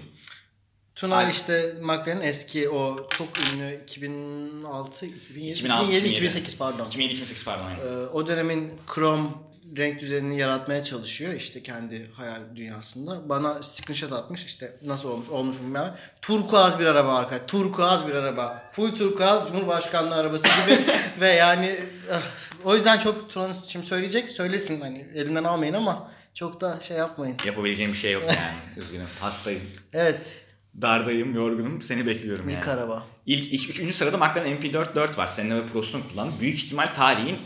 [0.96, 6.86] Tunal işte McLaren'in eski o çok ünlü 2006, 2007, 2006, 2007, 2008 pardon.
[6.86, 7.66] 2007-2008 pardon.
[7.66, 7.80] aynen.
[7.80, 9.30] Ee, o dönemin Chrome
[9.78, 13.30] renk düzenini yaratmaya çalışıyor işte kendi hayal dünyasında.
[13.30, 15.96] Bana screenshot atmış işte nasıl olmuş olmuş mu bilmem.
[16.22, 17.46] Turkuaz bir araba arka.
[17.46, 18.66] Turkuaz bir araba.
[18.72, 20.82] Full turkuaz Cumhurbaşkanlığı arabası gibi
[21.22, 21.76] ve yani
[22.12, 22.22] ah,
[22.64, 27.38] o yüzden çok Turan şimdi söyleyecek söylesin hani elinden almayın ama çok da şey yapmayın.
[27.46, 28.38] Yapabileceğim bir şey yok yani.
[28.86, 29.08] Üzgünüm.
[29.20, 29.62] Hastayım.
[29.94, 30.44] Evet
[30.82, 31.82] Dardayım, yorgunum.
[31.82, 32.80] Seni bekliyorum ilk yani.
[32.80, 33.04] araba.
[33.26, 35.28] İlk, ilk üçüncü sırada McLaren MP4 4 var.
[35.28, 36.40] Senna ve Prost'un kullandığı.
[36.40, 37.38] Büyük ihtimal tarihin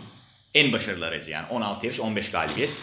[0.53, 1.47] en başarılı aracı yani.
[1.47, 2.81] 16 yarış, 15 galibiyet.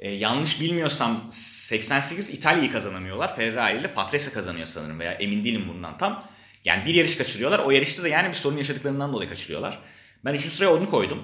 [0.00, 3.36] Ee, yanlış bilmiyorsam 88 İtalya'yı kazanamıyorlar.
[3.36, 6.28] Ferrari ile Patrese kazanıyor sanırım veya emin değilim bundan tam.
[6.64, 7.58] Yani bir yarış kaçırıyorlar.
[7.58, 9.78] O yarışta da yani bir sorun yaşadıklarından dolayı kaçırıyorlar.
[10.24, 11.22] Ben üçüncü sıraya onu koydum.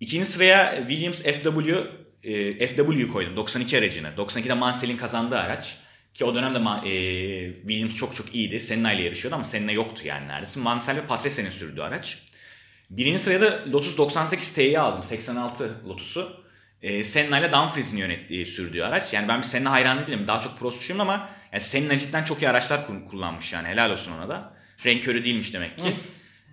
[0.00, 1.86] İkinci sıraya Williams FW
[2.22, 3.36] e, FW'yu koydum.
[3.36, 4.08] 92 aracını.
[4.08, 5.76] 92'de Mansell'in kazandığı araç.
[6.14, 8.60] Ki o dönemde e, Williams çok çok iyiydi.
[8.60, 10.60] Senna ile yarışıyordu ama Senna yoktu yani neredeyse.
[10.60, 12.18] Mansell ve Patrese'nin sürdüğü araç.
[12.90, 15.02] Birinci sırada Lotus 98 T'yi aldım.
[15.02, 16.44] 86 Lotus'u.
[16.82, 19.12] E, Senna ile Dumfries'in yönettiği, sürdüğü araç.
[19.12, 20.24] Yani ben bir Senna hayranı değilim.
[20.26, 22.80] Daha çok prosçuyum ama yani Senna cidden çok iyi araçlar
[23.10, 23.68] kullanmış yani.
[23.68, 24.54] Helal olsun ona da.
[24.84, 25.94] Renk körü değilmiş demek ki.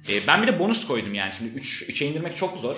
[0.09, 1.33] E, ben bir de bonus koydum yani.
[1.37, 2.75] Şimdi 3 3'e indirmek çok zor.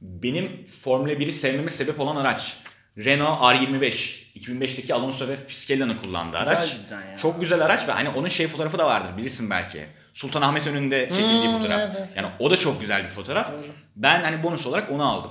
[0.00, 2.56] Benim Formula 1'i sevmeme sebep olan araç.
[2.98, 4.18] Renault R25.
[4.38, 6.80] 2005'teki Alonso ve Fiskela'nın kullandığı Güzel araç.
[6.90, 7.18] ya.
[7.18, 9.86] Çok güzel araç ve hani onun şey fotoğrafı da vardır bilirsin belki.
[10.22, 11.80] Sultanahmet önünde çekildiği Hmm, fotoğraf.
[11.80, 12.12] evet, evet.
[12.16, 13.50] Yani o da çok güzel bir fotoğraf.
[13.96, 15.30] Ben hani bonus olarak onu aldım.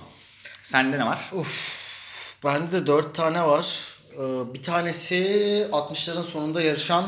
[0.62, 1.32] Sende ne var?
[2.44, 3.88] Bende de 4 tane var.
[4.14, 5.16] Ee, Bir tanesi
[5.72, 7.06] 60'ların sonunda yarışan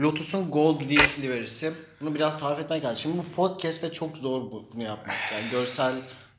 [0.00, 1.72] Lotus'un Gold Leaf liverisi.
[2.00, 2.98] Bunu biraz tarif etmek lazım.
[2.98, 5.16] Şimdi bu podcast ve çok zor bu- bunu yapmak.
[5.34, 5.92] Yani görsel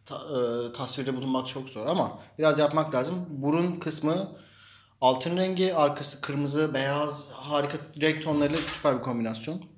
[0.05, 3.25] ta, e, tasvirde bulunmak çok zor ama biraz yapmak lazım.
[3.29, 4.31] Burun kısmı
[5.01, 9.72] altın rengi, arkası kırmızı, beyaz, harika renk tonlarıyla süper bir kombinasyon.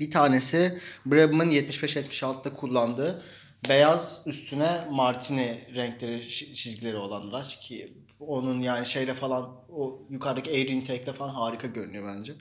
[0.00, 3.22] Bir tanesi Brabham'ın 75-76'da kullandığı
[3.68, 10.68] beyaz üstüne martini renkleri çizgileri olan araç ki onun yani şeyle falan o yukarıdaki air
[10.68, 12.32] intake'le falan harika görünüyor bence.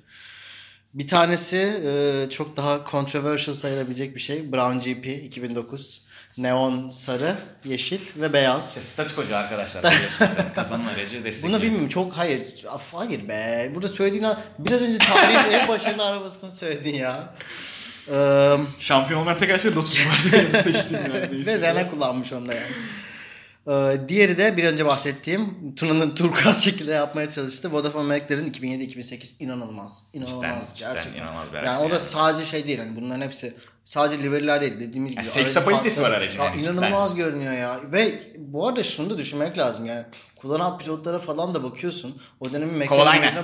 [0.93, 1.81] Bir tanesi
[2.29, 4.51] çok daha controversial sayılabilecek bir şey.
[4.51, 6.06] Brown GP 2009.
[6.37, 7.35] Neon sarı,
[7.65, 8.73] yeşil ve beyaz.
[8.73, 9.83] Statikocu arkadaşlar.
[9.83, 10.53] biliyorsunuz yani.
[10.55, 11.53] Kazanan aracı destekliyor.
[11.53, 12.41] Bunu bilmiyorum çok hayır.
[12.69, 13.71] Af, hayır be.
[13.75, 17.33] Burada söylediğin an- biraz önce tarihin en başarılı arabasını söyledin ya.
[18.11, 20.29] Eee Şampiyon olmayan tek araç da Lotus vardı.
[20.53, 21.45] Benim seçtiğim yani.
[21.45, 22.65] Ve Zene kullanmış onda yani.
[23.67, 27.71] Ee, diğeri de bir önce bahsettiğim Tuna'nın turkuaz şekilde yapmaya çalıştı.
[27.73, 30.03] Vodafone McLaren 2007-2008 inanılmaz.
[30.13, 31.23] İnanılmaz Cidden, cidden gerçekten.
[31.23, 32.03] inanılmaz bir yani araçtı o da yani.
[32.05, 33.53] sadece şey değil hani bunların hepsi
[33.83, 35.19] sadece livery'ler değil dediğimiz gibi.
[35.19, 36.73] Yani seks aracın apalitesi farklı- var aracın Ya yani cidden.
[36.73, 37.79] İnanılmaz görünüyor ya.
[37.93, 40.05] Ve bu arada şunu da düşünmek lazım yani.
[40.35, 42.21] Kullanan pilotlara falan da bakıyorsun.
[42.39, 43.33] O dönemin mekanik Kovalainen.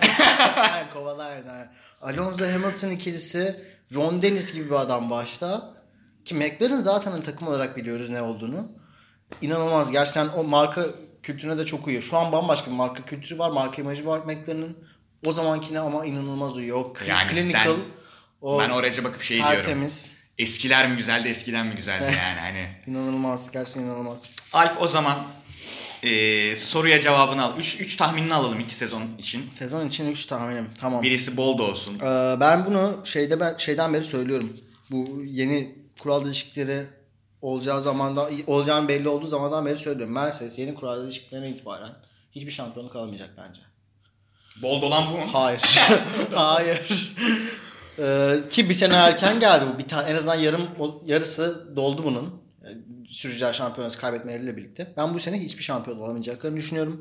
[0.56, 1.72] Aynen Kovalainen.
[2.02, 3.56] Alonso Hamilton ikilisi
[3.96, 5.74] Ron Dennis gibi bir adam başta.
[6.26, 8.83] Ki McLaren zaten takım olarak biliyoruz ne olduğunu.
[9.42, 9.92] İnanılmaz.
[9.92, 10.86] Gerçekten o marka
[11.24, 12.04] kültürüne de çok uyuyor.
[12.04, 13.50] Şu an bambaşka bir marka kültürü var.
[13.52, 14.78] Marka imajı var McLaren'ın.
[15.26, 16.78] O zamankine ama inanılmaz uyuyor.
[16.78, 17.64] O Yani clinical.
[17.64, 17.78] cidden
[18.42, 19.56] O Ben o araca bakıp şey diyorum.
[19.56, 20.12] tertemiz.
[20.38, 22.68] Eskiler mi güzeldi eskiden mi güzeldi yani hani.
[22.88, 23.52] İnanılmaz.
[23.52, 24.32] Gerçekten inanılmaz.
[24.54, 25.28] Alp o zaman
[26.04, 27.58] e, soruya cevabını al.
[27.58, 29.50] 3 3 tahminini alalım iki sezon için.
[29.52, 30.70] Sezon için 3 tahminim.
[30.82, 31.02] Tamam.
[31.04, 32.00] Birisi bol da olsun.
[32.00, 34.58] Ee, ben bunu şeyde ben şeyden beri söylüyorum.
[34.92, 36.84] Bu yeni kural değişiklikleri
[37.44, 40.14] olacağı zamanda olacağını belli olduğu zamandan beri söylüyorum.
[40.14, 41.90] Mercedes yeni kural değişikliklerine itibaren
[42.32, 43.62] hiçbir şampiyonluk alamayacak bence.
[44.62, 45.26] Bol dolan bu mu?
[45.34, 45.82] Hayır.
[46.34, 47.14] Hayır.
[48.00, 49.80] Ee, ki bir sene erken geldi bu.
[49.80, 50.68] Bir tane en azından yarım
[51.06, 52.42] yarısı doldu bunun.
[52.64, 52.68] Ee,
[53.10, 54.94] Sürücüler şampiyonası kaybetmeleriyle birlikte.
[54.98, 57.00] Ben bu sene hiçbir şampiyon olamayacaklarını düşünüyorum.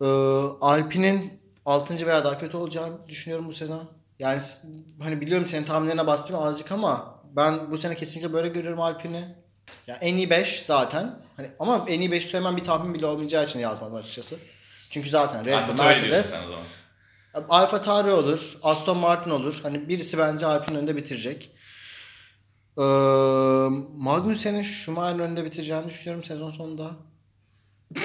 [0.00, 0.04] Ee,
[0.60, 2.06] Alpine'in 6.
[2.06, 3.90] veya daha kötü olacağını düşünüyorum bu sezon.
[4.18, 4.40] Yani
[5.02, 9.24] hani biliyorum senin tahminlerine bastım azıcık ama Ben bu sene kesinlikle böyle görüyorum Alpine'i.
[9.86, 11.18] Ya en iyi 5 zaten.
[11.36, 14.36] Hani ama en iyi 5 söylemem bir tahmin bile olmayacağı için yazmadım açıkçası.
[14.90, 16.40] Çünkü zaten Red Bull, Mercedes.
[17.48, 19.60] Alfa Tauri olur, Aston Martin olur.
[19.62, 21.50] Hani birisi bence Alpine'in önünde bitirecek.
[22.78, 22.82] Ee,
[23.96, 26.90] Magnussen'in Schumacher'in önünde bitireceğini düşünüyorum sezon sonunda.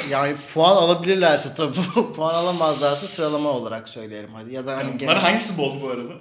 [0.10, 1.78] Yani puan alabilirlerse tabii
[2.16, 6.14] puan alamazlarsa sıralama olarak söyleyelim hadi ya da hani genel- Bana hangisi bol bu arada?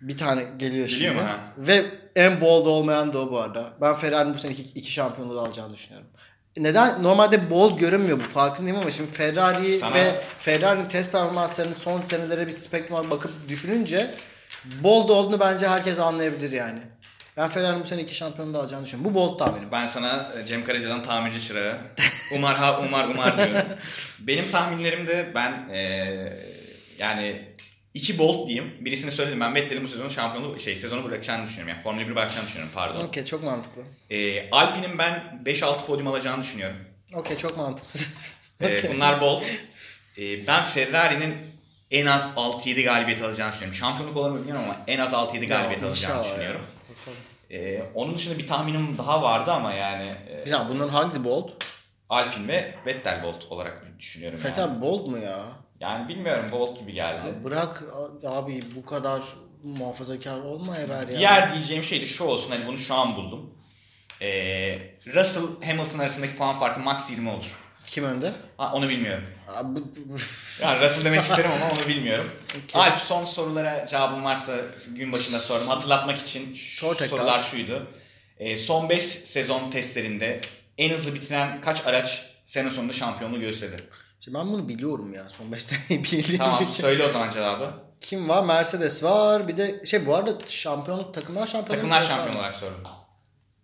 [0.00, 1.10] bir tane geliyor, Geliyor şimdi.
[1.10, 1.40] mu ha?
[1.58, 1.84] Ve
[2.16, 3.72] en bold olmayan da o bu arada.
[3.80, 6.08] Ben Ferrari'nin bu sene iki, iki şampiyonluğu da alacağını düşünüyorum.
[6.56, 7.02] Neden?
[7.02, 12.46] Normalde bold görünmüyor bu farkındayım ama şimdi Ferrari Sana- ve Ferrari'nin test performanslarını son senelere
[12.46, 14.14] bir spektruma bakıp düşününce
[14.82, 16.80] bold olduğunu bence herkes anlayabilir yani.
[17.36, 19.14] Ben Ferrari'nin bu sene iki şampiyonluğu da alacağını düşünüyorum.
[19.14, 19.68] Bu bold tahminim.
[19.72, 21.76] Ben sana e, Cem Karaca'dan tamirci çırağı.
[22.34, 23.68] Umar ha umar umar diyorum.
[24.18, 26.46] Benim tahminlerimde ben eee,
[26.98, 27.53] yani
[27.94, 28.74] iki bolt diyeyim.
[28.84, 29.40] Birisini söyledim.
[29.40, 31.68] Ben Vettel'in bu sezonu şampiyonu şey sezonu bırakacağını düşünüyorum.
[31.74, 33.04] Yani Formula 1 bırakacağını düşünüyorum pardon.
[33.04, 33.82] Okey çok mantıklı.
[34.10, 36.76] Eee Alpine'in ben 5-6 podyum alacağını düşünüyorum.
[37.14, 38.50] Okey çok mantıksız.
[38.62, 38.92] Eee, Okey.
[38.92, 39.42] Bunlar bolt.
[40.16, 41.36] Eee, ben Ferrari'nin
[41.90, 43.78] en az 6-7 galibiyet alacağını düşünüyorum.
[43.78, 46.24] Şampiyonluk olur mu bilmiyorum ama en az 6-7 galibiyet Ya, alacağını ya.
[46.32, 46.60] düşünüyorum.
[47.50, 51.48] Eee, onun dışında bir tahminim daha vardı ama yani eee, Güzel bunların hangisi bold?
[52.08, 54.38] Alpine ve Vettel Bolt olarak düşünüyorum.
[54.44, 54.48] yani.
[54.54, 55.46] Fettel bold mu ya?
[55.84, 57.34] Yani bilmiyorum Bolt gibi geldi.
[57.44, 57.82] Bırak
[58.26, 59.22] abi bu kadar
[59.64, 61.18] muhafazakar olma Eber ya.
[61.18, 63.54] Diğer diyeceğim şey de şu olsun hani bunu şu an buldum.
[64.22, 64.78] Ee,
[65.14, 67.56] Russell Hamilton arasındaki puan farkı max 20 olur.
[67.86, 68.32] Kim önde?
[68.56, 69.24] Ha, onu bilmiyorum.
[69.48, 69.80] Abi,
[70.62, 72.30] Yani Russell demek isterim ama onu bilmiyorum.
[72.50, 72.80] Okey.
[72.80, 74.56] Alp son sorulara cevabın varsa
[74.88, 75.68] gün başında sordum.
[75.68, 77.08] Hatırlatmak için Sor tekrar.
[77.08, 77.86] sorular şuydu.
[78.38, 80.40] Ee, son 5 sezon testlerinde
[80.78, 83.82] en hızlı bitiren kaç araç sene sonunda şampiyonluğu gösterdi?
[84.24, 85.24] Şimdi ben bunu biliyorum ya.
[85.28, 86.72] Son 5 seneyi bildiğim Tamam için.
[86.72, 87.70] söyle o zaman cevabı.
[88.00, 88.44] Kim var?
[88.44, 89.48] Mercedes var.
[89.48, 91.70] Bir de şey bu arada şampiyonluk takımlar şampiyonluk.
[91.70, 92.80] Takımlar şampiyon olarak sordum.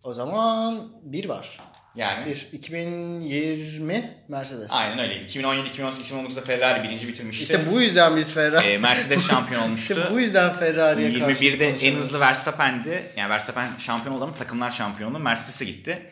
[0.02, 1.60] O zaman bir var.
[1.94, 2.48] Yani Bir.
[2.52, 4.72] 2020 Mercedes.
[4.72, 5.22] Aynen öyle.
[5.24, 7.42] 2017, 2018, 2019'da Ferrari birinci bitirmişti.
[7.42, 8.66] İşte bu yüzden biz Ferrari.
[8.66, 9.94] Ee, Mercedes şampiyon olmuştu.
[9.94, 13.12] İşte bu yüzden Ferrari'ye karşı 21'de en hızlı Verstappen'di.
[13.16, 15.18] Yani Verstappen şampiyon olan takımlar şampiyonu.
[15.18, 16.10] Mercedes'e gitti.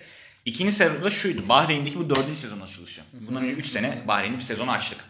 [0.49, 1.49] İkinci sezonda şuydu.
[1.49, 3.03] Bahreyn'deki bu dördüncü sezon açılışı.
[3.13, 5.05] Bundan önce 3 sene Bahreyn'de bir sezon açtık.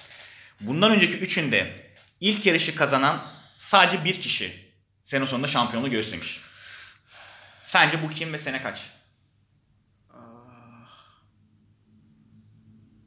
[0.61, 3.27] Bundan önceki üçünde ilk yarışı kazanan
[3.57, 4.73] sadece bir kişi
[5.05, 6.41] sene sonunda şampiyonluğu göstermiş.
[7.63, 8.91] Sence bu kim ve sene kaç?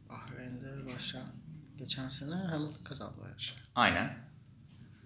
[0.09, 1.27] Bahreyn'de başlayan
[1.77, 3.53] geçen sene Hamilton kazandı o yarışı.
[3.75, 4.30] Aynen.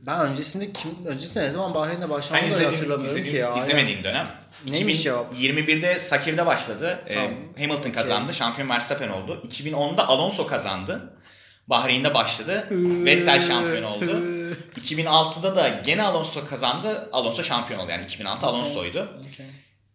[0.05, 3.57] Ben öncesinde kim öncesinde ne zaman Bahreyn'de da izledin, hatırlamıyorum izledin, ki ya.
[3.57, 4.27] İzlemediğin dönem.
[4.65, 5.33] Neymiş cevap?
[5.33, 7.03] 2021'de Sakir'de başladı.
[7.07, 7.31] Ee, Tamam.
[7.57, 8.33] Hamilton kazandı.
[8.33, 9.43] Şampiyon Verstappen oldu.
[9.49, 11.13] 2010'da Alonso kazandı.
[11.67, 12.67] Bahreyn'de başladı.
[13.05, 14.05] Vettel şampiyon oldu.
[14.77, 17.09] 2006'da da gene Alonso kazandı.
[17.11, 17.91] Alonso şampiyon oldu.
[17.91, 19.15] Yani 2006 Alonso'ydu.
[19.29, 19.45] Okey.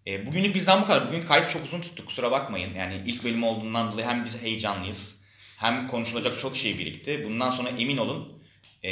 [0.07, 1.07] E, bugünlük bizden bu kadar.
[1.09, 2.75] Bugün kaydı çok uzun tuttuk kusura bakmayın.
[2.75, 5.21] Yani ilk bölüm olduğundan dolayı hem biz heyecanlıyız.
[5.57, 7.25] Hem konuşulacak çok şey birikti.
[7.25, 8.39] Bundan sonra emin olun.
[8.83, 8.91] E,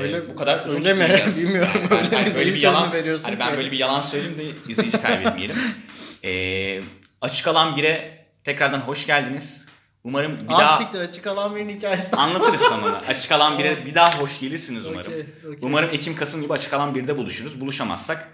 [0.00, 1.08] Öyle- bu kadar uzun öyle mi?
[1.36, 1.70] Bilmiyorum.
[1.90, 2.34] Yani Öyle hani mi?
[2.34, 5.56] böyle bir yalan, veriyorsun hani ben böyle bir yalan söyleyeyim de izleyici kaybetmeyelim.
[6.24, 6.80] e,
[7.20, 9.66] açık alan bire tekrardan hoş geldiniz.
[10.04, 12.16] Umarım bir Az daha siktir açık alan birinin hikayesi.
[12.16, 12.96] anlatırız sonunu.
[13.08, 15.12] Açık alan bire bir daha hoş gelirsiniz umarım.
[15.12, 15.58] Okey, okey.
[15.62, 17.60] Umarım Ekim Kasım gibi açık alan birde buluşuruz.
[17.60, 18.28] Buluşamazsak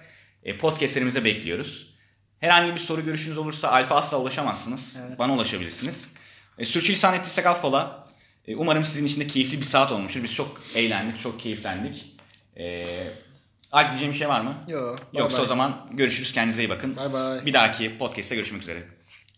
[0.45, 1.95] e, podcastlerimize bekliyoruz.
[2.41, 4.97] Herhangi bir soru görüşünüz olursa Alp'e asla ulaşamazsınız.
[5.19, 6.09] Bana ulaşabilirsiniz.
[6.59, 8.06] E, sürçülisan ettiysek affola.
[8.47, 10.23] E, umarım sizin için de keyifli bir saat olmuştur.
[10.23, 12.05] Biz çok eğlendik, çok keyiflendik.
[12.57, 12.87] E,
[13.73, 14.55] Alp diyeceğim bir şey var mı?
[14.69, 15.45] Yo, bye Yoksa bye.
[15.45, 16.33] o zaman görüşürüz.
[16.33, 16.97] Kendinize iyi bakın.
[16.97, 17.47] Bye bye.
[17.47, 18.83] Bir dahaki podcast'te görüşmek üzere.